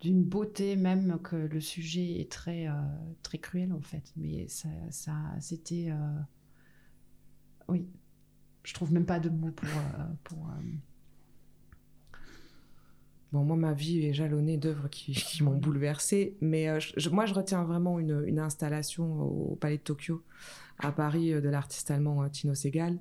d'une 0.00 0.22
beauté 0.22 0.76
même 0.76 1.18
que 1.22 1.36
le 1.36 1.60
sujet 1.60 2.20
est 2.20 2.30
très, 2.30 2.68
euh, 2.68 2.72
très 3.22 3.38
cruel 3.38 3.72
en 3.72 3.80
fait. 3.80 4.12
Mais 4.16 4.46
ça, 4.48 4.68
ça 4.90 5.14
c'était... 5.40 5.88
Euh, 5.90 6.20
oui, 7.68 7.86
je 8.62 8.74
trouve 8.74 8.92
même 8.92 9.06
pas 9.06 9.20
de 9.20 9.28
mots 9.28 9.52
pour... 9.52 9.68
Euh, 9.68 10.04
pour 10.24 10.50
Bon, 13.32 13.44
moi, 13.44 13.56
ma 13.56 13.72
vie 13.72 14.06
est 14.06 14.14
jalonnée 14.14 14.56
d'œuvres 14.56 14.88
qui, 14.88 15.12
qui 15.12 15.42
m'ont 15.42 15.56
bouleversée, 15.58 16.36
mais 16.40 16.68
moi, 17.10 17.26
je 17.26 17.34
retiens 17.34 17.64
vraiment 17.64 17.98
une, 17.98 18.22
une, 18.24 18.38
installation 18.38 19.20
au 19.20 19.56
Palais 19.56 19.78
de 19.78 19.82
Tokyo, 19.82 20.22
à 20.78 20.92
Paris, 20.92 21.32
de 21.32 21.48
l'artiste 21.48 21.90
allemand 21.90 22.28
Tino 22.28 22.54
Segal, 22.54 22.98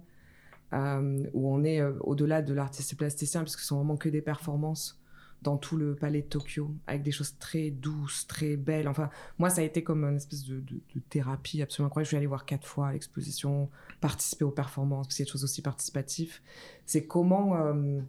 où 0.73 1.53
on 1.53 1.63
est 1.63 1.81
au-delà 2.01 2.41
de 2.41 2.53
l'artiste 2.53 2.97
plasticien, 2.97 3.41
puisque 3.41 3.59
ce 3.59 3.67
sont 3.67 3.77
vraiment 3.77 3.97
que 3.97 4.09
des 4.09 4.21
performances 4.21 4.99
dans 5.45 5.57
tout 5.57 5.77
le 5.77 5.95
palais 5.95 6.23
de 6.23 6.27
Tokyo, 6.27 6.71
avec 6.87 7.03
des 7.03 7.11
choses 7.11 7.37
très 7.37 7.69
douces, 7.69 8.25
très 8.27 8.57
belles. 8.57 8.87
Enfin, 8.87 9.09
moi, 9.37 9.49
ça 9.49 9.61
a 9.61 9.63
été 9.63 9.83
comme 9.83 10.03
une 10.03 10.15
espèce 10.15 10.43
de, 10.45 10.63
thérapie 11.09 11.61
absolument 11.61 11.87
incroyable. 11.87 12.05
Je 12.05 12.09
suis 12.09 12.17
allée 12.17 12.25
voir 12.25 12.45
quatre 12.45 12.65
fois 12.65 12.91
l'exposition, 12.91 13.69
participer 14.01 14.43
aux 14.43 14.51
performances, 14.51 15.07
parce 15.07 15.15
qu'il 15.15 15.23
y 15.23 15.25
a 15.25 15.27
des 15.27 15.31
choses 15.31 15.43
aussi 15.43 15.61
participatives. 15.61 16.39
C'est 16.85 17.05
comment, 17.05 17.55
euh, 17.57 18.01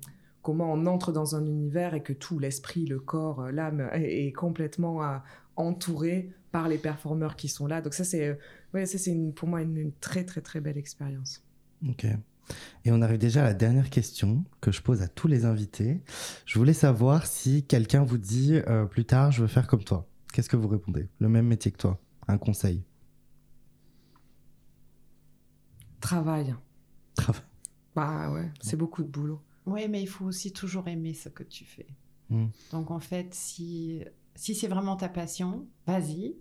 comment 0.43 0.73
on 0.73 0.87
entre 0.87 1.13
dans 1.13 1.37
un 1.37 1.45
univers 1.45 1.95
et 1.95 2.03
que 2.03 2.15
tout, 2.15 2.39
l'esprit, 2.39 2.87
le 2.87 2.99
corps, 2.99 3.43
euh, 3.43 3.53
l'âme, 3.53 3.91
est, 3.93 4.33
complètement 4.33 5.05
euh, 5.05 5.19
entouré 5.57 6.31
par 6.53 6.69
les 6.69 6.79
performeurs 6.79 7.37
qui 7.37 7.49
sont 7.49 7.67
là. 7.67 7.83
Donc 7.83 7.93
ça, 7.93 8.05
c'est 8.05 8.39
ouais, 8.77 8.87
c'est 8.87 9.33
pour 9.35 9.49
moi 9.49 9.63
une, 9.63 9.77
une 9.77 9.93
très, 9.93 10.25
très, 10.25 10.41
très 10.41 10.61
belle 10.61 10.79
expérience. 10.79 11.43
Ok. 11.89 12.07
Et 12.85 12.93
on 12.93 13.03
arrive 13.03 13.19
déjà 13.19 13.41
à 13.41 13.45
la 13.45 13.55
dernière 13.55 13.91
question 13.91 14.45
que 14.61 14.71
je 14.71 14.81
pose 14.81 15.03
à 15.03 15.09
tous 15.09 15.27
les 15.29 15.45
invités. 15.45 16.03
Je 16.45 16.59
voulais 16.59 16.73
savoir 16.73 17.27
si 17.27 17.65
quelqu'un 17.65 18.05
vous 18.05 18.19
dit 18.19 18.55
euh, 18.55 18.85
plus 18.87 19.05
tard, 19.05 19.33
je 19.33 19.43
veux 19.43 19.49
faire 19.49 19.67
comme 19.67 19.83
toi. 19.83 20.09
Qu'est-ce 20.33 20.49
que 20.49 20.57
vous 20.57 20.69
répondez? 20.69 21.09
Le 21.19 21.29
même 21.29 21.47
métier 21.47 21.73
que 21.73 21.79
toi 21.79 22.01
Un 22.29 22.39
conseil 22.39 22.85
Travail. 26.01 26.55
Travail. 27.15 27.43
Bah 27.97 28.31
ouais, 28.31 28.53
c'est 28.61 28.77
beaucoup 28.77 29.03
de 29.03 29.09
boulot. 29.09 29.41
Oui, 29.65 29.89
mais 29.89 30.03
il 30.03 30.07
faut 30.07 30.27
aussi 30.27 30.53
toujours 30.53 30.87
aimer 30.87 31.15
ce 31.15 31.29
que 31.29 31.43
tu 31.43 31.65
fais. 31.65 31.87
Hmm. 32.29 32.49
Donc 32.71 32.91
en 32.91 33.01
fait, 33.01 33.35
si, 33.35 34.05
si 34.35 34.55
c'est 34.55 34.69
vraiment 34.69 34.97
ta 34.97 35.09
passion, 35.09 35.67
vas-y. 35.87 36.37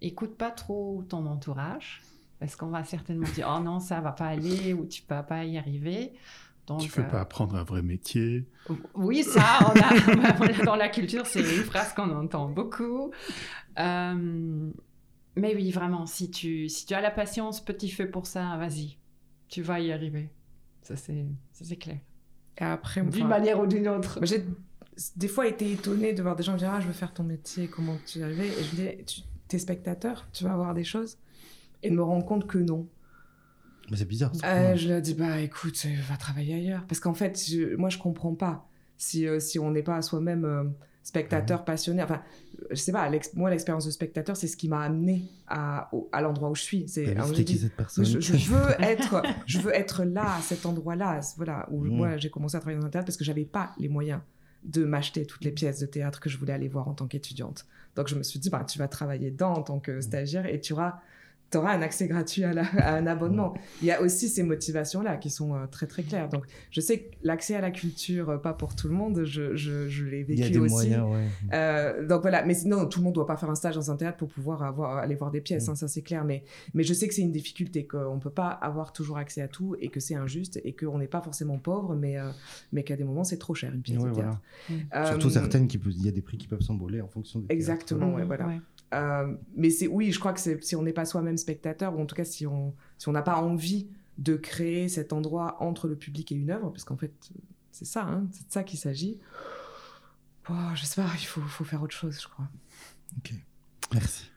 Écoute 0.00 0.36
pas 0.36 0.50
trop 0.50 1.02
ton 1.08 1.26
entourage 1.26 2.02
parce 2.40 2.56
qu'on 2.56 2.68
va 2.68 2.84
certainement 2.84 3.28
dire 3.34 3.50
oh 3.54 3.62
non 3.62 3.80
ça 3.80 4.00
va 4.00 4.12
pas 4.12 4.26
aller 4.26 4.74
ou 4.74 4.86
tu 4.86 5.02
vas 5.08 5.22
pas 5.22 5.44
y 5.44 5.56
arriver. 5.56 6.12
Donc, 6.66 6.80
tu 6.80 6.88
ne 6.88 7.04
peux 7.04 7.10
pas 7.10 7.20
apprendre 7.20 7.56
un 7.56 7.62
vrai 7.62 7.82
métier. 7.82 8.46
Oui, 8.94 9.22
ça, 9.22 9.58
on 9.60 9.78
a, 9.78 10.64
dans 10.64 10.76
la 10.76 10.88
culture, 10.88 11.26
c'est 11.26 11.40
une 11.40 11.62
phrase 11.62 11.92
qu'on 11.92 12.10
entend 12.10 12.48
beaucoup. 12.48 13.10
Euh, 13.78 14.70
mais 15.36 15.54
oui, 15.54 15.70
vraiment, 15.70 16.06
si 16.06 16.30
tu, 16.30 16.70
si 16.70 16.86
tu 16.86 16.94
as 16.94 17.02
la 17.02 17.10
patience, 17.10 17.62
petit 17.62 17.90
feu 17.90 18.10
pour 18.10 18.26
ça, 18.26 18.56
vas-y, 18.56 18.96
tu 19.48 19.60
vas 19.60 19.80
y 19.80 19.92
arriver. 19.92 20.30
Ça, 20.80 20.94
c'est 20.96 21.76
clair. 21.76 21.98
Et 22.58 22.64
après, 22.64 23.02
d'une 23.02 23.28
manière 23.28 23.60
ou 23.60 23.66
d'une 23.66 23.88
autre. 23.88 24.20
J'ai 24.22 24.44
des 25.16 25.28
fois 25.28 25.46
été 25.46 25.72
étonnée 25.72 26.12
de 26.12 26.22
voir 26.22 26.36
des 26.36 26.44
gens 26.44 26.56
dire 26.56 26.70
ah, 26.72 26.80
je 26.80 26.86
veux 26.86 26.92
faire 26.92 27.12
ton 27.12 27.24
métier, 27.24 27.68
comment 27.68 27.96
tu 28.06 28.20
y 28.20 28.22
arriver 28.22 28.46
Et 28.46 28.62
je 28.62 28.76
me 28.76 29.02
dis, 29.02 29.24
tu 29.54 29.56
es 29.56 29.58
spectateur, 29.60 30.28
tu 30.32 30.44
vas 30.44 30.56
voir 30.56 30.74
des 30.74 30.84
choses 30.84 31.18
et 31.82 31.90
de 31.90 31.94
me 31.94 32.02
rendre 32.02 32.24
compte 32.24 32.46
que 32.46 32.58
non. 32.58 32.88
Mais 33.90 33.96
c'est 33.96 34.06
bizarre. 34.06 34.32
Euh, 34.44 34.74
je 34.76 34.88
lui 34.88 34.94
ai 34.94 35.00
dit, 35.00 35.14
bah 35.14 35.40
écoute, 35.40 35.80
euh, 35.84 35.94
va 36.08 36.16
travailler 36.16 36.54
ailleurs. 36.54 36.84
Parce 36.88 37.00
qu'en 37.00 37.14
fait, 37.14 37.38
moi, 37.76 37.90
je 37.90 37.98
comprends 37.98 38.34
pas 38.34 38.66
si, 38.96 39.28
euh, 39.28 39.38
si 39.40 39.58
on 39.58 39.70
n'est 39.70 39.82
pas 39.82 40.00
soi-même 40.00 40.72
spectateur 41.02 41.60
mhm. 41.60 41.64
passionné. 41.66 42.02
Enfin, 42.02 42.22
je 42.70 42.76
sais 42.76 42.92
pas, 42.92 43.10
moi, 43.34 43.50
l'expérience 43.50 43.84
de 43.84 43.90
spectateur, 43.90 44.36
c'est 44.36 44.46
ce 44.46 44.56
qui 44.56 44.68
m'a 44.68 44.80
amené 44.80 45.22
à, 45.46 45.90
à 46.12 46.22
l'endroit 46.22 46.48
où 46.48 46.54
je 46.54 46.62
suis. 46.62 46.88
C'est 46.88 47.14
qui 47.44 47.58
cette 47.58 47.76
personne 47.76 48.04
je, 48.04 48.36
veux 48.50 48.70
être, 48.80 49.22
je 49.46 49.60
veux 49.60 49.74
être 49.74 50.04
là, 50.04 50.36
à 50.36 50.40
cet 50.40 50.64
endroit-là, 50.64 51.20
voilà, 51.36 51.68
où 51.70 51.84
mhm. 51.84 51.94
moi, 51.94 52.16
j'ai 52.16 52.30
commencé 52.30 52.56
à 52.56 52.60
travailler 52.60 52.80
dans 52.80 52.86
un 52.86 52.90
théâtre 52.90 53.06
parce 53.06 53.18
que 53.18 53.24
j'avais 53.24 53.44
pas 53.44 53.72
les 53.78 53.88
moyens 53.88 54.20
de 54.64 54.84
m'acheter 54.84 55.26
toutes 55.26 55.44
les 55.44 55.50
pièces 55.50 55.78
de 55.78 55.86
théâtre 55.86 56.20
que 56.20 56.30
je 56.30 56.38
voulais 56.38 56.54
aller 56.54 56.68
voir 56.68 56.88
en 56.88 56.94
tant 56.94 57.06
qu'étudiante. 57.06 57.66
Donc, 57.96 58.08
je 58.08 58.14
me 58.14 58.22
suis 58.22 58.38
dit, 58.38 58.50
bah, 58.50 58.64
tu 58.64 58.78
vas 58.78 58.88
travailler 58.88 59.30
dedans 59.30 59.52
en 59.52 59.62
tant 59.62 59.80
que 59.80 60.00
stagiaire 60.00 60.46
et 60.46 60.60
tu 60.60 60.72
auras 60.72 61.00
tu 61.54 61.58
auras 61.58 61.72
un 61.72 61.82
accès 61.82 62.08
gratuit 62.08 62.42
à, 62.42 62.50
un 62.94 63.06
abonnement. 63.06 63.54
Il 63.80 63.86
y 63.86 63.92
a 63.92 64.02
aussi 64.02 64.28
ces 64.28 64.42
motivations-là 64.42 65.16
qui 65.18 65.30
sont 65.30 65.54
euh, 65.54 65.66
très 65.70 65.86
très 65.86 66.02
claires. 66.02 66.28
Donc, 66.28 66.44
je 66.72 66.80
sais 66.80 66.98
que 66.98 67.14
l'accès 67.22 67.54
à 67.54 67.60
la 67.60 67.70
culture, 67.70 68.30
euh, 68.30 68.38
pas 68.38 68.54
pour 68.54 68.74
tout 68.74 68.88
le 68.88 68.94
monde, 68.94 69.22
je, 69.24 69.54
je, 69.54 70.04
l'ai 70.04 70.24
vécu 70.24 70.40
Il 70.40 70.44
y 70.44 70.44
a 70.44 70.50
des 70.50 70.58
aussi. 70.58 70.74
Moyens, 70.74 71.04
ouais. 71.08 71.26
Euh, 71.52 72.06
donc 72.06 72.22
voilà, 72.22 72.44
mais 72.44 72.54
sinon, 72.54 72.86
tout 72.86 72.98
le 72.98 73.04
monde 73.04 73.14
doit 73.14 73.26
pas 73.26 73.36
faire 73.36 73.50
un 73.50 73.54
stage 73.54 73.76
dans 73.76 73.92
un 73.92 73.96
théâtre 73.96 74.16
pour 74.16 74.28
pouvoir 74.28 74.64
avoir, 74.64 74.98
aller 74.98 75.14
voir 75.14 75.30
des 75.30 75.40
pièces, 75.40 75.68
mm. 75.68 75.70
hein, 75.70 75.74
ça 75.76 75.86
c'est 75.86 76.02
clair. 76.02 76.24
Mais, 76.24 76.42
mais 76.74 76.82
je 76.82 76.92
sais 76.92 77.06
que 77.06 77.14
c'est 77.14 77.22
une 77.22 77.32
difficulté, 77.32 77.86
qu'on 77.86 78.16
ne 78.16 78.20
peut 78.20 78.30
pas 78.30 78.48
avoir 78.48 78.92
toujours 78.92 79.18
accès 79.18 79.40
à 79.40 79.48
tout 79.48 79.76
et 79.78 79.90
que 79.90 80.00
c'est 80.00 80.16
injuste 80.16 80.60
et 80.64 80.74
qu'on 80.74 80.98
n'est 80.98 81.06
pas 81.06 81.20
forcément 81.20 81.58
pauvre, 81.58 81.94
mais, 81.94 82.16
mais 82.72 82.82
qu'à 82.82 82.96
des 82.96 83.04
moments 83.04 83.24
c'est 83.24 83.38
trop 83.38 83.54
cher 83.54 83.72
une 83.72 83.82
pièce 83.82 84.02
de 84.02 84.10
théâtre. 84.10 84.40
Surtout 85.06 85.30
certaines, 85.30 85.68
qui, 85.68 85.78
il 85.86 86.04
y 86.04 86.08
a 86.08 86.12
des 86.12 86.22
prix 86.22 86.36
qui 86.36 86.48
peuvent 86.48 86.62
s'emboler 86.62 87.00
en 87.00 87.08
fonction 87.08 87.38
des 87.38 87.54
Exactement, 87.54 88.14
ouais, 88.14 88.24
voilà. 88.24 88.48
Euh, 88.94 89.34
mais 89.56 89.70
c'est 89.70 89.86
oui, 89.86 90.12
je 90.12 90.18
crois 90.18 90.32
que 90.32 90.40
si 90.60 90.76
on 90.76 90.82
n'est 90.82 90.92
pas 90.92 91.04
soi-même 91.04 91.36
spectateur, 91.44 91.96
ou 91.96 92.02
en 92.02 92.06
tout 92.06 92.16
cas 92.16 92.24
si 92.24 92.46
on 92.46 92.74
si 92.98 93.08
on 93.08 93.12
n'a 93.12 93.22
pas 93.22 93.36
envie 93.36 93.86
de 94.18 94.36
créer 94.36 94.88
cet 94.88 95.12
endroit 95.12 95.56
entre 95.60 95.88
le 95.88 95.96
public 95.96 96.32
et 96.32 96.34
une 96.34 96.50
œuvre, 96.50 96.70
parce 96.70 96.84
qu'en 96.84 96.96
fait 96.96 97.12
c'est 97.70 97.84
ça, 97.84 98.02
hein, 98.02 98.26
c'est 98.32 98.46
de 98.46 98.52
ça 98.52 98.62
qu'il 98.62 98.78
s'agit. 98.78 99.18
Oh, 100.48 100.54
je 100.74 100.84
sais 100.84 101.00
pas, 101.00 101.08
il 101.18 101.24
faut, 101.24 101.40
faut, 101.40 101.64
faire 101.64 101.82
autre 101.82 101.94
chose, 101.94 102.18
je 102.20 102.28
crois. 102.28 102.46
Ok, 103.18 103.32
merci. 103.92 104.30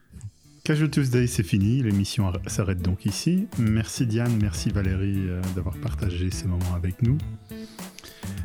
Casual 0.63 0.89
Tuesday, 0.89 1.27
c'est 1.27 1.43
fini. 1.43 1.81
L'émission 1.81 2.31
s'arrête 2.47 2.81
donc 2.81 3.05
ici. 3.05 3.47
Merci 3.57 4.05
Diane, 4.05 4.37
merci 4.41 4.69
Valérie 4.69 5.29
euh, 5.29 5.41
d'avoir 5.55 5.77
partagé 5.77 6.31
ces 6.31 6.45
moments 6.45 6.73
avec 6.75 7.01
nous. 7.01 7.17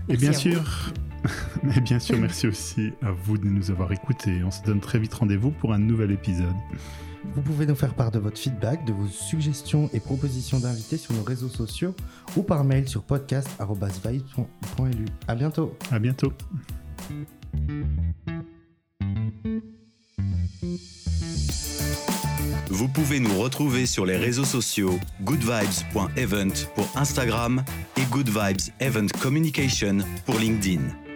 et 0.08 0.16
bien 0.16 0.32
sûr, 0.32 0.92
mais 1.62 1.80
bien 1.80 1.98
sûr, 1.98 2.18
merci 2.18 2.46
aussi 2.46 2.92
à 3.02 3.10
vous 3.10 3.38
de 3.38 3.46
nous 3.46 3.70
avoir 3.70 3.92
écoutés. 3.92 4.44
On 4.44 4.50
se 4.50 4.62
donne 4.62 4.80
très 4.80 4.98
vite 4.98 5.14
rendez-vous 5.14 5.50
pour 5.50 5.72
un 5.72 5.78
nouvel 5.78 6.10
épisode. 6.10 6.54
Vous 7.24 7.42
pouvez 7.42 7.66
nous 7.66 7.74
faire 7.74 7.94
part 7.94 8.10
de 8.10 8.18
votre 8.18 8.38
feedback, 8.38 8.84
de 8.84 8.92
vos 8.92 9.06
suggestions 9.06 9.88
et 9.92 10.00
propositions 10.00 10.58
d'invités 10.58 10.96
sur 10.96 11.14
nos 11.14 11.22
réseaux 11.22 11.48
sociaux 11.48 11.94
ou 12.36 12.42
par 12.42 12.64
mail 12.64 12.88
sur 12.88 13.02
podcast.vibe.lu. 13.02 15.04
À 15.28 15.34
bientôt. 15.34 15.76
À 15.90 15.98
bientôt. 15.98 16.32
Vous 22.68 22.88
pouvez 22.88 23.20
nous 23.20 23.38
retrouver 23.38 23.86
sur 23.86 24.06
les 24.06 24.16
réseaux 24.16 24.44
sociaux 24.44 24.98
goodvibes.event 25.22 26.52
pour 26.74 26.88
Instagram 26.96 27.62
et 27.96 28.04
Good 28.10 28.28
Vibes 28.28 28.72
Event 28.80 29.06
Communication 29.20 29.98
pour 30.26 30.38
LinkedIn. 30.38 31.11